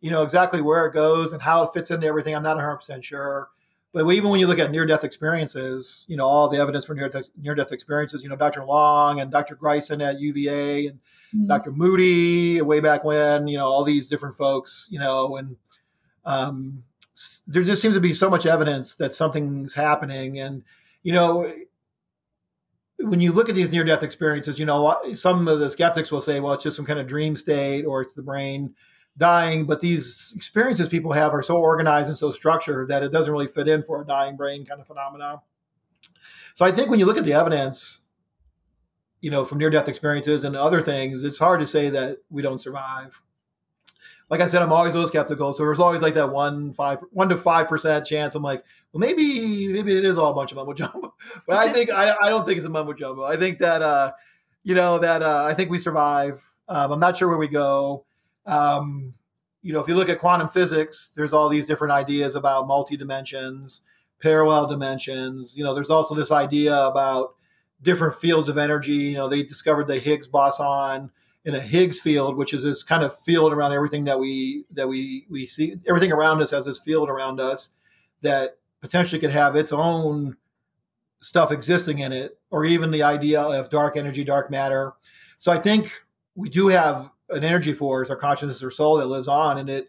you 0.00 0.10
know 0.10 0.22
exactly 0.22 0.62
where 0.62 0.86
it 0.86 0.94
goes 0.94 1.32
and 1.32 1.42
how 1.42 1.64
it 1.64 1.72
fits 1.74 1.90
into 1.90 2.06
everything. 2.06 2.34
I'm 2.34 2.42
not 2.42 2.56
100 2.56 2.76
percent 2.76 3.04
sure, 3.04 3.48
but 3.92 4.08
even 4.10 4.30
when 4.30 4.38
you 4.38 4.46
look 4.46 4.58
at 4.58 4.70
near 4.70 4.86
death 4.86 5.02
experiences, 5.02 6.04
you 6.08 6.16
know, 6.16 6.26
all 6.26 6.48
the 6.48 6.58
evidence 6.58 6.84
for 6.84 6.94
near 6.94 7.08
death 7.08 7.28
near 7.36 7.54
death 7.54 7.72
experiences. 7.72 8.22
You 8.22 8.28
know, 8.28 8.36
Dr. 8.36 8.64
Long 8.64 9.20
and 9.20 9.32
Dr. 9.32 9.56
Greyson 9.56 10.04
at 10.04 10.20
UVA 10.20 10.86
and 10.86 10.98
mm-hmm. 11.34 11.48
Dr. 11.48 11.72
Moody 11.72 12.62
way 12.62 12.78
back 12.78 13.02
when. 13.02 13.48
You 13.48 13.58
know, 13.58 13.66
all 13.66 13.82
these 13.82 14.08
different 14.08 14.36
folks. 14.36 14.88
You 14.92 15.00
know, 15.00 15.36
and 15.36 15.56
um, 16.24 16.84
there 17.48 17.64
just 17.64 17.82
seems 17.82 17.96
to 17.96 18.00
be 18.00 18.12
so 18.12 18.30
much 18.30 18.46
evidence 18.46 18.94
that 18.96 19.12
something's 19.12 19.74
happening 19.74 20.38
and 20.38 20.62
you 21.04 21.12
know, 21.12 21.48
when 22.98 23.20
you 23.20 23.30
look 23.30 23.48
at 23.48 23.54
these 23.54 23.70
near 23.70 23.84
death 23.84 24.02
experiences, 24.02 24.58
you 24.58 24.66
know, 24.66 24.98
some 25.14 25.46
of 25.46 25.60
the 25.60 25.70
skeptics 25.70 26.10
will 26.10 26.20
say, 26.20 26.40
well, 26.40 26.54
it's 26.54 26.64
just 26.64 26.76
some 26.76 26.86
kind 26.86 26.98
of 26.98 27.06
dream 27.06 27.36
state 27.36 27.84
or 27.84 28.00
it's 28.00 28.14
the 28.14 28.22
brain 28.22 28.74
dying. 29.18 29.66
But 29.66 29.80
these 29.80 30.32
experiences 30.34 30.88
people 30.88 31.12
have 31.12 31.32
are 31.32 31.42
so 31.42 31.58
organized 31.58 32.08
and 32.08 32.18
so 32.18 32.30
structured 32.30 32.88
that 32.88 33.02
it 33.02 33.12
doesn't 33.12 33.32
really 33.32 33.46
fit 33.46 33.68
in 33.68 33.82
for 33.82 34.00
a 34.00 34.06
dying 34.06 34.36
brain 34.36 34.64
kind 34.64 34.80
of 34.80 34.86
phenomenon. 34.86 35.40
So 36.54 36.64
I 36.64 36.72
think 36.72 36.88
when 36.88 36.98
you 36.98 37.06
look 37.06 37.18
at 37.18 37.24
the 37.24 37.34
evidence, 37.34 38.00
you 39.20 39.30
know, 39.30 39.44
from 39.44 39.58
near 39.58 39.70
death 39.70 39.88
experiences 39.88 40.44
and 40.44 40.56
other 40.56 40.80
things, 40.80 41.24
it's 41.24 41.38
hard 41.38 41.60
to 41.60 41.66
say 41.66 41.90
that 41.90 42.18
we 42.30 42.42
don't 42.42 42.60
survive 42.60 43.20
like 44.30 44.40
I 44.40 44.46
said, 44.46 44.62
I'm 44.62 44.72
always 44.72 44.94
a 44.94 44.96
little 44.96 45.08
skeptical. 45.08 45.52
So 45.52 45.64
there's 45.64 45.78
always 45.78 46.02
like 46.02 46.14
that 46.14 46.30
one 46.30 46.72
five 46.72 46.98
one 47.10 47.28
to 47.28 47.36
five 47.36 47.68
percent 47.68 48.06
chance. 48.06 48.34
I'm 48.34 48.42
like, 48.42 48.64
well, 48.92 49.00
maybe 49.00 49.68
maybe 49.68 49.96
it 49.96 50.04
is 50.04 50.16
all 50.16 50.30
a 50.30 50.34
bunch 50.34 50.50
of 50.50 50.56
mumbo 50.56 50.72
jumbo. 50.72 51.14
But 51.46 51.56
I 51.56 51.72
think 51.72 51.90
I, 51.90 52.14
I 52.22 52.28
don't 52.28 52.46
think 52.46 52.56
it's 52.56 52.66
a 52.66 52.70
mumbo 52.70 52.94
jumbo. 52.94 53.24
I 53.24 53.36
think 53.36 53.58
that 53.58 53.82
uh, 53.82 54.12
you 54.62 54.74
know 54.74 54.98
that 54.98 55.22
uh, 55.22 55.44
I 55.48 55.54
think 55.54 55.70
we 55.70 55.78
survive. 55.78 56.42
Um, 56.68 56.92
I'm 56.92 57.00
not 57.00 57.16
sure 57.16 57.28
where 57.28 57.38
we 57.38 57.48
go. 57.48 58.06
Um, 58.46 59.12
you 59.62 59.72
know, 59.72 59.80
if 59.80 59.88
you 59.88 59.94
look 59.94 60.08
at 60.08 60.18
quantum 60.18 60.48
physics, 60.48 61.12
there's 61.16 61.32
all 61.32 61.48
these 61.48 61.66
different 61.66 61.92
ideas 61.92 62.34
about 62.34 62.66
multi 62.66 62.96
dimensions, 62.96 63.82
parallel 64.22 64.66
dimensions. 64.66 65.56
You 65.56 65.64
know, 65.64 65.74
there's 65.74 65.90
also 65.90 66.14
this 66.14 66.32
idea 66.32 66.76
about 66.76 67.34
different 67.82 68.14
fields 68.14 68.48
of 68.48 68.56
energy. 68.56 68.92
You 68.92 69.14
know, 69.14 69.28
they 69.28 69.42
discovered 69.42 69.86
the 69.86 69.98
Higgs 69.98 70.28
boson 70.28 71.10
in 71.44 71.54
a 71.54 71.60
Higgs 71.60 72.00
field, 72.00 72.36
which 72.36 72.54
is 72.54 72.62
this 72.62 72.82
kind 72.82 73.02
of 73.02 73.16
field 73.20 73.52
around 73.52 73.72
everything 73.72 74.04
that 74.04 74.18
we 74.18 74.64
that 74.72 74.88
we 74.88 75.26
we 75.30 75.46
see. 75.46 75.76
Everything 75.86 76.12
around 76.12 76.40
us 76.40 76.50
has 76.50 76.64
this 76.64 76.78
field 76.78 77.08
around 77.08 77.40
us 77.40 77.70
that 78.22 78.58
potentially 78.80 79.20
could 79.20 79.30
have 79.30 79.56
its 79.56 79.72
own 79.72 80.36
stuff 81.20 81.52
existing 81.52 81.98
in 81.98 82.12
it, 82.12 82.38
or 82.50 82.64
even 82.64 82.90
the 82.90 83.02
idea 83.02 83.40
of 83.40 83.68
dark 83.70 83.96
energy, 83.96 84.24
dark 84.24 84.50
matter. 84.50 84.94
So 85.38 85.52
I 85.52 85.58
think 85.58 86.02
we 86.34 86.48
do 86.48 86.68
have 86.68 87.10
an 87.30 87.44
energy 87.44 87.72
force, 87.72 88.10
our 88.10 88.16
consciousness 88.16 88.62
or 88.62 88.70
soul 88.70 88.96
that 88.98 89.06
lives 89.06 89.28
on, 89.28 89.58
and 89.58 89.68
it 89.68 89.88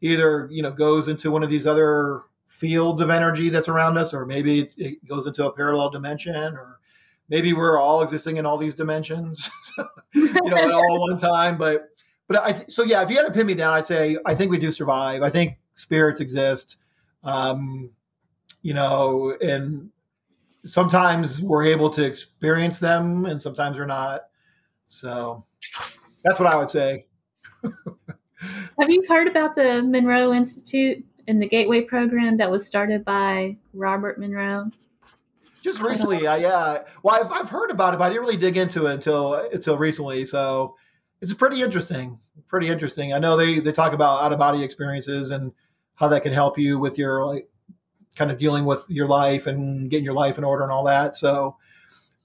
either 0.00 0.48
you 0.50 0.62
know 0.62 0.70
goes 0.70 1.08
into 1.08 1.30
one 1.30 1.42
of 1.42 1.50
these 1.50 1.66
other 1.66 2.22
fields 2.46 3.00
of 3.00 3.10
energy 3.10 3.50
that's 3.50 3.68
around 3.68 3.98
us, 3.98 4.14
or 4.14 4.24
maybe 4.24 4.70
it 4.76 5.06
goes 5.06 5.26
into 5.26 5.46
a 5.46 5.52
parallel 5.52 5.90
dimension, 5.90 6.54
or 6.54 6.73
maybe 7.28 7.52
we're 7.52 7.78
all 7.78 8.02
existing 8.02 8.36
in 8.36 8.46
all 8.46 8.56
these 8.58 8.74
dimensions, 8.74 9.50
you 10.14 10.32
know, 10.32 10.56
at 10.56 10.70
all 10.72 11.00
one 11.00 11.16
time. 11.16 11.56
But 11.56 11.88
but 12.28 12.42
I 12.42 12.52
th- 12.52 12.70
so 12.70 12.82
yeah, 12.82 13.02
if 13.02 13.10
you 13.10 13.16
had 13.16 13.26
to 13.26 13.32
pin 13.32 13.46
me 13.46 13.54
down, 13.54 13.74
I'd 13.74 13.86
say 13.86 14.16
I 14.26 14.34
think 14.34 14.50
we 14.50 14.58
do 14.58 14.72
survive. 14.72 15.22
I 15.22 15.30
think 15.30 15.58
spirits 15.74 16.20
exist. 16.20 16.78
Um, 17.22 17.90
you 18.62 18.74
know, 18.74 19.36
and 19.40 19.90
sometimes 20.64 21.42
we're 21.42 21.64
able 21.64 21.90
to 21.90 22.04
experience 22.04 22.80
them, 22.80 23.26
and 23.26 23.40
sometimes 23.40 23.78
we're 23.78 23.86
not. 23.86 24.22
So 24.86 25.44
that's 26.24 26.40
what 26.40 26.52
I 26.52 26.56
would 26.56 26.70
say. 26.70 27.06
Have 28.78 28.90
you 28.90 29.04
heard 29.08 29.28
about 29.28 29.54
the 29.54 29.82
Monroe 29.82 30.32
Institute 30.32 31.04
and 31.28 31.40
the 31.40 31.48
Gateway 31.48 31.82
program 31.82 32.36
that 32.36 32.50
was 32.50 32.66
started 32.66 33.04
by 33.04 33.56
Robert 33.72 34.18
Monroe? 34.18 34.70
Just 35.64 35.82
recently, 35.82 36.26
I, 36.26 36.36
yeah. 36.36 36.82
Well, 37.02 37.18
I've, 37.18 37.32
I've 37.32 37.48
heard 37.48 37.70
about 37.70 37.94
it, 37.94 37.96
but 37.96 38.04
I 38.04 38.08
didn't 38.10 38.20
really 38.20 38.36
dig 38.36 38.58
into 38.58 38.84
it 38.84 38.92
until 38.92 39.32
until 39.50 39.78
recently. 39.78 40.26
So 40.26 40.76
it's 41.22 41.32
pretty 41.32 41.62
interesting. 41.62 42.18
Pretty 42.48 42.68
interesting. 42.68 43.14
I 43.14 43.18
know 43.18 43.34
they 43.34 43.60
they 43.60 43.72
talk 43.72 43.94
about 43.94 44.22
out 44.22 44.30
of 44.30 44.38
body 44.38 44.62
experiences 44.62 45.30
and 45.30 45.52
how 45.94 46.08
that 46.08 46.22
can 46.22 46.34
help 46.34 46.58
you 46.58 46.78
with 46.78 46.98
your 46.98 47.24
like 47.24 47.48
kind 48.14 48.30
of 48.30 48.36
dealing 48.36 48.66
with 48.66 48.84
your 48.90 49.08
life 49.08 49.46
and 49.46 49.88
getting 49.88 50.04
your 50.04 50.12
life 50.12 50.36
in 50.36 50.44
order 50.44 50.64
and 50.64 50.70
all 50.70 50.84
that. 50.84 51.16
So, 51.16 51.56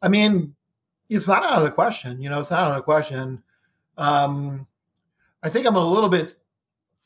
I 0.02 0.10
mean, 0.10 0.54
it's 1.08 1.30
not 1.30 1.46
out 1.46 1.60
of 1.60 1.64
the 1.64 1.72
question. 1.72 2.22
You 2.22 2.30
know, 2.30 2.42
it's 2.42 2.52
not 2.52 2.60
out 2.60 2.72
of 2.72 2.76
the 2.76 2.84
question. 2.84 3.42
Um, 3.98 4.68
I 5.42 5.48
think 5.48 5.66
I'm 5.66 5.78
a 5.78 5.86
little 5.86 6.10
bit 6.10 6.36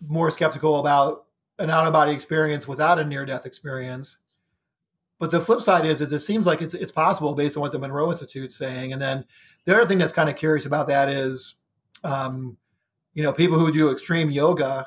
more 0.08 0.32
skeptical 0.32 0.80
about 0.80 1.26
an 1.60 1.70
out 1.70 1.86
of 1.86 1.94
body 1.94 2.12
experience 2.12 2.68
without 2.68 2.98
a 2.98 3.06
near 3.06 3.24
death 3.24 3.46
experience. 3.46 4.18
But 5.24 5.32
the 5.32 5.40
flip 5.40 5.62
side 5.62 5.86
is, 5.86 6.02
is 6.02 6.12
it 6.12 6.20
seems 6.20 6.46
like 6.46 6.62
it's 6.62 6.74
it's 6.74 6.92
possible 6.92 7.34
based 7.34 7.56
on 7.56 7.62
what 7.62 7.72
the 7.72 7.80
Monroe 7.80 8.12
Institute's 8.12 8.58
saying. 8.58 8.92
And 8.92 9.02
then 9.02 9.24
the 9.64 9.74
other 9.74 9.86
thing 9.86 9.98
that's 9.98 10.12
kind 10.12 10.28
of 10.30 10.36
curious 10.36 10.66
about 10.66 10.86
that 10.90 11.08
is, 11.08 11.56
um, 12.04 12.58
you 13.14 13.24
know, 13.24 13.32
people 13.32 13.58
who 13.58 13.72
do 13.72 13.90
extreme 13.90 14.30
yoga 14.30 14.86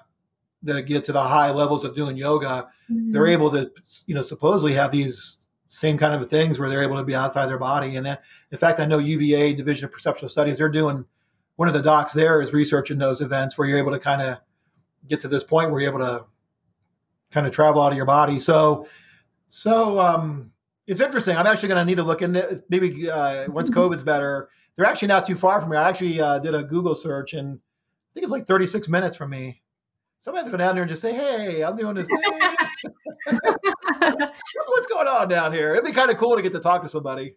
that 0.65 0.83
get 0.83 1.05
to 1.05 1.13
the 1.13 1.23
high 1.23 1.51
levels 1.51 1.85
of 1.85 1.95
doing 1.95 2.19
yoga, 2.19 2.69
mm-hmm. 2.91 3.13
they're 3.13 3.29
able 3.29 3.51
to, 3.53 3.71
you 4.07 4.15
know, 4.15 4.21
supposedly 4.21 4.75
have 4.75 4.93
these 4.93 5.39
same 5.69 5.97
kind 5.97 6.15
of 6.15 6.29
things 6.29 6.59
where 6.59 6.69
they're 6.69 6.83
able 6.83 6.99
to 6.99 7.03
be 7.03 7.15
outside 7.15 7.47
their 7.47 7.57
body. 7.57 7.97
And 7.97 8.07
uh, 8.07 8.19
in 8.53 8.59
fact, 8.59 8.79
I 8.79 8.85
know 8.85 8.99
UVA 8.99 9.55
Division 9.55 9.87
of 9.87 9.93
Perceptual 9.93 10.29
Studies, 10.29 10.59
they're 10.59 10.69
doing 10.69 11.07
one 11.55 11.67
of 11.67 11.73
the 11.73 11.81
docs 11.81 12.13
there 12.13 12.43
is 12.43 12.53
researching 12.53 12.99
those 12.99 13.23
events 13.23 13.57
where 13.57 13.67
you're 13.67 13.79
able 13.79 13.93
to 13.93 13.99
kind 13.99 14.21
of 14.21 14.37
get 15.09 15.19
to 15.21 15.29
this 15.29 15.45
point 15.45 15.71
where 15.71 15.81
you're 15.81 15.95
able 15.95 16.05
to 16.07 16.27
kind 17.31 17.47
of 17.47 17.55
travel 17.55 17.81
out 17.81 17.93
of 17.93 17.97
your 17.97 18.05
body. 18.05 18.39
So, 18.39 18.87
so 19.49 20.01
um, 20.01 20.53
it's 20.87 21.01
interesting. 21.01 21.37
I'm 21.37 21.47
actually 21.47 21.69
going 21.69 21.81
to 21.81 21.85
need 21.85 21.97
to 21.97 22.03
look 22.03 22.23
into 22.23 22.63
maybe 22.69 23.11
uh, 23.11 23.51
once 23.51 23.71
mm-hmm. 23.71 23.81
COVID's 23.81 24.05
better. 24.05 24.49
They're 24.75 24.87
actually 24.87 25.09
not 25.09 25.27
too 25.27 25.37
far 25.37 25.61
from 25.61 25.71
me. 25.71 25.77
I 25.77 25.89
actually 25.89 26.21
uh, 26.21 26.39
did 26.39 26.55
a 26.55 26.63
Google 26.63 26.95
search 26.95 27.33
and 27.33 27.55
I 27.55 28.09
think 28.15 28.25
it's 28.25 28.33
like 28.33 28.47
36 28.47 28.89
minutes 28.89 29.17
from 29.17 29.31
me. 29.31 29.63
Somebody 30.19 30.45
has 30.45 30.53
to 30.53 30.59
go 30.59 30.65
down 30.65 30.75
there 30.75 30.83
and 30.83 30.89
just 30.89 31.03
say, 31.03 31.13
"Hey, 31.13 31.63
I'm 31.63 31.77
doing 31.77 31.95
this 31.95 32.09
thing. 32.09 32.19
What's 34.67 34.87
going 34.87 35.07
on 35.07 35.29
down 35.29 35.53
here?" 35.53 35.73
It'd 35.73 35.85
be 35.85 35.93
kind 35.93 36.11
of 36.11 36.17
cool 36.17 36.35
to 36.37 36.43
get 36.43 36.53
to 36.53 36.61
talk 36.61 36.83
to 36.83 36.89
somebody. 36.89 37.37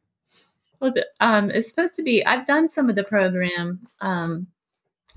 Well, 0.79 0.93
um, 1.19 1.51
it's 1.51 1.69
supposed 1.69 1.95
to 1.97 2.03
be. 2.03 2.25
I've 2.25 2.47
done 2.47 2.69
some 2.69 2.89
of 2.89 2.95
the 2.95 3.03
program. 3.03 3.85
Um, 3.99 4.47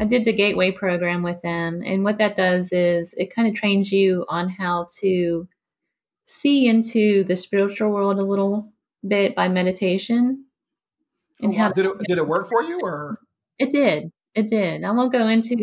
I 0.00 0.04
did 0.04 0.24
the 0.24 0.32
Gateway 0.32 0.72
program 0.72 1.22
with 1.22 1.40
them, 1.42 1.82
and 1.86 2.02
what 2.02 2.18
that 2.18 2.34
does 2.34 2.72
is 2.72 3.14
it 3.14 3.34
kind 3.34 3.46
of 3.46 3.54
trains 3.54 3.92
you 3.92 4.26
on 4.28 4.48
how 4.48 4.88
to 4.98 5.48
see 6.32 6.66
into 6.66 7.24
the 7.24 7.36
spiritual 7.36 7.90
world 7.90 8.18
a 8.18 8.24
little 8.24 8.72
bit 9.06 9.34
by 9.34 9.48
meditation. 9.48 10.46
And 11.40 11.54
oh, 11.54 11.58
how 11.58 11.72
did 11.72 11.86
it, 11.86 11.98
did 12.06 12.18
it 12.18 12.26
work 12.26 12.48
for 12.48 12.62
you, 12.62 12.80
or 12.82 13.18
it 13.58 13.70
did? 13.70 14.10
It 14.34 14.48
did. 14.48 14.84
I 14.84 14.90
won't 14.92 15.12
go 15.12 15.26
into 15.26 15.56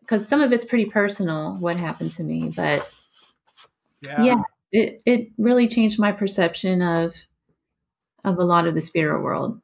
because 0.00 0.28
some 0.28 0.40
of 0.40 0.52
it's 0.52 0.64
pretty 0.64 0.86
personal 0.86 1.56
what 1.56 1.76
happened 1.76 2.10
to 2.10 2.22
me, 2.22 2.50
but 2.54 2.92
yeah. 4.04 4.22
yeah, 4.22 4.42
it 4.72 5.02
it 5.06 5.28
really 5.38 5.68
changed 5.68 5.98
my 5.98 6.12
perception 6.12 6.82
of 6.82 7.14
of 8.24 8.38
a 8.38 8.44
lot 8.44 8.66
of 8.66 8.74
the 8.74 8.80
spirit 8.80 9.22
world. 9.22 9.60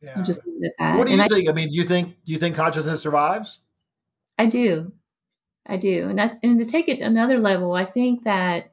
Yeah. 0.00 0.12
I'll 0.16 0.24
just 0.24 0.46
leave 0.46 0.62
it 0.62 0.66
at 0.66 0.72
that. 0.78 0.98
What 0.98 1.06
do 1.06 1.14
you 1.14 1.20
and 1.20 1.30
think? 1.30 1.48
I, 1.48 1.52
I, 1.52 1.54
mean, 1.54 1.68
do 1.68 1.74
you 1.74 1.84
think 1.84 2.16
do 2.24 2.32
you 2.32 2.38
think 2.38 2.54
consciousness 2.54 3.02
survives? 3.02 3.58
I 4.38 4.46
do, 4.46 4.92
I 5.66 5.76
do, 5.76 6.08
and 6.08 6.20
I, 6.20 6.32
and 6.42 6.58
to 6.58 6.64
take 6.64 6.88
it 6.88 7.00
another 7.00 7.40
level, 7.40 7.72
I 7.72 7.84
think 7.84 8.24
that. 8.24 8.70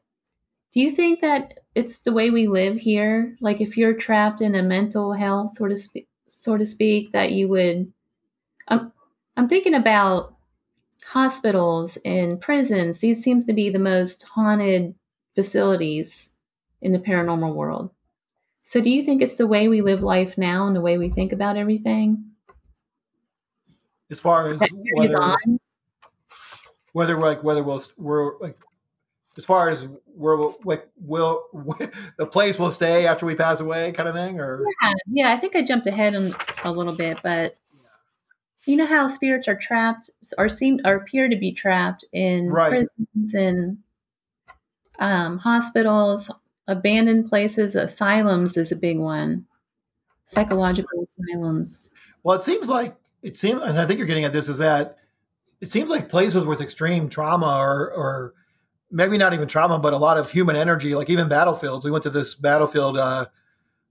Do 0.74 0.80
you 0.80 0.90
think 0.90 1.20
that 1.20 1.60
it's 1.76 2.00
the 2.00 2.14
way 2.14 2.30
we 2.30 2.48
live 2.48 2.78
here? 2.78 3.36
Like, 3.42 3.60
if 3.60 3.78
you're 3.78 3.94
trapped 3.94 4.42
in 4.42 4.56
a 4.56 4.64
mental 4.64 5.14
hell, 5.14 5.48
sort 5.48 5.72
of, 5.72 5.78
spe- 5.78 6.08
so 6.28 6.58
to 6.58 6.66
speak, 6.66 7.12
that 7.12 7.32
you 7.32 7.50
would. 7.50 7.92
I'm, 8.68 8.94
I'm 9.36 9.50
thinking 9.50 9.74
about 9.74 10.36
hospitals 11.06 11.98
and 12.06 12.40
prisons. 12.40 13.02
These 13.02 13.22
seems 13.22 13.44
to 13.46 13.54
be 13.54 13.70
the 13.70 13.80
most 13.80 14.24
haunted 14.30 14.96
facilities 15.36 16.34
in 16.82 16.94
the 16.94 17.00
paranormal 17.00 17.54
world. 17.54 17.92
So 18.62 18.80
do 18.80 18.90
you 18.90 19.04
think 19.04 19.22
it's 19.22 19.38
the 19.38 19.48
way 19.48 19.68
we 19.68 19.82
live 19.82 20.04
life 20.04 20.38
now 20.38 20.68
and 20.68 20.76
the 20.76 20.82
way 20.82 20.98
we 20.98 21.10
think 21.10 21.34
about 21.34 21.58
everything? 21.58 22.32
As 24.10 24.20
far 24.20 24.48
as 24.48 24.62
whether, 24.94 25.36
whether 26.94 27.18
like 27.18 27.44
whether 27.44 27.64
we'll 27.64 27.82
we're 27.98 28.38
like 28.40 28.58
as 29.38 29.46
far 29.46 29.70
as 29.70 29.88
we're 30.16 30.52
like 30.64 30.88
will 30.98 31.46
the 32.18 32.26
place 32.26 32.60
will 32.60 32.72
stay 32.72 33.08
after 33.08 33.26
we 33.26 33.36
pass 33.36 33.60
away 33.60 33.92
kind 33.92 34.10
of 34.10 34.16
thing 34.16 34.40
or 34.40 34.64
yeah 34.82 34.94
yeah 35.12 35.34
i 35.34 35.38
think 35.38 35.56
i 35.56 35.62
jumped 35.62 35.88
ahead 35.88 36.14
a 36.64 36.72
little 36.72 36.94
bit 36.94 37.18
but 37.24 37.56
you 38.66 38.76
know 38.76 38.86
how 38.86 39.08
spirits 39.08 39.48
are 39.48 39.56
trapped 39.56 40.10
or 40.38 40.50
seem 40.50 40.80
or 40.86 40.96
appear 40.96 41.30
to 41.30 41.36
be 41.36 41.52
trapped 41.52 42.06
in 42.12 42.50
right. 42.50 42.70
prisons 42.70 43.34
and 43.34 43.78
um, 45.02 45.40
hospitals, 45.40 46.32
abandoned 46.68 47.28
places, 47.28 47.76
asylums 47.76 48.56
is 48.56 48.72
a 48.72 48.76
big 48.76 49.00
one. 49.00 49.46
Psychological 50.26 51.08
asylums. 51.20 51.92
Well, 52.24 52.38
it 52.38 52.44
seems 52.44 52.70
like 52.70 52.96
it 53.24 53.36
seems, 53.36 53.62
and 53.64 53.78
I 53.78 53.86
think 53.86 53.98
you're 53.98 54.08
getting 54.08 54.24
at 54.24 54.32
this 54.32 54.48
is 54.48 54.60
that 54.60 54.98
it 55.60 55.68
seems 55.68 55.90
like 55.90 56.08
places 56.08 56.46
with 56.46 56.62
extreme 56.62 57.10
trauma 57.10 57.58
or, 57.58 57.92
or 57.92 58.34
maybe 58.92 59.18
not 59.18 59.34
even 59.34 59.48
trauma, 59.48 59.80
but 59.80 59.94
a 59.94 59.98
lot 59.98 60.18
of 60.18 60.32
human 60.32 60.56
energy, 60.56 60.94
like 60.96 61.10
even 61.10 61.30
battlefields. 61.30 61.86
We 61.86 61.92
went 61.92 62.04
to 62.04 62.10
this 62.10 62.36
battlefield 62.36 62.98
uh, 62.98 63.26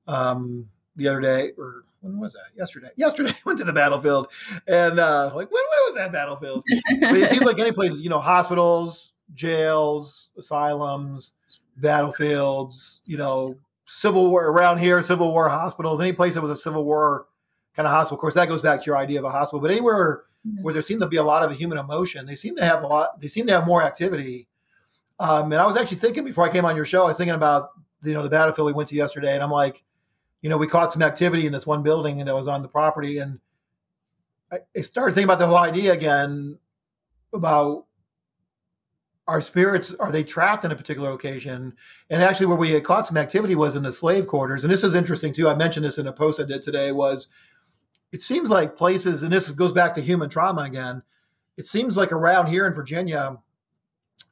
um, 0.06 0.68
the 0.96 1.08
other 1.08 1.20
day, 1.20 1.52
or 1.56 1.84
when 2.00 2.20
was 2.20 2.34
that? 2.34 2.56
Yesterday. 2.56 2.90
Yesterday, 2.96 3.32
went 3.44 3.58
to 3.58 3.64
the 3.64 3.72
battlefield, 3.72 4.28
and 4.66 5.00
uh, 5.00 5.26
like 5.34 5.50
when, 5.50 5.62
when 5.62 5.80
was 5.86 5.94
that 5.96 6.12
battlefield? 6.12 6.62
it 6.66 7.28
seems 7.28 7.44
like 7.44 7.58
any 7.58 7.72
place, 7.72 7.92
you 7.92 8.10
know, 8.10 8.20
hospitals, 8.20 9.12
jails, 9.34 10.30
asylums, 10.38 11.32
battlefields, 11.76 13.00
you 13.06 13.18
know, 13.18 13.56
civil 13.86 14.30
war 14.30 14.50
around 14.50 14.78
here, 14.78 15.02
civil 15.02 15.30
war 15.30 15.48
hospitals, 15.48 16.00
any 16.00 16.12
place 16.12 16.34
that 16.34 16.42
was 16.42 16.50
a 16.50 16.56
civil 16.56 16.84
war 16.84 17.26
kind 17.74 17.86
of 17.86 17.92
hospital. 17.92 18.16
Of 18.16 18.20
course, 18.20 18.34
that 18.34 18.48
goes 18.48 18.62
back 18.62 18.80
to 18.80 18.86
your 18.86 18.96
idea 18.96 19.18
of 19.18 19.24
a 19.24 19.30
hospital, 19.30 19.60
but 19.60 19.70
anywhere 19.70 20.24
where 20.62 20.72
there 20.72 20.82
seemed 20.82 21.02
to 21.02 21.08
be 21.08 21.16
a 21.16 21.22
lot 21.22 21.42
of 21.42 21.56
human 21.56 21.78
emotion, 21.78 22.26
they 22.26 22.34
seem 22.34 22.56
to 22.56 22.64
have 22.64 22.82
a 22.82 22.86
lot. 22.86 23.20
They 23.20 23.28
seem 23.28 23.46
to 23.46 23.52
have 23.52 23.66
more 23.66 23.82
activity. 23.82 24.48
Um, 25.20 25.52
and 25.52 25.60
I 25.60 25.66
was 25.66 25.76
actually 25.76 25.98
thinking 25.98 26.24
before 26.24 26.44
I 26.44 26.52
came 26.52 26.64
on 26.64 26.74
your 26.74 26.86
show, 26.86 27.04
I 27.04 27.08
was 27.08 27.18
thinking 27.18 27.34
about 27.34 27.70
you 28.02 28.14
know 28.14 28.22
the 28.22 28.30
battlefield 28.30 28.66
we 28.66 28.72
went 28.72 28.88
to 28.88 28.96
yesterday, 28.96 29.34
and 29.34 29.42
I'm 29.42 29.50
like, 29.50 29.84
you 30.42 30.48
know, 30.48 30.56
we 30.56 30.66
caught 30.66 30.92
some 30.92 31.02
activity 31.02 31.46
in 31.46 31.52
this 31.52 31.66
one 31.66 31.82
building 31.82 32.24
that 32.24 32.34
was 32.34 32.48
on 32.48 32.62
the 32.62 32.68
property. 32.68 33.18
And 33.18 33.38
I, 34.50 34.58
I 34.76 34.80
started 34.80 35.14
thinking 35.14 35.28
about 35.28 35.38
the 35.38 35.46
whole 35.46 35.58
idea 35.58 35.92
again 35.92 36.58
about 37.34 37.84
our 39.28 39.40
spirits 39.40 39.94
are 39.94 40.10
they 40.10 40.24
trapped 40.24 40.64
in 40.64 40.72
a 40.72 40.76
particular 40.76 41.08
location 41.08 41.72
and 42.10 42.22
actually 42.22 42.46
where 42.46 42.56
we 42.56 42.80
caught 42.80 43.06
some 43.06 43.16
activity 43.16 43.54
was 43.54 43.76
in 43.76 43.84
the 43.84 43.92
slave 43.92 44.26
quarters 44.26 44.64
and 44.64 44.72
this 44.72 44.82
is 44.82 44.92
interesting 44.92 45.32
too 45.32 45.48
i 45.48 45.54
mentioned 45.54 45.84
this 45.84 45.98
in 45.98 46.08
a 46.08 46.12
post 46.12 46.40
i 46.40 46.42
did 46.42 46.64
today 46.64 46.90
was 46.90 47.28
it 48.10 48.20
seems 48.20 48.50
like 48.50 48.74
places 48.74 49.22
and 49.22 49.32
this 49.32 49.48
goes 49.52 49.72
back 49.72 49.94
to 49.94 50.00
human 50.00 50.28
trauma 50.28 50.62
again 50.62 51.00
it 51.56 51.64
seems 51.64 51.96
like 51.96 52.10
around 52.10 52.48
here 52.48 52.66
in 52.66 52.72
virginia 52.72 53.38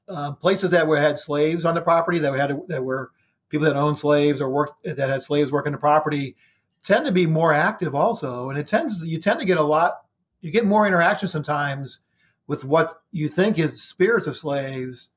um, 0.08 0.36
places 0.36 0.70
that 0.70 0.86
were 0.86 0.98
had 0.98 1.18
slaves 1.18 1.64
on 1.64 1.74
the 1.74 1.80
property 1.80 2.18
that 2.18 2.34
had 2.34 2.60
that 2.68 2.84
were 2.84 3.10
people 3.48 3.66
that 3.66 3.76
owned 3.76 3.98
slaves 3.98 4.40
or 4.40 4.50
work 4.50 4.72
that 4.84 4.98
had 4.98 5.22
slaves 5.22 5.52
working 5.52 5.72
the 5.72 5.78
property 5.78 6.36
tend 6.82 7.06
to 7.06 7.12
be 7.12 7.26
more 7.26 7.52
active 7.52 7.94
also. 7.94 8.50
And 8.50 8.58
it 8.58 8.66
tends 8.66 9.06
you 9.06 9.18
tend 9.18 9.40
to 9.40 9.46
get 9.46 9.58
a 9.58 9.62
lot 9.62 10.02
you 10.40 10.50
get 10.50 10.66
more 10.66 10.86
interaction 10.86 11.28
sometimes 11.28 12.00
with 12.46 12.64
what 12.64 12.94
you 13.10 13.28
think 13.28 13.58
is 13.58 13.82
spirits 13.82 14.26
of 14.26 14.36
slaves 14.36 15.10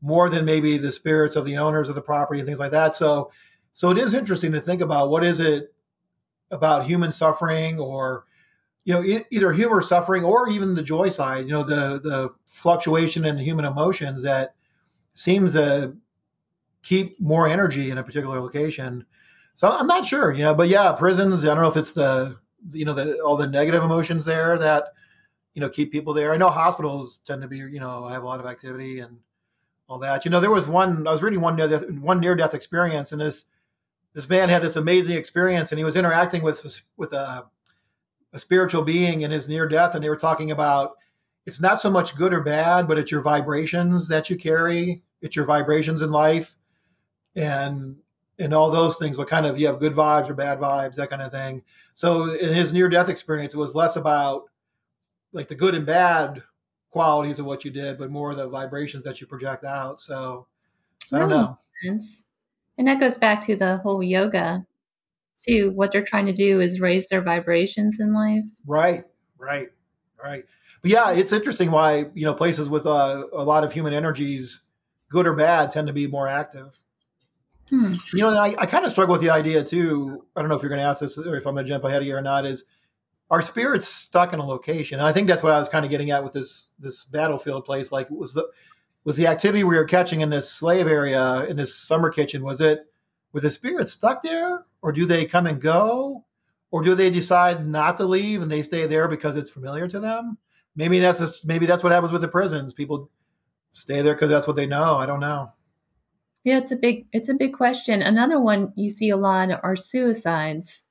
more 0.00 0.30
than 0.30 0.44
maybe 0.44 0.78
the 0.78 0.92
spirits 0.92 1.36
of 1.36 1.44
the 1.44 1.56
owners 1.56 1.88
of 1.88 1.94
the 1.94 2.02
property 2.02 2.40
and 2.40 2.46
things 2.46 2.60
like 2.60 2.70
that. 2.70 2.94
So 2.94 3.30
so 3.72 3.90
it 3.90 3.98
is 3.98 4.14
interesting 4.14 4.52
to 4.52 4.60
think 4.60 4.80
about 4.80 5.10
what 5.10 5.24
is 5.24 5.40
it 5.40 5.74
about 6.50 6.84
human 6.84 7.12
suffering 7.12 7.78
or 7.78 8.24
you 8.88 8.94
know 8.94 9.20
either 9.30 9.52
humor 9.52 9.82
suffering 9.82 10.24
or 10.24 10.48
even 10.48 10.74
the 10.74 10.82
joy 10.82 11.10
side 11.10 11.46
you 11.46 11.52
know 11.52 11.62
the 11.62 12.00
the 12.02 12.30
fluctuation 12.46 13.26
in 13.26 13.36
human 13.36 13.66
emotions 13.66 14.22
that 14.22 14.54
seems 15.12 15.52
to 15.52 15.94
keep 16.82 17.20
more 17.20 17.46
energy 17.46 17.90
in 17.90 17.98
a 17.98 18.02
particular 18.02 18.40
location. 18.40 19.04
So 19.54 19.68
I'm 19.68 19.86
not 19.86 20.06
sure, 20.06 20.32
you 20.32 20.44
know, 20.44 20.54
but 20.54 20.68
yeah, 20.68 20.92
prisons. 20.92 21.44
I 21.44 21.48
don't 21.48 21.62
know 21.62 21.68
if 21.68 21.76
it's 21.76 21.92
the 21.92 22.38
you 22.72 22.84
know 22.84 22.94
the 22.94 23.18
all 23.20 23.36
the 23.36 23.46
negative 23.46 23.82
emotions 23.82 24.24
there 24.24 24.58
that 24.58 24.92
you 25.54 25.60
know 25.60 25.68
keep 25.68 25.92
people 25.92 26.14
there. 26.14 26.32
I 26.32 26.36
know 26.36 26.48
hospitals 26.48 27.18
tend 27.24 27.42
to 27.42 27.48
be 27.48 27.58
you 27.58 27.80
know 27.80 28.08
have 28.08 28.22
a 28.22 28.26
lot 28.26 28.40
of 28.40 28.46
activity 28.46 29.00
and 29.00 29.18
all 29.88 29.98
that. 29.98 30.24
You 30.24 30.30
know, 30.30 30.40
there 30.40 30.50
was 30.50 30.68
one 30.68 31.06
I 31.06 31.10
was 31.10 31.22
reading 31.22 31.40
one 31.40 31.56
near 31.56 31.68
death, 31.68 31.90
one 31.90 32.20
near 32.20 32.36
death 32.36 32.54
experience, 32.54 33.12
and 33.12 33.20
this 33.20 33.46
this 34.14 34.28
man 34.28 34.48
had 34.48 34.62
this 34.62 34.76
amazing 34.76 35.16
experience, 35.16 35.72
and 35.72 35.78
he 35.78 35.84
was 35.84 35.96
interacting 35.96 36.42
with 36.42 36.80
with 36.96 37.12
a, 37.12 37.46
a 38.32 38.38
spiritual 38.38 38.82
being 38.82 39.22
in 39.22 39.30
his 39.30 39.48
near 39.48 39.66
death, 39.66 39.94
and 39.94 40.02
they 40.02 40.08
were 40.08 40.16
talking 40.16 40.50
about 40.50 40.92
it's 41.46 41.60
not 41.60 41.80
so 41.80 41.90
much 41.90 42.16
good 42.16 42.34
or 42.34 42.42
bad, 42.42 42.86
but 42.86 42.98
it's 42.98 43.10
your 43.10 43.22
vibrations 43.22 44.06
that 44.08 44.28
you 44.28 44.36
carry. 44.36 45.02
It's 45.22 45.34
your 45.34 45.46
vibrations 45.46 46.02
in 46.02 46.10
life, 46.10 46.56
and 47.36 47.96
and 48.38 48.54
all 48.54 48.70
those 48.70 48.98
things. 48.98 49.18
What 49.18 49.28
kind 49.28 49.46
of 49.46 49.58
you 49.58 49.66
have 49.66 49.80
good 49.80 49.94
vibes 49.94 50.28
or 50.28 50.34
bad 50.34 50.58
vibes, 50.58 50.94
that 50.96 51.10
kind 51.10 51.22
of 51.22 51.32
thing. 51.32 51.62
So 51.94 52.34
in 52.34 52.52
his 52.54 52.72
near 52.72 52.88
death 52.88 53.08
experience, 53.08 53.54
it 53.54 53.58
was 53.58 53.74
less 53.74 53.96
about 53.96 54.44
like 55.32 55.48
the 55.48 55.54
good 55.54 55.74
and 55.74 55.86
bad 55.86 56.42
qualities 56.90 57.38
of 57.38 57.46
what 57.46 57.64
you 57.64 57.70
did, 57.70 57.98
but 57.98 58.10
more 58.10 58.34
the 58.34 58.48
vibrations 58.48 59.04
that 59.04 59.20
you 59.20 59.26
project 59.26 59.64
out. 59.64 60.00
So, 60.00 60.46
so 61.04 61.16
I 61.16 61.20
don't 61.20 61.30
know. 61.30 61.58
Sense. 61.84 62.28
And 62.78 62.86
that 62.86 63.00
goes 63.00 63.18
back 63.18 63.40
to 63.46 63.56
the 63.56 63.78
whole 63.78 64.02
yoga 64.02 64.64
too. 65.38 65.72
What 65.74 65.92
they're 65.92 66.04
trying 66.04 66.26
to 66.26 66.32
do 66.32 66.60
is 66.60 66.80
raise 66.80 67.08
their 67.08 67.22
vibrations 67.22 68.00
in 68.00 68.14
life. 68.14 68.44
Right, 68.66 69.04
right, 69.38 69.68
right. 70.22 70.44
But 70.82 70.90
yeah, 70.90 71.12
it's 71.12 71.32
interesting 71.32 71.70
why 71.70 72.06
you 72.14 72.24
know 72.24 72.34
places 72.34 72.68
with 72.68 72.86
uh, 72.86 73.24
a 73.32 73.42
lot 73.42 73.64
of 73.64 73.72
human 73.72 73.92
energies, 73.92 74.62
good 75.10 75.26
or 75.26 75.34
bad, 75.34 75.70
tend 75.70 75.86
to 75.86 75.92
be 75.92 76.06
more 76.06 76.28
active. 76.28 76.80
Hmm. 77.68 77.94
You 78.14 78.22
know, 78.22 78.28
I, 78.30 78.54
I 78.58 78.66
kind 78.66 78.84
of 78.84 78.90
struggle 78.90 79.12
with 79.12 79.20
the 79.20 79.30
idea 79.30 79.62
too. 79.62 80.24
I 80.34 80.40
don't 80.40 80.48
know 80.48 80.56
if 80.56 80.62
you're 80.62 80.70
going 80.70 80.80
to 80.80 80.86
ask 80.86 81.00
this 81.00 81.18
or 81.18 81.36
if 81.36 81.46
I'm 81.46 81.54
going 81.54 81.66
to 81.66 81.68
jump 81.68 81.84
ahead 81.84 82.00
of 82.00 82.08
you 82.08 82.16
or 82.16 82.22
not. 82.22 82.46
Is 82.46 82.64
our 83.30 83.42
spirits 83.42 83.86
stuck 83.86 84.32
in 84.32 84.40
a 84.40 84.46
location? 84.46 84.98
And 84.98 85.06
I 85.06 85.12
think 85.12 85.28
that's 85.28 85.42
what 85.42 85.52
I 85.52 85.58
was 85.58 85.68
kind 85.68 85.84
of 85.84 85.90
getting 85.90 86.10
at 86.10 86.24
with 86.24 86.32
this 86.32 86.68
this 86.78 87.04
battlefield 87.04 87.64
place. 87.64 87.92
Like, 87.92 88.08
was 88.10 88.34
the 88.34 88.48
was 89.04 89.16
the 89.16 89.26
activity 89.26 89.64
we 89.64 89.76
were 89.76 89.84
catching 89.84 90.20
in 90.20 90.30
this 90.30 90.50
slave 90.50 90.86
area 90.86 91.44
in 91.44 91.56
this 91.56 91.74
summer 91.74 92.10
kitchen? 92.10 92.42
Was 92.42 92.60
it 92.60 92.86
were 93.32 93.40
the 93.40 93.50
spirits 93.50 93.92
stuck 93.92 94.22
there, 94.22 94.64
or 94.82 94.92
do 94.92 95.06
they 95.06 95.24
come 95.24 95.46
and 95.46 95.60
go, 95.60 96.24
or 96.70 96.82
do 96.82 96.94
they 96.94 97.10
decide 97.10 97.66
not 97.66 97.96
to 97.96 98.04
leave 98.04 98.42
and 98.42 98.50
they 98.50 98.62
stay 98.62 98.86
there 98.86 99.08
because 99.08 99.36
it's 99.36 99.50
familiar 99.50 99.88
to 99.88 100.00
them? 100.00 100.38
Maybe 100.76 100.98
that's 100.98 101.18
just, 101.18 101.46
maybe 101.46 101.66
that's 101.66 101.82
what 101.82 101.92
happens 101.92 102.12
with 102.12 102.22
the 102.22 102.28
prisons. 102.28 102.72
People 102.72 103.10
stay 103.72 104.02
there 104.02 104.14
because 104.14 104.30
that's 104.30 104.46
what 104.46 104.56
they 104.56 104.66
know. 104.66 104.96
I 104.96 105.06
don't 105.06 105.20
know. 105.20 105.52
Yeah, 106.44 106.58
it's 106.58 106.72
a 106.72 106.76
big 106.76 107.06
it's 107.12 107.28
a 107.28 107.34
big 107.34 107.52
question. 107.52 108.00
Another 108.00 108.40
one 108.40 108.72
you 108.74 108.90
see 108.90 109.10
a 109.10 109.16
lot 109.16 109.50
are 109.62 109.76
suicides. 109.76 110.86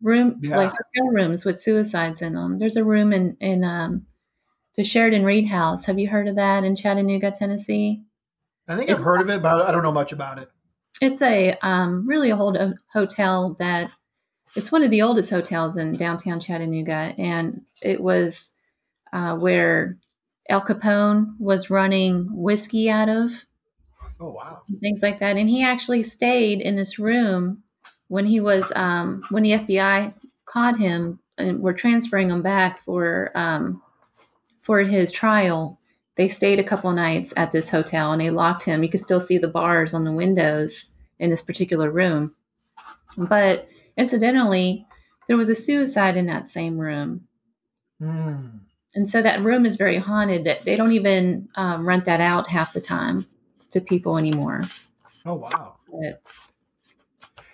Room 0.00 0.38
yeah. 0.40 0.56
like 0.56 0.70
hotel 0.70 1.12
rooms 1.12 1.44
with 1.44 1.58
suicides 1.58 2.22
in 2.22 2.34
them. 2.34 2.58
There's 2.58 2.76
a 2.76 2.84
room 2.84 3.12
in 3.12 3.36
in 3.40 3.64
um, 3.64 4.06
the 4.76 4.84
Sheraton 4.84 5.24
Read 5.24 5.48
House. 5.48 5.86
Have 5.86 5.98
you 5.98 6.08
heard 6.08 6.28
of 6.28 6.36
that 6.36 6.64
in 6.64 6.76
Chattanooga, 6.76 7.32
Tennessee? 7.32 8.04
I 8.68 8.76
think 8.76 8.88
it's, 8.88 9.00
I've 9.00 9.04
heard 9.04 9.20
of 9.20 9.28
it, 9.30 9.42
but 9.42 9.62
I 9.62 9.72
don't 9.72 9.82
know 9.82 9.90
much 9.90 10.12
about 10.12 10.38
it. 10.38 10.48
It's 11.00 11.22
a 11.22 11.56
um, 11.62 12.06
really 12.06 12.30
old 12.32 12.58
hotel 12.92 13.54
that 13.58 13.90
it's 14.54 14.72
one 14.72 14.82
of 14.82 14.90
the 14.90 15.02
oldest 15.02 15.30
hotels 15.30 15.76
in 15.76 15.92
downtown 15.92 16.40
Chattanooga, 16.40 17.14
and 17.16 17.62
it 17.82 18.00
was 18.00 18.54
uh, 19.12 19.36
where 19.36 19.96
Al 20.48 20.60
Capone 20.60 21.34
was 21.38 21.70
running 21.70 22.28
whiskey 22.30 22.90
out 22.90 23.08
of. 23.08 23.30
Oh 24.20 24.30
wow! 24.30 24.62
Things 24.80 25.02
like 25.02 25.20
that, 25.20 25.36
and 25.36 25.48
he 25.48 25.62
actually 25.62 26.02
stayed 26.02 26.60
in 26.60 26.76
this 26.76 26.98
room 26.98 27.62
when 28.08 28.26
he 28.26 28.40
was 28.40 28.72
um, 28.74 29.22
when 29.30 29.42
the 29.42 29.52
FBI 29.52 30.12
caught 30.44 30.78
him 30.78 31.20
and 31.38 31.60
were 31.60 31.72
transferring 31.72 32.30
him 32.30 32.42
back 32.42 32.78
for 32.78 33.30
um, 33.34 33.82
for 34.60 34.80
his 34.80 35.12
trial. 35.12 35.79
They 36.16 36.28
stayed 36.28 36.58
a 36.58 36.64
couple 36.64 36.92
nights 36.92 37.32
at 37.36 37.52
this 37.52 37.70
hotel 37.70 38.12
and 38.12 38.20
they 38.20 38.30
locked 38.30 38.64
him. 38.64 38.82
You 38.82 38.88
could 38.88 39.00
still 39.00 39.20
see 39.20 39.38
the 39.38 39.48
bars 39.48 39.94
on 39.94 40.04
the 40.04 40.12
windows 40.12 40.90
in 41.18 41.30
this 41.30 41.42
particular 41.42 41.90
room. 41.90 42.34
But 43.16 43.68
incidentally, 43.96 44.86
there 45.28 45.36
was 45.36 45.48
a 45.48 45.54
suicide 45.54 46.16
in 46.16 46.26
that 46.26 46.46
same 46.46 46.78
room. 46.78 47.28
Mm. 48.02 48.60
And 48.94 49.08
so 49.08 49.22
that 49.22 49.42
room 49.42 49.64
is 49.64 49.76
very 49.76 49.98
haunted. 49.98 50.48
They 50.64 50.76
don't 50.76 50.92
even 50.92 51.48
um, 51.54 51.86
rent 51.86 52.04
that 52.06 52.20
out 52.20 52.48
half 52.48 52.72
the 52.72 52.80
time 52.80 53.26
to 53.70 53.80
people 53.80 54.18
anymore. 54.18 54.62
Oh 55.24 55.34
wow! 55.34 55.76
But, 55.88 56.22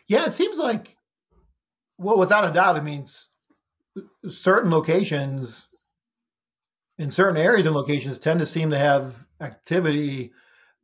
yeah, 0.06 0.24
it 0.24 0.32
seems 0.32 0.58
like, 0.58 0.96
well, 1.98 2.16
without 2.16 2.48
a 2.48 2.52
doubt, 2.52 2.76
it 2.76 2.84
means 2.84 3.26
certain 4.28 4.70
locations 4.70 5.65
in 6.98 7.10
certain 7.10 7.36
areas 7.36 7.66
and 7.66 7.74
locations 7.74 8.18
tend 8.18 8.40
to 8.40 8.46
seem 8.46 8.70
to 8.70 8.78
have 8.78 9.26
activity. 9.40 10.32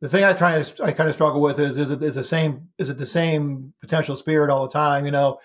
The 0.01 0.09
thing 0.09 0.23
I 0.23 0.33
try 0.33 0.61
to 0.61 0.83
I 0.83 0.91
kind 0.91 1.09
of 1.09 1.15
struggle 1.15 1.41
with 1.41 1.59
is 1.59 1.77
is 1.77 1.89
it 1.89 2.03
is 2.03 2.15
the 2.15 2.23
same 2.23 2.69
is 2.77 2.89
it 2.89 2.97
the 2.97 3.05
same 3.05 3.73
potential 3.81 4.15
spirit 4.15 4.49
all 4.49 4.67
the 4.67 4.73
time? 4.73 5.05
You 5.05 5.11
know, 5.11 5.39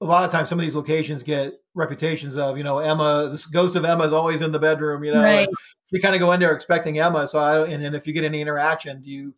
a 0.00 0.04
lot 0.04 0.24
of 0.24 0.30
times 0.30 0.48
some 0.48 0.58
of 0.58 0.64
these 0.64 0.76
locations 0.76 1.22
get 1.22 1.54
reputations 1.74 2.36
of 2.36 2.58
you 2.58 2.64
know 2.64 2.78
Emma, 2.78 3.28
this 3.30 3.46
ghost 3.46 3.76
of 3.76 3.84
Emma 3.84 4.04
is 4.04 4.12
always 4.12 4.42
in 4.42 4.52
the 4.52 4.58
bedroom. 4.58 5.02
You 5.02 5.14
know, 5.14 5.22
right. 5.22 5.48
you 5.90 6.00
kind 6.00 6.14
of 6.14 6.20
go 6.20 6.32
in 6.32 6.40
there 6.40 6.52
expecting 6.52 6.98
Emma. 6.98 7.26
So 7.26 7.38
I 7.38 7.66
and 7.66 7.82
then 7.82 7.94
if 7.94 8.06
you 8.06 8.12
get 8.12 8.24
any 8.24 8.40
interaction, 8.40 9.02
do 9.02 9.10
you 9.10 9.34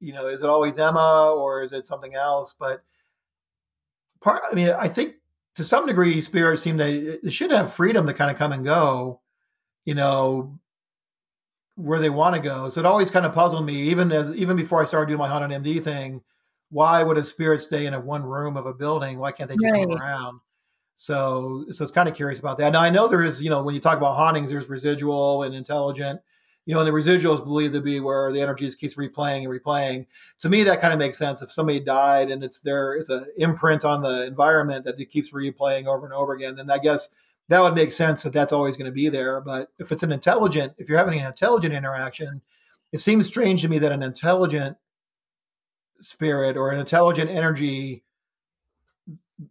you 0.00 0.12
know 0.12 0.28
is 0.28 0.42
it 0.42 0.50
always 0.50 0.78
Emma 0.78 1.32
or 1.36 1.62
is 1.62 1.72
it 1.72 1.86
something 1.86 2.14
else? 2.14 2.54
But 2.58 2.82
part 4.20 4.42
I 4.50 4.54
mean 4.54 4.70
I 4.70 4.88
think 4.88 5.16
to 5.56 5.64
some 5.64 5.86
degree 5.86 6.20
spirits 6.20 6.62
seem 6.62 6.78
to 6.78 7.18
they 7.22 7.30
should 7.30 7.50
have 7.50 7.72
freedom 7.72 8.06
to 8.06 8.14
kind 8.14 8.30
of 8.30 8.38
come 8.38 8.52
and 8.52 8.64
go 8.64 9.21
you 9.84 9.94
know, 9.94 10.58
where 11.76 11.98
they 11.98 12.10
want 12.10 12.36
to 12.36 12.40
go. 12.40 12.68
So 12.68 12.80
it 12.80 12.86
always 12.86 13.10
kind 13.10 13.26
of 13.26 13.34
puzzled 13.34 13.64
me, 13.64 13.74
even 13.74 14.12
as 14.12 14.34
even 14.34 14.56
before 14.56 14.82
I 14.82 14.84
started 14.84 15.08
doing 15.08 15.18
my 15.18 15.28
haunted 15.28 15.62
MD 15.62 15.82
thing. 15.82 16.22
Why 16.70 17.02
would 17.02 17.18
a 17.18 17.24
spirit 17.24 17.60
stay 17.60 17.84
in 17.84 17.92
a 17.92 18.00
one 18.00 18.22
room 18.22 18.56
of 18.56 18.64
a 18.64 18.72
building? 18.72 19.18
Why 19.18 19.30
can't 19.30 19.48
they 19.48 19.56
just 19.56 19.74
right. 19.74 19.86
move 19.86 20.00
around? 20.00 20.40
So, 20.94 21.66
so 21.70 21.82
it's 21.82 21.92
kind 21.92 22.08
of 22.08 22.14
curious 22.14 22.40
about 22.40 22.58
that. 22.58 22.72
Now 22.72 22.80
I 22.80 22.88
know 22.88 23.08
there 23.08 23.22
is, 23.22 23.42
you 23.42 23.50
know, 23.50 23.62
when 23.62 23.74
you 23.74 23.80
talk 23.80 23.98
about 23.98 24.16
hauntings, 24.16 24.50
there's 24.50 24.68
residual 24.68 25.42
and 25.42 25.54
intelligent. 25.54 26.20
You 26.64 26.74
know, 26.74 26.80
and 26.80 26.86
the 26.86 26.92
residuals 26.92 27.42
believed 27.42 27.74
to 27.74 27.80
be 27.80 27.98
where 27.98 28.32
the 28.32 28.40
energy 28.40 28.66
just 28.66 28.78
keeps 28.78 28.96
replaying 28.96 29.44
and 29.44 29.48
replaying. 29.48 30.06
To 30.38 30.48
me, 30.48 30.62
that 30.62 30.80
kind 30.80 30.92
of 30.92 30.98
makes 31.00 31.18
sense. 31.18 31.42
If 31.42 31.50
somebody 31.50 31.80
died 31.80 32.30
and 32.30 32.44
it's 32.44 32.60
there, 32.60 32.94
it's 32.94 33.08
an 33.08 33.26
imprint 33.36 33.84
on 33.84 34.02
the 34.02 34.26
environment 34.26 34.84
that 34.84 35.00
it 35.00 35.10
keeps 35.10 35.32
replaying 35.32 35.86
over 35.86 36.06
and 36.06 36.14
over 36.14 36.32
again. 36.32 36.54
Then 36.54 36.70
I 36.70 36.78
guess 36.78 37.12
that 37.52 37.60
would 37.60 37.74
make 37.74 37.92
sense 37.92 38.22
that 38.22 38.32
that's 38.32 38.50
always 38.50 38.78
going 38.78 38.86
to 38.86 38.92
be 38.92 39.10
there. 39.10 39.38
But 39.42 39.68
if 39.78 39.92
it's 39.92 40.02
an 40.02 40.10
intelligent, 40.10 40.72
if 40.78 40.88
you're 40.88 40.96
having 40.96 41.20
an 41.20 41.26
intelligent 41.26 41.74
interaction, 41.74 42.40
it 42.92 42.98
seems 42.98 43.26
strange 43.26 43.60
to 43.60 43.68
me 43.68 43.78
that 43.78 43.92
an 43.92 44.02
intelligent 44.02 44.78
spirit 46.00 46.56
or 46.56 46.70
an 46.70 46.80
intelligent 46.80 47.28
energy 47.28 48.04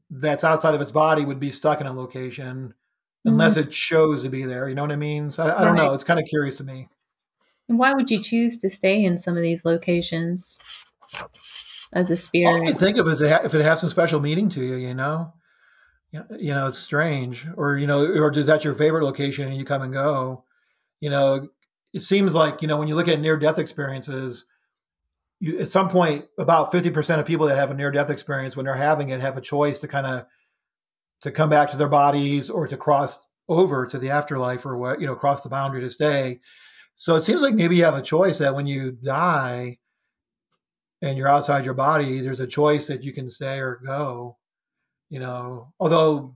that's 0.09 0.43
outside 0.43 0.73
of 0.73 0.81
its 0.81 0.91
body 0.91 1.25
would 1.25 1.39
be 1.39 1.51
stuck 1.51 1.79
in 1.79 1.85
a 1.85 1.93
location 1.93 2.73
unless 3.23 3.55
mm-hmm. 3.55 3.67
it 3.67 3.71
chose 3.71 4.23
to 4.23 4.29
be 4.29 4.45
there. 4.45 4.67
You 4.67 4.73
know 4.73 4.81
what 4.81 4.91
I 4.91 4.95
mean? 4.95 5.29
So 5.29 5.43
I, 5.43 5.61
I 5.61 5.63
don't 5.63 5.75
know. 5.75 5.93
It's 5.93 6.03
kind 6.03 6.19
of 6.19 6.25
curious 6.25 6.57
to 6.57 6.63
me. 6.63 6.87
And 7.69 7.77
why 7.77 7.93
would 7.93 8.09
you 8.09 8.19
choose 8.19 8.57
to 8.61 8.69
stay 8.71 9.05
in 9.05 9.19
some 9.19 9.37
of 9.37 9.43
these 9.43 9.63
locations 9.63 10.59
as 11.93 12.09
a 12.09 12.17
spirit? 12.17 12.47
All 12.47 12.67
I 12.67 12.71
think 12.71 12.97
of 12.97 13.07
is 13.07 13.21
if 13.21 13.53
it 13.53 13.61
has 13.61 13.81
some 13.81 13.89
special 13.89 14.19
meaning 14.19 14.49
to 14.49 14.63
you, 14.63 14.73
you 14.73 14.95
know? 14.95 15.33
You 16.11 16.53
know, 16.53 16.67
it's 16.67 16.77
strange. 16.77 17.45
Or, 17.55 17.77
you 17.77 17.87
know, 17.87 18.05
or 18.05 18.31
is 18.31 18.45
that 18.47 18.63
your 18.63 18.73
favorite 18.73 19.03
location 19.03 19.47
and 19.47 19.57
you 19.57 19.65
come 19.65 19.81
and 19.81 19.93
go? 19.93 20.43
You 20.99 21.09
know, 21.09 21.49
it 21.93 22.01
seems 22.01 22.35
like, 22.35 22.61
you 22.61 22.67
know, 22.67 22.77
when 22.77 22.87
you 22.87 22.95
look 22.95 23.07
at 23.07 23.19
near 23.19 23.37
death 23.37 23.59
experiences, 23.59 24.45
you, 25.39 25.59
at 25.59 25.69
some 25.69 25.89
point, 25.89 26.25
about 26.37 26.71
50% 26.71 27.19
of 27.19 27.25
people 27.25 27.47
that 27.47 27.57
have 27.57 27.71
a 27.71 27.73
near 27.73 27.91
death 27.91 28.09
experience, 28.09 28.55
when 28.55 28.65
they're 28.65 28.75
having 28.75 29.09
it, 29.09 29.21
have 29.21 29.37
a 29.37 29.41
choice 29.41 29.81
to 29.81 29.87
kind 29.87 30.05
of 30.05 30.25
to 31.21 31.31
come 31.31 31.49
back 31.49 31.69
to 31.69 31.77
their 31.77 31.87
bodies 31.87 32.49
or 32.49 32.67
to 32.67 32.77
cross 32.77 33.27
over 33.47 33.85
to 33.85 33.97
the 33.97 34.09
afterlife 34.09 34.65
or 34.65 34.77
what, 34.77 35.01
you 35.01 35.07
know, 35.07 35.15
cross 35.15 35.41
the 35.41 35.49
boundary 35.49 35.81
to 35.81 35.89
stay. 35.89 36.39
So 36.95 37.15
it 37.15 37.21
seems 37.21 37.41
like 37.41 37.55
maybe 37.55 37.75
you 37.75 37.83
have 37.85 37.95
a 37.95 38.01
choice 38.01 38.37
that 38.37 38.55
when 38.55 38.67
you 38.67 38.91
die 38.91 39.79
and 41.01 41.17
you're 41.17 41.27
outside 41.27 41.65
your 41.65 41.73
body, 41.73 42.19
there's 42.19 42.39
a 42.39 42.47
choice 42.47 42.87
that 42.87 43.03
you 43.03 43.11
can 43.11 43.29
stay 43.29 43.59
or 43.59 43.79
go 43.83 44.37
you 45.11 45.19
know, 45.19 45.71
although 45.79 46.35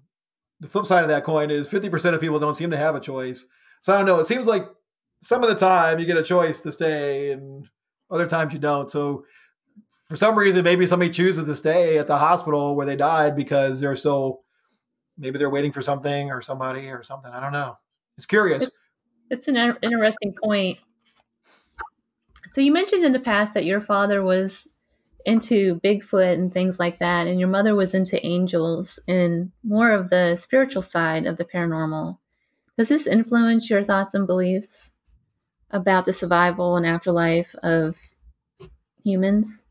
the 0.60 0.68
flip 0.68 0.86
side 0.86 1.02
of 1.02 1.10
that 1.10 1.24
coin 1.24 1.50
is 1.50 1.68
50% 1.68 2.14
of 2.14 2.22
people 2.22 2.38
don't 2.38 2.54
seem 2.56 2.70
to 2.70 2.78
have 2.78 2.94
a 2.94 3.00
choice. 3.00 3.46
So 3.82 3.94
I 3.94 3.98
don't 3.98 4.06
know. 4.06 4.20
It 4.20 4.26
seems 4.26 4.46
like 4.46 4.68
some 5.22 5.42
of 5.42 5.50
the 5.50 5.56
time 5.56 5.98
you 5.98 6.06
get 6.06 6.18
a 6.18 6.24
choice 6.24 6.60
to 6.60 6.72
stay 6.72 7.32
and 7.32 7.68
other 8.12 8.28
times 8.28 8.54
you 8.54 8.60
don't. 8.60 8.92
So 8.92 9.26
for 10.08 10.16
some 10.16 10.38
reason, 10.38 10.64
maybe 10.64 10.86
somebody 10.86 11.10
chooses 11.10 11.46
to 11.46 11.56
stay 11.56 11.98
at 11.98 12.08
the 12.08 12.18
hospital 12.18 12.76
where 12.76 12.86
they 12.86 12.96
died 12.96 13.36
because 13.36 13.80
they're 13.80 13.96
still, 13.96 14.42
maybe 15.18 15.40
they're 15.40 15.50
waiting 15.50 15.72
for 15.72 15.82
something 15.82 16.30
or 16.30 16.42
somebody 16.42 16.90
or 16.90 17.02
something. 17.02 17.32
I 17.32 17.40
don't 17.40 17.54
know. 17.54 17.78
It's 18.18 18.28
curious. 18.28 18.70
It's 19.32 19.48
an 19.48 19.78
interesting 19.82 20.36
point. 20.44 20.78
So 22.48 22.62
you 22.62 22.72
mentioned 22.72 23.04
in 23.04 23.14
the 23.14 23.20
past 23.20 23.54
that 23.56 23.66
your 23.66 23.82
father 23.82 24.22
was 24.22 24.75
into 25.26 25.80
Bigfoot 25.84 26.34
and 26.34 26.54
things 26.54 26.80
like 26.80 27.00
that, 27.00 27.28
and 27.28 27.40
your 27.40 27.50
mother 27.50 27.76
was 27.76 27.94
into 27.94 28.24
angels 28.26 29.00
and 29.08 29.52
more 29.64 29.92
of 29.92 30.10
the 30.10 30.36
spiritual 30.36 30.82
side 30.82 31.26
of 31.26 31.38
the 31.38 31.46
paranormal. 31.46 32.18
Does 32.78 32.90
this 32.90 33.08
influence 33.08 33.70
your 33.70 33.84
thoughts 33.84 34.14
and 34.14 34.28
beliefs 34.28 34.94
about 35.72 36.06
the 36.06 36.14
survival 36.14 36.78
and 36.78 36.86
afterlife 36.86 37.56
of 37.64 37.98
humans? 39.04 39.66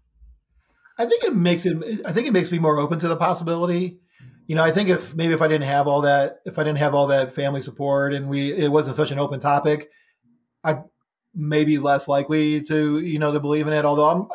I 0.99 1.07
think 1.07 1.25
it 1.25 1.35
makes 1.35 1.67
it. 1.67 1.77
I 2.07 2.13
think 2.13 2.27
it 2.27 2.33
makes 2.33 2.53
me 2.53 2.59
more 2.59 2.79
open 2.79 2.99
to 3.01 3.09
the 3.09 3.17
possibility. 3.17 3.99
You 4.47 4.57
know, 4.57 4.63
I 4.63 4.71
think 4.71 4.89
if 4.89 5.15
maybe 5.15 5.35
if 5.35 5.43
I 5.43 5.49
didn't 5.49 5.69
have 5.69 5.87
all 5.87 6.03
that, 6.03 6.39
if 6.45 6.59
I 6.59 6.65
didn't 6.65 6.79
have 6.79 6.95
all 6.95 7.09
that 7.09 7.35
family 7.35 7.61
support, 7.61 8.13
and 8.15 8.29
we 8.29 8.53
it 8.53 8.71
wasn't 8.71 8.97
such 8.97 9.11
an 9.11 9.19
open 9.19 9.41
topic, 9.41 9.91
I'd 10.63 10.83
maybe 11.35 11.79
less 11.79 12.07
likely 12.07 12.61
to 12.63 13.01
you 13.01 13.19
know 13.19 13.33
to 13.33 13.41
believe 13.41 13.67
in 13.67 13.73
it. 13.73 13.85
Although 13.85 14.11
I'm, 14.11 14.29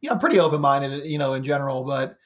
yeah, 0.00 0.12
I'm 0.12 0.18
pretty 0.18 0.38
open 0.38 0.60
minded, 0.60 1.06
you 1.06 1.18
know, 1.18 1.34
in 1.34 1.42
general. 1.42 1.84
But 1.84 2.16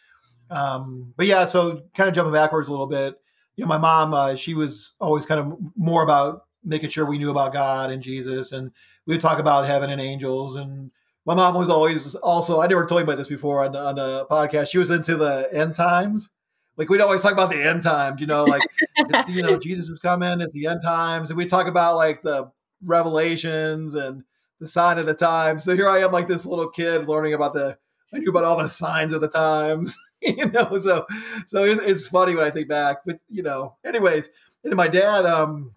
um, 0.50 1.12
but 1.16 1.26
yeah, 1.26 1.44
so 1.44 1.82
kind 1.94 2.08
of 2.08 2.14
jumping 2.14 2.32
backwards 2.32 2.68
a 2.68 2.70
little 2.70 2.86
bit. 2.86 3.16
You 3.56 3.64
know, 3.64 3.68
my 3.68 3.78
mom, 3.78 4.14
uh, 4.14 4.36
she 4.36 4.54
was 4.54 4.94
always 5.00 5.26
kind 5.26 5.40
of 5.40 5.58
more 5.76 6.02
about 6.02 6.42
making 6.64 6.90
sure 6.90 7.06
we 7.06 7.18
knew 7.18 7.30
about 7.30 7.52
God 7.52 7.90
and 7.90 8.02
Jesus, 8.02 8.52
and 8.52 8.72
we 9.06 9.14
would 9.14 9.20
talk 9.20 9.38
about 9.38 9.66
heaven 9.66 9.90
and 9.90 10.00
angels. 10.00 10.56
And 10.56 10.92
my 11.26 11.34
mom 11.34 11.54
was 11.54 11.70
always 11.70 12.14
also 12.16 12.60
I 12.60 12.66
never 12.66 12.86
told 12.86 13.00
you 13.00 13.04
about 13.04 13.18
this 13.18 13.28
before 13.28 13.64
on 13.64 13.76
on 13.76 13.98
a 13.98 14.24
podcast. 14.30 14.70
She 14.70 14.78
was 14.78 14.90
into 14.90 15.16
the 15.16 15.48
end 15.52 15.74
times. 15.74 16.30
Like 16.76 16.88
we'd 16.88 17.00
always 17.00 17.20
talk 17.20 17.32
about 17.32 17.50
the 17.50 17.62
end 17.62 17.82
times, 17.82 18.20
you 18.20 18.26
know, 18.26 18.44
like 18.44 18.62
it's 18.96 19.28
you 19.28 19.42
know 19.42 19.58
Jesus 19.62 19.88
is 19.88 19.98
coming, 19.98 20.40
it's 20.40 20.54
the 20.54 20.66
end 20.66 20.80
times, 20.82 21.30
and 21.30 21.36
we 21.36 21.46
talk 21.46 21.66
about 21.66 21.96
like 21.96 22.22
the 22.22 22.50
revelations 22.82 23.94
and 23.94 24.24
the 24.60 24.66
sign 24.66 24.98
of 24.98 25.06
the 25.06 25.14
times. 25.14 25.64
So 25.64 25.74
here 25.74 25.88
I 25.88 25.98
am, 25.98 26.12
like 26.12 26.28
this 26.28 26.46
little 26.46 26.68
kid 26.68 27.08
learning 27.08 27.34
about 27.34 27.54
the 27.54 27.78
I 28.14 28.18
knew 28.18 28.30
about 28.30 28.44
all 28.44 28.58
the 28.58 28.68
signs 28.68 29.12
of 29.12 29.20
the 29.20 29.28
times. 29.28 29.96
you 30.20 30.46
know, 30.50 30.76
so 30.78 31.06
so 31.46 31.64
it's, 31.64 31.82
it's, 31.82 32.06
funny 32.06 32.34
when 32.34 32.46
I 32.46 32.50
think 32.50 32.68
back. 32.68 32.98
But 33.06 33.20
you 33.28 33.42
know, 33.42 33.76
anyways, 33.84 34.30
and 34.64 34.74
my 34.74 34.88
dad, 34.88 35.24
um, 35.24 35.72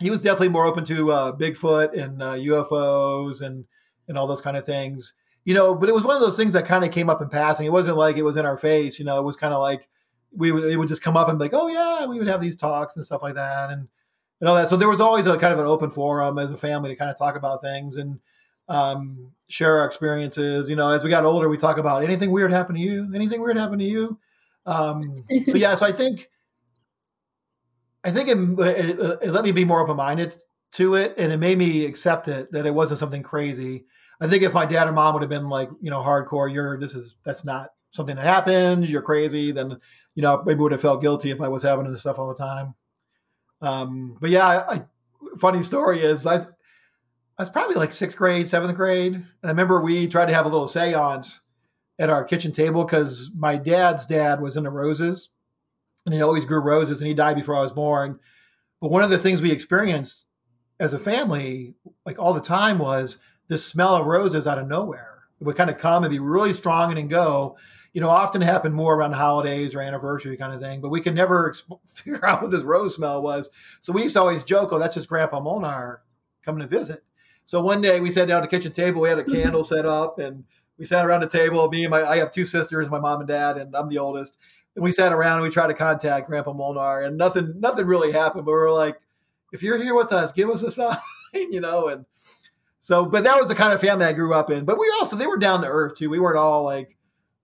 he 0.00 0.10
was 0.10 0.22
definitely 0.22 0.48
more 0.48 0.66
open 0.66 0.84
to 0.86 1.12
uh, 1.12 1.32
Bigfoot 1.36 1.96
and 1.96 2.22
uh, 2.22 2.34
UFOs 2.34 3.40
and 3.40 3.66
and 4.08 4.18
all 4.18 4.26
those 4.26 4.40
kind 4.40 4.56
of 4.56 4.66
things. 4.66 5.14
You 5.44 5.54
know, 5.54 5.74
but 5.74 5.88
it 5.88 5.94
was 5.94 6.04
one 6.04 6.16
of 6.16 6.20
those 6.20 6.36
things 6.36 6.52
that 6.52 6.66
kind 6.66 6.84
of 6.84 6.90
came 6.90 7.08
up 7.08 7.22
in 7.22 7.28
passing. 7.28 7.66
It 7.66 7.72
wasn't 7.72 7.96
like 7.96 8.16
it 8.16 8.22
was 8.22 8.36
in 8.36 8.44
our 8.44 8.58
face. 8.58 8.98
You 8.98 9.04
know, 9.04 9.18
it 9.18 9.24
was 9.24 9.36
kind 9.36 9.54
of 9.54 9.62
like 9.62 9.88
we 10.36 10.52
would, 10.52 10.64
it 10.64 10.76
would 10.76 10.88
just 10.88 11.02
come 11.02 11.16
up 11.16 11.28
and 11.28 11.38
be 11.38 11.44
like, 11.44 11.54
oh 11.54 11.68
yeah, 11.68 12.06
we 12.06 12.18
would 12.18 12.28
have 12.28 12.40
these 12.40 12.56
talks 12.56 12.96
and 12.96 13.04
stuff 13.04 13.22
like 13.22 13.34
that, 13.34 13.70
and 13.70 13.88
and 14.40 14.48
all 14.48 14.56
that. 14.56 14.68
So 14.68 14.76
there 14.76 14.88
was 14.88 15.00
always 15.00 15.26
a 15.26 15.36
kind 15.38 15.52
of 15.52 15.58
an 15.58 15.66
open 15.66 15.90
forum 15.90 16.38
as 16.38 16.52
a 16.52 16.56
family 16.56 16.90
to 16.90 16.96
kind 16.96 17.10
of 17.10 17.18
talk 17.18 17.36
about 17.36 17.62
things 17.62 17.96
and 17.96 18.18
um, 18.68 19.32
share 19.48 19.78
our 19.78 19.86
experiences. 19.86 20.68
You 20.68 20.76
know, 20.76 20.90
as 20.90 21.04
we 21.04 21.10
got 21.10 21.24
older, 21.24 21.48
we 21.48 21.56
talk 21.56 21.78
about 21.78 22.02
anything 22.02 22.30
weird 22.30 22.52
happened 22.52 22.78
to 22.78 22.84
you, 22.84 23.10
anything 23.14 23.40
weird 23.40 23.56
happened 23.56 23.80
to 23.80 23.86
you. 23.86 24.18
Um, 24.66 25.24
so 25.44 25.56
yeah, 25.56 25.74
so 25.74 25.86
I 25.86 25.92
think 25.92 26.28
I 28.04 28.10
think 28.10 28.28
it, 28.28 28.38
it, 28.60 29.18
it 29.22 29.30
let 29.30 29.44
me 29.44 29.52
be 29.52 29.64
more 29.64 29.80
open 29.80 29.96
minded 29.96 30.34
to 30.72 30.94
it, 30.94 31.14
and 31.18 31.32
it 31.32 31.38
made 31.38 31.58
me 31.58 31.86
accept 31.86 32.28
it 32.28 32.52
that 32.52 32.66
it 32.66 32.74
wasn't 32.74 32.98
something 32.98 33.22
crazy. 33.22 33.86
I 34.20 34.26
think 34.26 34.42
if 34.42 34.52
my 34.52 34.66
dad 34.66 34.88
or 34.88 34.92
mom 34.92 35.14
would 35.14 35.22
have 35.22 35.30
been 35.30 35.48
like, 35.48 35.70
you 35.80 35.90
know, 35.90 36.02
hardcore, 36.02 36.52
you're 36.52 36.78
this 36.78 36.94
is 36.94 37.16
that's 37.24 37.44
not 37.44 37.70
something 37.90 38.16
that 38.16 38.24
happens, 38.24 38.90
you're 38.90 39.02
crazy, 39.02 39.52
then 39.52 39.78
you 40.14 40.22
know 40.22 40.42
maybe 40.44 40.60
would 40.60 40.72
have 40.72 40.80
felt 40.80 41.00
guilty 41.00 41.30
if 41.30 41.40
I 41.40 41.48
was 41.48 41.62
having 41.62 41.90
this 41.90 42.00
stuff 42.00 42.18
all 42.18 42.28
the 42.28 42.34
time. 42.34 42.74
Um, 43.60 44.16
but 44.20 44.30
yeah, 44.30 44.46
I, 44.46 44.84
funny 45.36 45.62
story 45.62 45.98
is 46.00 46.26
I 46.26 46.36
I 47.38 47.42
was 47.42 47.50
probably 47.50 47.76
like 47.76 47.92
sixth 47.92 48.16
grade, 48.16 48.48
seventh 48.48 48.74
grade. 48.74 49.14
And 49.14 49.26
I 49.44 49.48
remember 49.48 49.80
we 49.80 50.08
tried 50.08 50.26
to 50.26 50.34
have 50.34 50.44
a 50.44 50.48
little 50.48 50.66
seance 50.66 51.40
at 51.98 52.10
our 52.10 52.24
kitchen 52.24 52.50
table 52.50 52.84
because 52.84 53.30
my 53.36 53.56
dad's 53.56 54.06
dad 54.06 54.40
was 54.40 54.56
into 54.56 54.70
roses 54.70 55.28
and 56.04 56.14
he 56.14 56.20
always 56.20 56.44
grew 56.44 56.60
roses 56.60 57.00
and 57.00 57.06
he 57.06 57.14
died 57.14 57.36
before 57.36 57.54
I 57.54 57.60
was 57.60 57.72
born. 57.72 58.18
But 58.80 58.90
one 58.90 59.02
of 59.02 59.10
the 59.10 59.18
things 59.18 59.40
we 59.40 59.52
experienced 59.52 60.26
as 60.80 60.92
a 60.92 60.98
family, 60.98 61.74
like 62.04 62.18
all 62.18 62.32
the 62.32 62.40
time, 62.40 62.78
was 62.78 63.18
this 63.48 63.64
smell 63.66 63.94
of 63.96 64.06
roses 64.06 64.46
out 64.46 64.58
of 64.58 64.66
nowhere. 64.66 65.18
It 65.40 65.44
would 65.44 65.56
kind 65.56 65.70
of 65.70 65.78
come 65.78 66.02
and 66.02 66.10
be 66.10 66.18
really 66.18 66.52
strong 66.52 66.90
and 66.90 66.98
then 66.98 67.08
go. 67.08 67.56
You 67.92 68.00
know, 68.00 68.10
often 68.10 68.40
happen 68.42 68.72
more 68.72 68.96
around 68.96 69.14
holidays 69.14 69.74
or 69.74 69.80
anniversary 69.80 70.36
kind 70.36 70.52
of 70.52 70.60
thing, 70.60 70.80
but 70.80 70.90
we 70.90 71.00
could 71.00 71.14
never 71.14 71.50
exp- 71.50 71.80
figure 71.88 72.24
out 72.24 72.42
what 72.42 72.50
this 72.50 72.62
rose 72.62 72.94
smell 72.94 73.22
was. 73.22 73.50
So 73.80 73.92
we 73.92 74.02
used 74.02 74.14
to 74.14 74.20
always 74.20 74.44
joke, 74.44 74.72
oh, 74.72 74.78
that's 74.78 74.94
just 74.94 75.08
Grandpa 75.08 75.40
Molnar 75.40 76.02
coming 76.44 76.62
to 76.62 76.68
visit. 76.68 77.02
So 77.48 77.62
one 77.62 77.80
day 77.80 77.98
we 78.00 78.10
sat 78.10 78.28
down 78.28 78.42
at 78.42 78.50
the 78.50 78.56
kitchen 78.56 78.72
table. 78.72 79.00
We 79.00 79.08
had 79.08 79.18
a 79.18 79.24
candle 79.32 79.64
set 79.64 79.86
up, 79.86 80.18
and 80.18 80.44
we 80.76 80.84
sat 80.84 81.06
around 81.06 81.22
the 81.22 81.30
table. 81.30 81.66
Me 81.70 81.84
and 81.84 81.90
my 81.90 82.02
I 82.02 82.18
have 82.18 82.30
two 82.30 82.44
sisters, 82.44 82.90
my 82.90 83.00
mom 83.00 83.20
and 83.20 83.28
dad, 83.28 83.56
and 83.56 83.74
I'm 83.74 83.88
the 83.88 83.98
oldest. 83.98 84.38
And 84.76 84.84
we 84.84 84.90
sat 84.90 85.14
around 85.14 85.38
and 85.38 85.42
we 85.44 85.50
tried 85.50 85.68
to 85.68 85.74
contact 85.74 86.28
Grandpa 86.28 86.52
Molnar, 86.52 87.02
and 87.02 87.16
nothing 87.16 87.54
nothing 87.58 87.86
really 87.86 88.12
happened. 88.12 88.44
But 88.44 88.52
we 88.52 88.58
were 88.58 88.70
like, 88.70 89.00
if 89.52 89.62
you're 89.62 89.82
here 89.82 89.94
with 89.94 90.12
us, 90.12 90.30
give 90.30 90.50
us 90.50 90.62
a 90.62 90.70
sign, 90.70 90.98
you 91.32 91.62
know. 91.62 91.88
And 91.88 92.04
so, 92.80 93.06
but 93.06 93.24
that 93.24 93.38
was 93.38 93.48
the 93.48 93.54
kind 93.54 93.72
of 93.72 93.80
family 93.80 94.04
I 94.04 94.12
grew 94.12 94.34
up 94.34 94.50
in. 94.50 94.66
But 94.66 94.78
we 94.78 94.92
also 95.00 95.16
they 95.16 95.26
were 95.26 95.38
down 95.38 95.62
to 95.62 95.68
earth 95.68 95.94
too. 95.96 96.10
We 96.10 96.20
weren't 96.20 96.36
all 96.36 96.64
like, 96.64 96.97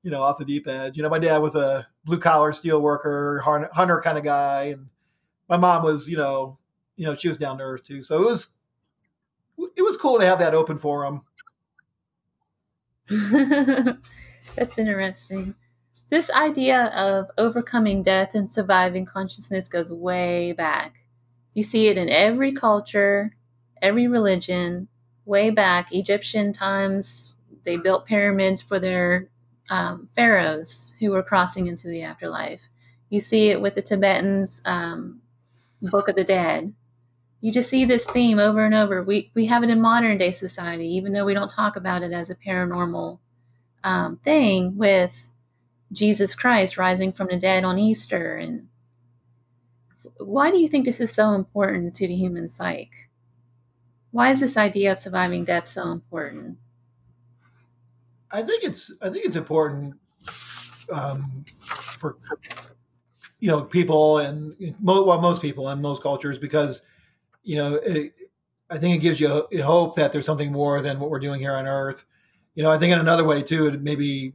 you 0.05 0.11
know, 0.11 0.23
off 0.23 0.39
the 0.39 0.45
deep 0.45 0.69
edge. 0.69 0.97
You 0.97 1.03
know, 1.03 1.09
my 1.09 1.19
dad 1.19 1.39
was 1.39 1.57
a 1.57 1.89
blue 2.05 2.19
collar 2.19 2.53
steel 2.53 2.81
worker, 2.81 3.41
hunter 3.45 4.01
kind 4.03 4.19
of 4.19 4.23
guy, 4.23 4.65
and 4.65 4.87
my 5.49 5.57
mom 5.57 5.83
was, 5.83 6.09
you 6.09 6.17
know, 6.17 6.59
you 6.97 7.07
know, 7.07 7.15
she 7.15 7.27
was 7.27 7.39
down 7.39 7.59
to 7.59 7.65
earth 7.65 7.83
too. 7.83 8.03
So 8.03 8.23
it 8.23 8.27
was 8.27 8.51
it 9.77 9.83
was 9.83 9.97
cool 9.97 10.21
to 10.21 10.27
have 10.27 10.39
that 10.41 10.55
open 10.55 10.77
forum. 10.77 11.23
That's 14.57 14.79
interesting. 14.79 15.55
This 16.11 16.31
idea 16.31 16.85
of 16.89 17.31
overcoming 17.39 18.03
death 18.03 18.35
and 18.35 18.51
surviving 18.51 19.07
consciousness 19.07 19.71
goes 19.71 19.91
way 19.91 20.53
back. 20.53 20.97
You 21.55 21.63
see 21.63 21.89
it 21.89 21.97
in 21.97 22.11
every 22.11 22.53
culture, 22.53 23.35
every 23.81 24.07
religion, 24.07 24.89
way 25.25 25.51
back. 25.51 25.93
Egyptian 25.93 26.53
times, 26.53 27.33
they 27.65 27.79
built 27.79 28.07
pyramids 28.07 28.61
for 28.61 28.79
their 28.79 29.29
um, 29.71 30.09
pharaohs 30.15 30.95
who 31.01 31.11
were 31.11 31.23
crossing 31.23 31.67
into 31.67 31.89
the 31.89 32.03
afterlife. 32.03 32.63
You 33.11 33.21
see 33.21 33.51
it 33.51 33.61
with 33.61 33.75
the 33.75 33.83
Tibetans' 33.83 34.61
um, 34.65 35.21
Book 35.83 36.09
of 36.09 36.15
the 36.15 36.25
Dead 36.25 36.75
you 37.45 37.53
just 37.53 37.69
see 37.69 37.85
this 37.85 38.07
theme 38.07 38.39
over 38.39 38.65
and 38.65 38.75
over. 38.75 39.03
We 39.03 39.31
we 39.35 39.45
have 39.47 39.63
it 39.63 39.69
in 39.69 39.79
modern 39.79 40.17
day 40.17 40.31
society, 40.31 40.89
even 40.97 41.13
though 41.13 41.27
we 41.27 41.35
don't 41.35 41.51
talk 41.51 41.77
about 41.77 42.03
it 42.03 42.11
as 42.11 42.31
a 42.31 42.35
paranormal 42.35 43.19
um, 43.85 44.17
thing 44.25 44.79
with 44.79 45.31
Jesus 45.93 46.35
Christ 46.35 46.79
rising 46.79 47.13
from 47.13 47.27
the 47.27 47.37
dead 47.37 47.63
on 47.63 47.79
Easter. 47.79 48.37
And 48.37 48.69
why 50.17 50.51
do 50.51 50.57
you 50.57 50.69
think 50.69 50.87
this 50.87 51.03
is 51.03 51.13
so 51.13 51.33
important 51.33 51.95
to 51.97 52.09
the 52.09 52.17
human 52.17 52.49
psyche? 52.49 52.89
Why 54.11 54.31
is 54.31 54.41
this 54.41 54.57
idea 54.57 54.93
of 54.93 54.99
surviving 54.99 55.45
death 55.45 55.67
so 55.67 55.93
important? 55.93 56.57
I 58.35 58.43
think 58.43 58.65
it's 58.65 58.93
I 59.01 59.09
think 59.09 59.25
it's 59.25 59.37
important 59.37 59.95
um, 60.93 61.45
for, 61.47 62.17
for, 62.21 62.39
you 63.41 63.49
know 63.51 63.63
people 63.63 64.19
and 64.19 64.55
well 64.83 65.21
most 65.21 65.41
people 65.41 65.69
and 65.69 65.81
most 65.81 66.03
cultures 66.03 66.39
because 66.39 66.83
you 67.45 67.57
know, 67.57 67.75
it, 67.85 68.13
I 68.71 68.79
think 68.79 68.97
it 68.97 69.03
gives 69.03 69.21
you 69.21 69.47
hope 69.63 69.95
that 69.97 70.13
there's 70.13 70.27
something 70.27 70.51
more 70.51 70.81
than 70.83 70.99
what 70.99 71.11
we're 71.11 71.21
doing 71.21 71.41
here 71.41 71.53
on 71.53 71.67
Earth. 71.67 72.05
You 72.55 72.63
know, 72.63 72.71
I 72.71 72.79
think 72.79 72.93
in 72.93 72.99
another 72.99 73.25
way 73.25 73.43
too, 73.43 73.67
it 73.67 73.83
maybe 73.83 74.33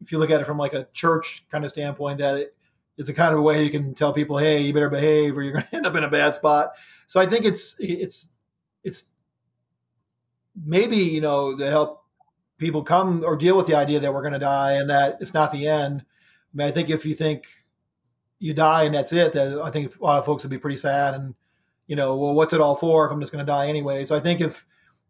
if 0.00 0.10
you 0.10 0.18
look 0.18 0.30
at 0.30 0.40
it 0.40 0.46
from 0.46 0.58
like 0.58 0.74
a 0.74 0.86
church 0.94 1.44
kind 1.50 1.64
of 1.64 1.70
standpoint, 1.70 2.18
that 2.18 2.36
it, 2.36 2.56
it's 2.96 3.08
a 3.08 3.14
kind 3.14 3.34
of 3.34 3.42
way 3.42 3.62
you 3.62 3.70
can 3.70 3.94
tell 3.94 4.12
people, 4.12 4.38
hey, 4.38 4.60
you 4.62 4.72
better 4.72 4.88
behave, 4.88 5.36
or 5.36 5.42
you're 5.42 5.52
going 5.52 5.64
to 5.70 5.76
end 5.76 5.86
up 5.86 5.94
in 5.94 6.04
a 6.04 6.10
bad 6.10 6.34
spot. 6.34 6.70
So 7.06 7.20
I 7.20 7.26
think 7.26 7.44
it's 7.44 7.76
it's 7.78 8.28
it's 8.82 9.04
maybe 10.64 10.96
you 10.96 11.20
know 11.20 11.56
to 11.56 11.68
help 11.68 11.97
people 12.58 12.82
come 12.82 13.24
or 13.24 13.36
deal 13.36 13.56
with 13.56 13.66
the 13.66 13.74
idea 13.74 14.00
that 14.00 14.12
we're 14.12 14.22
going 14.22 14.32
to 14.32 14.38
die 14.38 14.72
and 14.72 14.90
that 14.90 15.16
it's 15.20 15.34
not 15.34 15.52
the 15.52 15.66
end. 15.66 16.04
I 16.04 16.56
mean, 16.56 16.68
I 16.68 16.70
think 16.70 16.90
if 16.90 17.06
you 17.06 17.14
think 17.14 17.46
you 18.38 18.52
die 18.52 18.84
and 18.84 18.94
that's 18.94 19.12
it, 19.12 19.32
that 19.32 19.60
I 19.62 19.70
think 19.70 19.96
a 19.96 20.04
lot 20.04 20.18
of 20.18 20.24
folks 20.24 20.42
would 20.42 20.50
be 20.50 20.58
pretty 20.58 20.76
sad 20.76 21.14
and 21.14 21.34
you 21.88 21.96
know, 21.96 22.16
well, 22.16 22.34
what's 22.34 22.52
it 22.52 22.60
all 22.60 22.76
for 22.76 23.06
if 23.06 23.12
I'm 23.12 23.20
just 23.20 23.32
going 23.32 23.44
to 23.44 23.50
die 23.50 23.66
anyway? 23.66 24.04
So 24.04 24.14
I 24.14 24.20
think 24.20 24.40
if 24.40 24.64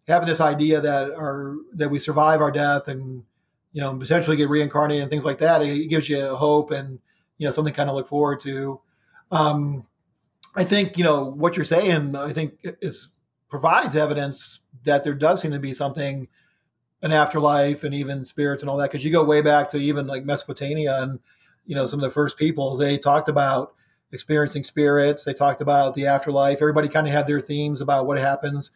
having 0.07 0.29
this 0.29 0.41
idea 0.41 0.81
that 0.81 1.11
our 1.11 1.57
that 1.75 1.91
we 1.91 1.99
survive 1.99 2.41
our 2.41 2.51
death 2.51 2.89
and 2.89 3.25
you 3.73 3.83
know 3.83 3.95
potentially 3.97 4.37
get 4.37 4.49
reincarnated 4.49 5.03
and 5.03 5.11
things 5.11 5.25
like 5.25 5.39
that, 5.39 5.61
it 5.61 5.89
gives 5.89 6.09
you 6.09 6.25
hope 6.37 6.71
and 6.71 6.99
you 7.37 7.47
know 7.47 7.53
something 7.53 7.75
kind 7.75 7.91
of 7.91 7.97
look 7.97 8.09
forward 8.09 8.41
to. 8.41 8.81
Um, 9.31 9.87
I 10.57 10.65
think 10.65 10.97
you 10.97 11.05
know 11.05 11.25
what 11.25 11.57
you're 11.57 11.65
saying. 11.65 12.17
I 12.17 12.33
think 12.33 12.59
is 12.81 13.09
provides 13.49 13.97
evidence 13.97 14.61
that 14.85 15.03
there 15.03 15.15
does 15.15 15.43
seem 15.43 15.51
to 15.51 15.59
be 15.59 15.75
something 15.75 16.29
an 17.03 17.13
afterlife 17.13 17.85
and 17.85 17.95
even 17.95 18.25
spirits 18.25 18.63
and 18.63 18.69
all 18.69 18.77
that 18.77 18.91
because 18.91 19.05
you 19.05 19.13
go 19.13 19.25
way 19.25 19.41
back 19.41 19.69
to 19.69 19.79
even 19.79 20.07
like 20.07 20.25
Mesopotamia 20.25 21.03
and 21.03 21.21
you 21.67 21.75
know 21.75 21.87
some 21.87 22.01
of 22.01 22.05
the 22.05 22.11
first 22.11 22.39
peoples 22.39 22.79
they 22.79 22.99
talked 22.99 23.29
about 23.29 23.73
experiencing 24.13 24.65
spirits. 24.65 25.25
They 25.25 25.35
talked 25.35 25.61
about 25.61 25.95
the 25.95 26.07
afterlife. 26.07 26.59
Everybody 26.61 26.89
kind 26.89 27.07
of 27.07 27.13
had 27.13 27.27
their 27.27 27.41
themes 27.41 27.81
about 27.81 28.07
what 28.07 28.19
happens. 28.19 28.71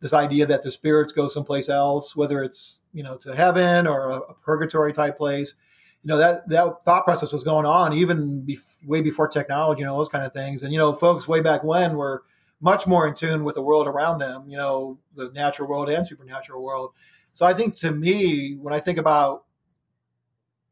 This 0.00 0.14
idea 0.14 0.46
that 0.46 0.62
the 0.62 0.70
spirits 0.70 1.12
go 1.12 1.28
someplace 1.28 1.68
else, 1.68 2.16
whether 2.16 2.42
it's 2.42 2.80
you 2.92 3.02
know 3.02 3.16
to 3.18 3.34
heaven 3.34 3.86
or 3.86 4.10
a, 4.10 4.18
a 4.18 4.34
purgatory 4.34 4.92
type 4.92 5.16
place. 5.16 5.54
You 6.02 6.08
know 6.08 6.18
that 6.18 6.48
that 6.48 6.84
thought 6.84 7.04
process 7.04 7.32
was 7.32 7.42
going 7.42 7.66
on 7.66 7.92
even 7.92 8.46
way 8.86 9.00
before 9.00 9.28
technology, 9.28 9.80
you 9.80 9.86
know 9.86 9.96
those 9.96 10.08
kind 10.08 10.24
of 10.24 10.32
things. 10.32 10.62
And 10.62 10.72
you 10.72 10.78
know, 10.78 10.92
folks 10.92 11.28
way 11.28 11.40
back 11.40 11.64
when 11.64 11.94
were 11.94 12.22
much 12.60 12.86
more 12.86 13.06
in 13.06 13.14
tune 13.14 13.44
with 13.44 13.54
the 13.54 13.62
world 13.62 13.86
around 13.86 14.18
them, 14.18 14.44
you 14.48 14.56
know, 14.56 14.98
the 15.14 15.30
natural 15.30 15.68
world 15.68 15.88
and 15.88 16.06
supernatural 16.06 16.62
world. 16.62 16.92
So 17.38 17.46
I 17.46 17.54
think 17.54 17.76
to 17.76 17.92
me, 17.92 18.56
when 18.56 18.74
I 18.74 18.80
think 18.80 18.98
about 18.98 19.44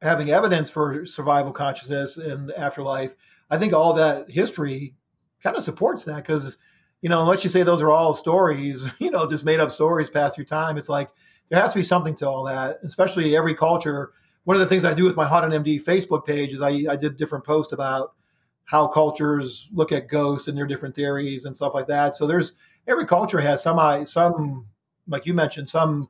having 0.02 0.30
evidence 0.30 0.68
for 0.68 1.06
survival 1.06 1.52
consciousness 1.52 2.18
in 2.18 2.50
afterlife, 2.56 3.14
I 3.48 3.56
think 3.56 3.72
all 3.72 3.92
that 3.92 4.28
history 4.28 4.96
kind 5.40 5.56
of 5.56 5.62
supports 5.62 6.06
that 6.06 6.16
because, 6.16 6.58
you 7.02 7.08
know, 7.08 7.20
unless 7.20 7.44
you 7.44 7.50
say 7.50 7.62
those 7.62 7.82
are 7.82 7.92
all 7.92 8.14
stories, 8.14 8.92
you 8.98 9.12
know, 9.12 9.28
just 9.28 9.44
made 9.44 9.60
up 9.60 9.70
stories 9.70 10.10
passed 10.10 10.34
through 10.34 10.46
time, 10.46 10.76
it's 10.76 10.88
like 10.88 11.08
there 11.50 11.60
has 11.60 11.72
to 11.72 11.78
be 11.78 11.84
something 11.84 12.16
to 12.16 12.28
all 12.28 12.42
that, 12.46 12.80
especially 12.82 13.36
every 13.36 13.54
culture. 13.54 14.10
One 14.42 14.56
of 14.56 14.60
the 14.60 14.66
things 14.66 14.84
I 14.84 14.92
do 14.92 15.04
with 15.04 15.14
my 15.14 15.24
Haunted 15.24 15.64
MD 15.64 15.80
Facebook 15.80 16.26
page 16.26 16.52
is 16.52 16.62
I, 16.62 16.82
I 16.90 16.96
did 16.96 17.16
different 17.16 17.44
posts 17.44 17.72
about 17.72 18.14
how 18.64 18.88
cultures 18.88 19.70
look 19.72 19.92
at 19.92 20.08
ghosts 20.08 20.48
and 20.48 20.58
their 20.58 20.66
different 20.66 20.96
theories 20.96 21.44
and 21.44 21.56
stuff 21.56 21.74
like 21.74 21.86
that. 21.86 22.16
So 22.16 22.26
there's 22.26 22.54
every 22.88 23.06
culture 23.06 23.40
has 23.40 23.62
some 23.62 24.04
some 24.04 24.66
like 25.06 25.26
you 25.26 25.32
mentioned 25.32 25.70
some 25.70 26.02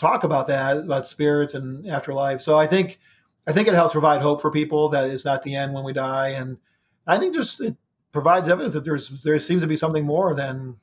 talk 0.00 0.24
about 0.24 0.46
that 0.48 0.78
about 0.78 1.06
spirits 1.06 1.54
and 1.54 1.86
afterlife. 1.86 2.40
So 2.40 2.58
I 2.58 2.66
think 2.66 2.98
I 3.46 3.52
think 3.52 3.68
it 3.68 3.74
helps 3.74 3.92
provide 3.92 4.22
hope 4.22 4.40
for 4.40 4.50
people 4.50 4.88
that 4.90 5.10
it's 5.10 5.24
not 5.24 5.42
the 5.42 5.54
end 5.54 5.72
when 5.72 5.84
we 5.84 5.92
die, 5.92 6.28
and 6.28 6.58
I 7.06 7.18
think 7.18 7.34
just 7.34 7.60
it 7.60 7.76
provides 8.12 8.48
evidence 8.48 8.72
that 8.74 8.84
there's 8.84 9.22
there 9.22 9.38
seems 9.38 9.62
to 9.62 9.68
be 9.68 9.76
something 9.76 10.04
more 10.04 10.34
than 10.34 10.76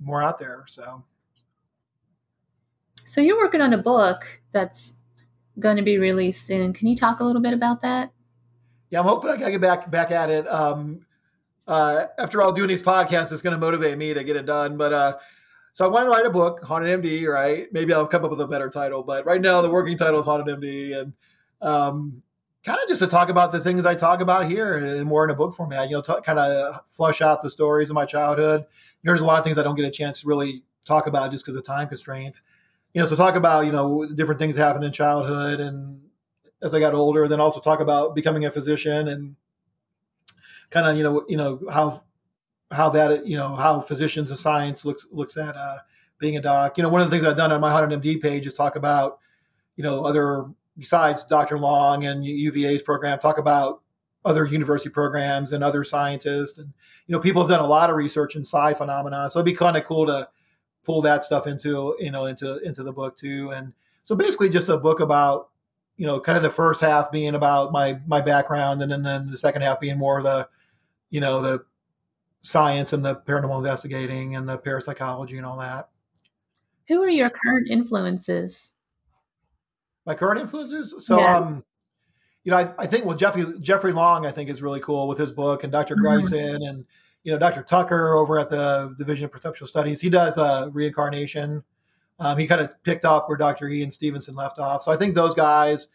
more 0.00 0.22
out 0.22 0.38
there. 0.38 0.64
So. 0.66 1.04
So 3.04 3.20
you're 3.20 3.38
working 3.38 3.60
on 3.60 3.72
a 3.72 3.78
book 3.78 4.42
that's 4.52 4.96
going 5.60 5.76
to 5.76 5.82
be 5.82 5.96
released 5.96 6.44
soon. 6.44 6.72
Can 6.72 6.88
you 6.88 6.96
talk 6.96 7.20
a 7.20 7.24
little 7.24 7.40
bit 7.40 7.54
about 7.54 7.80
that? 7.82 8.12
yeah, 8.90 9.00
I'm 9.00 9.06
hoping 9.06 9.30
I 9.30 9.36
can 9.36 9.50
get 9.50 9.60
back 9.60 9.90
back 9.90 10.10
at 10.10 10.30
it. 10.30 10.46
Um, 10.48 11.06
uh, 11.66 12.04
after 12.18 12.40
all, 12.40 12.52
doing 12.52 12.68
these 12.68 12.82
podcasts 12.82 13.32
is 13.32 13.42
going 13.42 13.54
to 13.54 13.60
motivate 13.60 13.98
me 13.98 14.14
to 14.14 14.22
get 14.22 14.36
it 14.36 14.46
done. 14.46 14.76
But 14.76 14.92
uh, 14.92 15.16
so 15.76 15.84
I 15.84 15.88
want 15.88 16.06
to 16.06 16.10
write 16.10 16.24
a 16.24 16.30
book, 16.30 16.64
Haunted 16.64 17.02
MD. 17.02 17.26
Right? 17.26 17.70
Maybe 17.70 17.92
I'll 17.92 18.06
come 18.06 18.24
up 18.24 18.30
with 18.30 18.40
a 18.40 18.48
better 18.48 18.70
title. 18.70 19.02
But 19.02 19.26
right 19.26 19.42
now, 19.42 19.60
the 19.60 19.68
working 19.68 19.98
title 19.98 20.18
is 20.18 20.24
Haunted 20.24 20.58
MD, 20.58 20.98
and 20.98 21.12
um, 21.60 22.22
kind 22.64 22.78
of 22.82 22.88
just 22.88 23.02
to 23.02 23.06
talk 23.06 23.28
about 23.28 23.52
the 23.52 23.60
things 23.60 23.84
I 23.84 23.94
talk 23.94 24.22
about 24.22 24.46
here 24.46 24.78
and 24.78 25.06
more 25.06 25.22
in 25.22 25.28
a 25.28 25.34
book 25.34 25.52
format. 25.52 25.90
You 25.90 25.96
know, 25.96 26.00
t- 26.00 26.14
kind 26.24 26.38
of 26.38 26.80
flush 26.86 27.20
out 27.20 27.42
the 27.42 27.50
stories 27.50 27.90
of 27.90 27.94
my 27.94 28.06
childhood. 28.06 28.64
There's 29.02 29.20
a 29.20 29.24
lot 29.26 29.38
of 29.38 29.44
things 29.44 29.58
I 29.58 29.62
don't 29.62 29.74
get 29.74 29.84
a 29.84 29.90
chance 29.90 30.22
to 30.22 30.28
really 30.28 30.62
talk 30.86 31.06
about 31.06 31.30
just 31.30 31.44
because 31.44 31.58
of 31.58 31.64
time 31.64 31.88
constraints. 31.88 32.40
You 32.94 33.02
know, 33.02 33.06
so 33.06 33.14
talk 33.14 33.34
about 33.34 33.66
you 33.66 33.72
know 33.72 34.06
different 34.06 34.40
things 34.40 34.56
that 34.56 34.64
happened 34.64 34.86
in 34.86 34.92
childhood 34.92 35.60
and 35.60 36.00
as 36.62 36.72
I 36.72 36.80
got 36.80 36.94
older. 36.94 37.28
Then 37.28 37.38
also 37.38 37.60
talk 37.60 37.80
about 37.80 38.14
becoming 38.14 38.46
a 38.46 38.50
physician 38.50 39.08
and 39.08 39.36
kind 40.70 40.86
of 40.86 40.96
you 40.96 41.02
know 41.02 41.26
you 41.28 41.36
know 41.36 41.60
how 41.70 42.02
how 42.70 42.90
that 42.90 43.26
you 43.26 43.36
know 43.36 43.54
how 43.54 43.80
physicians 43.80 44.30
and 44.30 44.38
science 44.38 44.84
looks 44.84 45.06
looks 45.12 45.36
at 45.36 45.56
uh, 45.56 45.78
being 46.18 46.36
a 46.36 46.40
doc. 46.40 46.76
You 46.76 46.82
know, 46.82 46.88
one 46.88 47.00
of 47.00 47.10
the 47.10 47.16
things 47.16 47.26
I've 47.26 47.36
done 47.36 47.52
on 47.52 47.60
my 47.60 47.70
Haunted 47.70 48.02
MD 48.02 48.20
page 48.20 48.46
is 48.46 48.52
talk 48.52 48.76
about 48.76 49.18
you 49.76 49.84
know 49.84 50.04
other 50.04 50.46
besides 50.78 51.24
Dr. 51.24 51.58
Long 51.58 52.04
and 52.04 52.24
UVA's 52.24 52.82
program, 52.82 53.18
talk 53.18 53.38
about 53.38 53.82
other 54.24 54.44
university 54.44 54.90
programs 54.90 55.52
and 55.52 55.62
other 55.62 55.84
scientists 55.84 56.58
and 56.58 56.72
you 57.06 57.12
know 57.12 57.20
people 57.20 57.40
have 57.42 57.48
done 57.48 57.60
a 57.60 57.66
lot 57.66 57.90
of 57.90 57.96
research 57.96 58.34
in 58.34 58.44
psi 58.44 58.74
phenomena 58.74 59.30
so 59.30 59.38
it'd 59.38 59.46
be 59.46 59.52
kind 59.52 59.76
of 59.76 59.84
cool 59.84 60.04
to 60.04 60.28
pull 60.82 61.00
that 61.00 61.22
stuff 61.22 61.46
into 61.46 61.94
you 62.00 62.10
know 62.10 62.24
into 62.24 62.58
into 62.64 62.82
the 62.82 62.92
book 62.92 63.16
too 63.16 63.52
and 63.52 63.72
so 64.02 64.16
basically 64.16 64.48
just 64.48 64.68
a 64.68 64.76
book 64.76 64.98
about 64.98 65.50
you 65.96 66.06
know, 66.06 66.20
kind 66.20 66.36
of 66.36 66.42
the 66.42 66.50
first 66.50 66.80
half 66.80 67.10
being 67.10 67.34
about 67.34 67.72
my 67.72 67.98
my 68.06 68.20
background, 68.20 68.82
and 68.82 68.92
then, 68.92 69.02
then 69.02 69.30
the 69.30 69.36
second 69.36 69.62
half 69.62 69.80
being 69.80 69.98
more 69.98 70.22
the, 70.22 70.48
you 71.10 71.20
know, 71.20 71.40
the 71.40 71.64
science 72.46 72.92
and 72.92 73.04
the 73.04 73.16
paranormal 73.16 73.58
investigating 73.58 74.36
and 74.36 74.48
the 74.48 74.58
parapsychology 74.58 75.36
and 75.36 75.46
all 75.46 75.58
that. 75.58 75.88
Who 76.88 77.02
are 77.02 77.10
your 77.10 77.28
current 77.28 77.68
influences? 77.68 78.76
My 80.04 80.14
current 80.14 80.40
influences? 80.40 80.94
So, 81.04 81.20
yeah. 81.20 81.36
um, 81.36 81.64
you 82.44 82.52
know, 82.52 82.58
I, 82.58 82.72
I, 82.78 82.86
think 82.86 83.04
well, 83.04 83.16
Jeffrey 83.16 83.44
Jeffrey 83.60 83.92
Long, 83.92 84.24
I 84.24 84.30
think 84.30 84.48
is 84.48 84.62
really 84.62 84.80
cool 84.80 85.08
with 85.08 85.18
his 85.18 85.32
book, 85.32 85.64
and 85.64 85.72
Dr. 85.72 85.96
Mm-hmm. 85.96 86.62
And 86.62 86.84
you 87.24 87.32
know, 87.32 87.38
Dr. 87.38 87.62
Tucker 87.62 88.14
over 88.14 88.38
at 88.38 88.48
the 88.48 88.94
Division 88.96 89.24
of 89.24 89.32
Perceptual 89.32 89.66
Studies. 89.66 90.00
He 90.00 90.08
does 90.08 90.38
uh, 90.38 90.70
reincarnation 90.72 91.64
um, 92.18 92.38
he 92.38 92.46
kind 92.46 92.60
of 92.60 92.82
picked 92.82 93.04
up 93.04 93.28
where 93.28 93.36
Dr. 93.36 93.68
Ian 93.68 93.90
Stevenson 93.90 94.34
left 94.34 94.58
off. 94.58 94.82
So 94.82 94.92
I 94.92 94.96
think 94.96 95.14
those 95.14 95.34
guys 95.34 95.88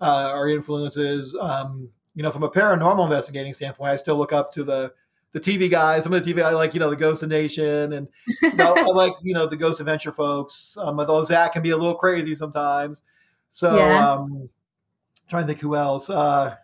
uh, 0.00 0.30
are 0.34 0.48
influences. 0.48 1.36
Um, 1.40 1.90
you 2.14 2.22
know, 2.22 2.30
from 2.30 2.42
a 2.42 2.50
paranormal 2.50 3.04
investigating 3.04 3.52
standpoint, 3.52 3.92
I 3.92 3.96
still 3.96 4.16
look 4.16 4.32
up 4.32 4.52
to 4.52 4.64
the 4.64 4.92
the 5.32 5.40
TV 5.40 5.70
guys. 5.70 6.04
Some 6.04 6.12
of 6.12 6.24
the 6.24 6.32
TV 6.32 6.42
I 6.42 6.52
like, 6.52 6.74
you 6.74 6.80
know, 6.80 6.90
the 6.90 6.96
Ghost 6.96 7.22
of 7.22 7.28
Nation, 7.28 7.92
and 7.92 8.08
you 8.42 8.54
know, 8.54 8.74
I 8.76 8.82
like 8.94 9.14
you 9.22 9.34
know 9.34 9.46
the 9.46 9.56
Ghost 9.56 9.80
Adventure 9.80 10.12
folks. 10.12 10.76
Um, 10.80 10.98
although 10.98 11.24
Zak 11.24 11.52
can 11.52 11.62
be 11.62 11.70
a 11.70 11.76
little 11.76 11.94
crazy 11.94 12.34
sometimes. 12.34 13.02
So 13.50 13.76
yeah. 13.76 14.10
um, 14.10 14.48
trying 15.28 15.44
to 15.44 15.46
think 15.46 15.60
who 15.60 15.76
else. 15.76 16.10
Uh, 16.10 16.54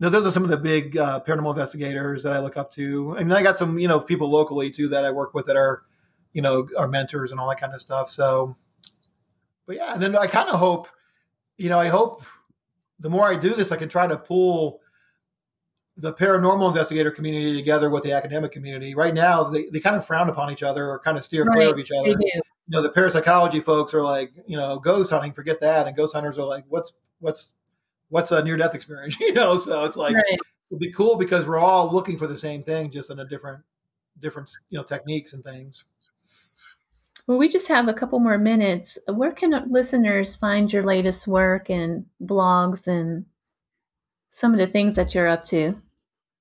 know, 0.00 0.08
those 0.08 0.26
are 0.26 0.30
some 0.30 0.44
of 0.44 0.50
the 0.50 0.56
big 0.56 0.98
uh, 0.98 1.20
paranormal 1.26 1.50
investigators 1.50 2.24
that 2.24 2.32
I 2.32 2.40
look 2.40 2.56
up 2.56 2.70
to. 2.72 3.16
I 3.16 3.24
mean, 3.24 3.32
I 3.32 3.42
got 3.42 3.56
some 3.56 3.78
you 3.78 3.88
know 3.88 4.00
people 4.00 4.30
locally 4.30 4.70
too 4.70 4.88
that 4.88 5.04
I 5.04 5.10
work 5.10 5.34
with 5.34 5.46
that 5.46 5.56
are 5.56 5.84
you 6.34 6.42
know, 6.42 6.68
our 6.76 6.88
mentors 6.88 7.30
and 7.30 7.40
all 7.40 7.48
that 7.48 7.60
kind 7.60 7.72
of 7.72 7.80
stuff. 7.80 8.10
So, 8.10 8.56
but 9.66 9.76
yeah, 9.76 9.94
and 9.94 10.02
then 10.02 10.14
I 10.16 10.26
kind 10.26 10.50
of 10.50 10.58
hope, 10.58 10.88
you 11.56 11.70
know, 11.70 11.78
I 11.78 11.88
hope 11.88 12.22
the 12.98 13.08
more 13.08 13.26
I 13.26 13.36
do 13.36 13.54
this, 13.54 13.72
I 13.72 13.76
can 13.76 13.88
try 13.88 14.06
to 14.06 14.16
pull 14.16 14.80
the 15.96 16.12
paranormal 16.12 16.68
investigator 16.68 17.10
community 17.10 17.54
together 17.54 17.88
with 17.88 18.02
the 18.02 18.12
academic 18.12 18.50
community. 18.50 18.94
Right 18.94 19.14
now, 19.14 19.44
they, 19.44 19.66
they 19.66 19.80
kind 19.80 19.96
of 19.96 20.04
frown 20.06 20.28
upon 20.28 20.50
each 20.50 20.62
other 20.62 20.88
or 20.88 20.98
kind 20.98 21.16
of 21.16 21.22
steer 21.22 21.44
right. 21.44 21.54
clear 21.54 21.72
of 21.72 21.78
each 21.78 21.92
other. 21.92 22.10
You 22.10 22.40
know, 22.68 22.82
the 22.82 22.90
parapsychology 22.90 23.60
folks 23.60 23.94
are 23.94 24.02
like, 24.02 24.32
you 24.46 24.56
know, 24.56 24.78
ghost 24.78 25.10
hunting, 25.10 25.32
forget 25.32 25.60
that. 25.60 25.86
And 25.86 25.96
ghost 25.96 26.14
hunters 26.14 26.38
are 26.38 26.46
like, 26.46 26.64
what's, 26.68 26.94
what's, 27.20 27.52
what's 28.08 28.32
a 28.32 28.42
near 28.42 28.56
death 28.56 28.74
experience? 28.74 29.18
you 29.20 29.34
know, 29.34 29.56
so 29.56 29.84
it's 29.84 29.96
like, 29.96 30.14
right. 30.14 30.38
it'd 30.70 30.80
be 30.80 30.90
cool 30.90 31.16
because 31.16 31.46
we're 31.46 31.58
all 31.58 31.92
looking 31.92 32.16
for 32.16 32.26
the 32.26 32.38
same 32.38 32.62
thing, 32.62 32.90
just 32.90 33.10
in 33.10 33.20
a 33.20 33.24
different, 33.24 33.62
different, 34.20 34.50
you 34.70 34.78
know, 34.78 34.84
techniques 34.84 35.32
and 35.32 35.44
things. 35.44 35.84
Well, 37.26 37.38
we 37.38 37.48
just 37.48 37.68
have 37.68 37.88
a 37.88 37.94
couple 37.94 38.18
more 38.18 38.36
minutes. 38.36 38.98
Where 39.06 39.32
can 39.32 39.70
listeners 39.70 40.36
find 40.36 40.72
your 40.72 40.82
latest 40.82 41.26
work 41.26 41.70
and 41.70 42.04
blogs 42.22 42.86
and 42.86 43.24
some 44.30 44.52
of 44.52 44.58
the 44.58 44.66
things 44.66 44.96
that 44.96 45.14
you're 45.14 45.28
up 45.28 45.44
to? 45.44 45.80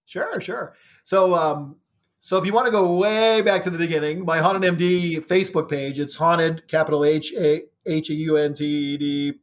Sure, 0.06 0.40
sure. 0.42 0.76
So, 1.04 1.34
um, 1.36 1.78
so 2.20 2.38
if 2.38 2.46
you 2.46 2.54
want 2.54 2.66
to 2.66 2.72
go 2.72 2.98
way 2.98 3.42
back 3.42 3.64
to 3.64 3.70
the 3.70 3.78
beginning, 3.78 4.26
my 4.26 4.38
Haunted 4.38 4.78
MD 4.78 5.18
Facebook 5.20 5.70
page, 5.70 6.00
it's 6.00 6.16
Haunted 6.16 6.68
capital 6.68 7.04
H 7.04 7.34
A 7.38 7.64
H 7.86 8.10
A 8.10 8.14
U 8.14 8.38
N 8.38 8.54
T 8.54 8.66
E 8.66 8.98
D 8.98 9.34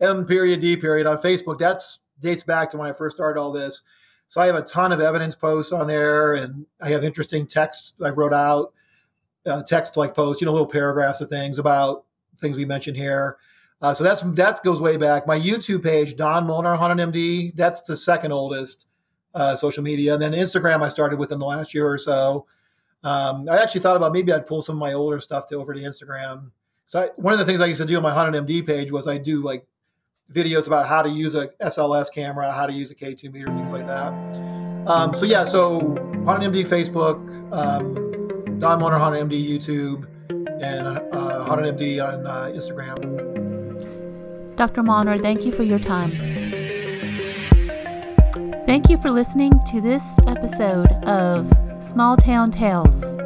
M 0.00 0.24
period 0.24 0.60
D 0.60 0.76
period 0.76 1.06
on 1.06 1.18
Facebook. 1.18 1.58
That's 1.58 2.00
dates 2.20 2.44
back 2.44 2.70
to 2.70 2.76
when 2.76 2.88
I 2.88 2.92
first 2.92 3.16
started 3.16 3.40
all 3.40 3.52
this. 3.52 3.82
So 4.28 4.40
I 4.40 4.46
have 4.46 4.56
a 4.56 4.62
ton 4.62 4.92
of 4.92 5.00
evidence 5.00 5.34
posts 5.34 5.72
on 5.72 5.86
there, 5.86 6.34
and 6.34 6.66
I 6.80 6.90
have 6.90 7.02
interesting 7.02 7.46
texts 7.46 7.94
I 8.04 8.10
wrote 8.10 8.34
out 8.34 8.72
uh, 9.46 9.62
text 9.62 9.96
like 9.96 10.14
posts, 10.14 10.40
you 10.40 10.46
know, 10.46 10.52
little 10.52 10.66
paragraphs 10.66 11.20
of 11.20 11.28
things 11.28 11.58
about 11.58 12.04
things 12.40 12.56
we 12.56 12.64
mentioned 12.64 12.96
here. 12.96 13.38
Uh, 13.80 13.94
so 13.94 14.04
that's 14.04 14.22
that 14.22 14.62
goes 14.62 14.80
way 14.80 14.96
back. 14.96 15.26
My 15.26 15.38
YouTube 15.38 15.82
page, 15.82 16.16
Don 16.16 16.46
Molnar, 16.46 16.76
Haunted 16.76 17.12
MD, 17.12 17.54
that's 17.56 17.82
the 17.82 17.96
second 17.96 18.32
oldest 18.32 18.86
uh, 19.34 19.56
social 19.56 19.82
media. 19.82 20.14
And 20.14 20.22
then 20.22 20.32
Instagram, 20.32 20.82
I 20.82 20.88
started 20.88 21.18
within 21.18 21.38
the 21.38 21.46
last 21.46 21.74
year 21.74 21.88
or 21.88 21.98
so. 21.98 22.46
Um, 23.04 23.48
I 23.48 23.58
actually 23.58 23.80
thought 23.80 23.96
about 23.96 24.12
maybe 24.12 24.32
I'd 24.32 24.46
pull 24.46 24.62
some 24.62 24.76
of 24.76 24.80
my 24.80 24.92
older 24.92 25.20
stuff 25.20 25.46
to 25.48 25.56
over 25.56 25.72
to 25.72 25.80
Instagram. 25.80 26.50
So 26.86 27.02
I, 27.02 27.08
one 27.16 27.32
of 27.32 27.38
the 27.38 27.44
things 27.44 27.60
I 27.60 27.66
used 27.66 27.80
to 27.80 27.86
do 27.86 27.96
on 27.96 28.02
my 28.02 28.12
Haunted 28.12 28.46
MD 28.46 28.66
page 28.66 28.90
was 28.90 29.06
I 29.06 29.18
do 29.18 29.42
like 29.42 29.66
videos 30.32 30.66
about 30.66 30.86
how 30.86 31.02
to 31.02 31.08
use 31.08 31.34
a 31.34 31.48
SLS 31.62 32.12
camera, 32.12 32.50
how 32.52 32.66
to 32.66 32.72
use 32.72 32.90
a 32.90 32.94
K2 32.94 33.32
meter, 33.32 33.46
things 33.46 33.72
like 33.72 33.86
that. 33.86 34.12
Um, 34.88 35.14
so 35.14 35.26
yeah, 35.26 35.44
so 35.44 35.80
Haunted 36.24 36.52
MD 36.52 36.64
Facebook. 36.64 37.18
Um, 37.52 38.08
Don 38.58 38.80
Molnar 38.80 38.98
Haunted 38.98 39.28
MD 39.28 39.46
YouTube, 39.48 40.08
and 40.60 40.98
uh, 41.14 41.44
Haunted 41.44 41.78
MD 41.78 42.04
on 42.04 42.26
uh, 42.26 42.50
Instagram. 42.52 42.96
Dr. 44.56 44.82
Molnar, 44.82 45.16
thank 45.16 45.44
you 45.44 45.52
for 45.52 45.62
your 45.62 45.78
time. 45.78 46.57
Thank 48.68 48.90
you 48.90 48.98
for 48.98 49.10
listening 49.10 49.64
to 49.64 49.80
this 49.80 50.18
episode 50.26 50.92
of 51.06 51.50
Small 51.80 52.18
Town 52.18 52.50
Tales. 52.50 53.16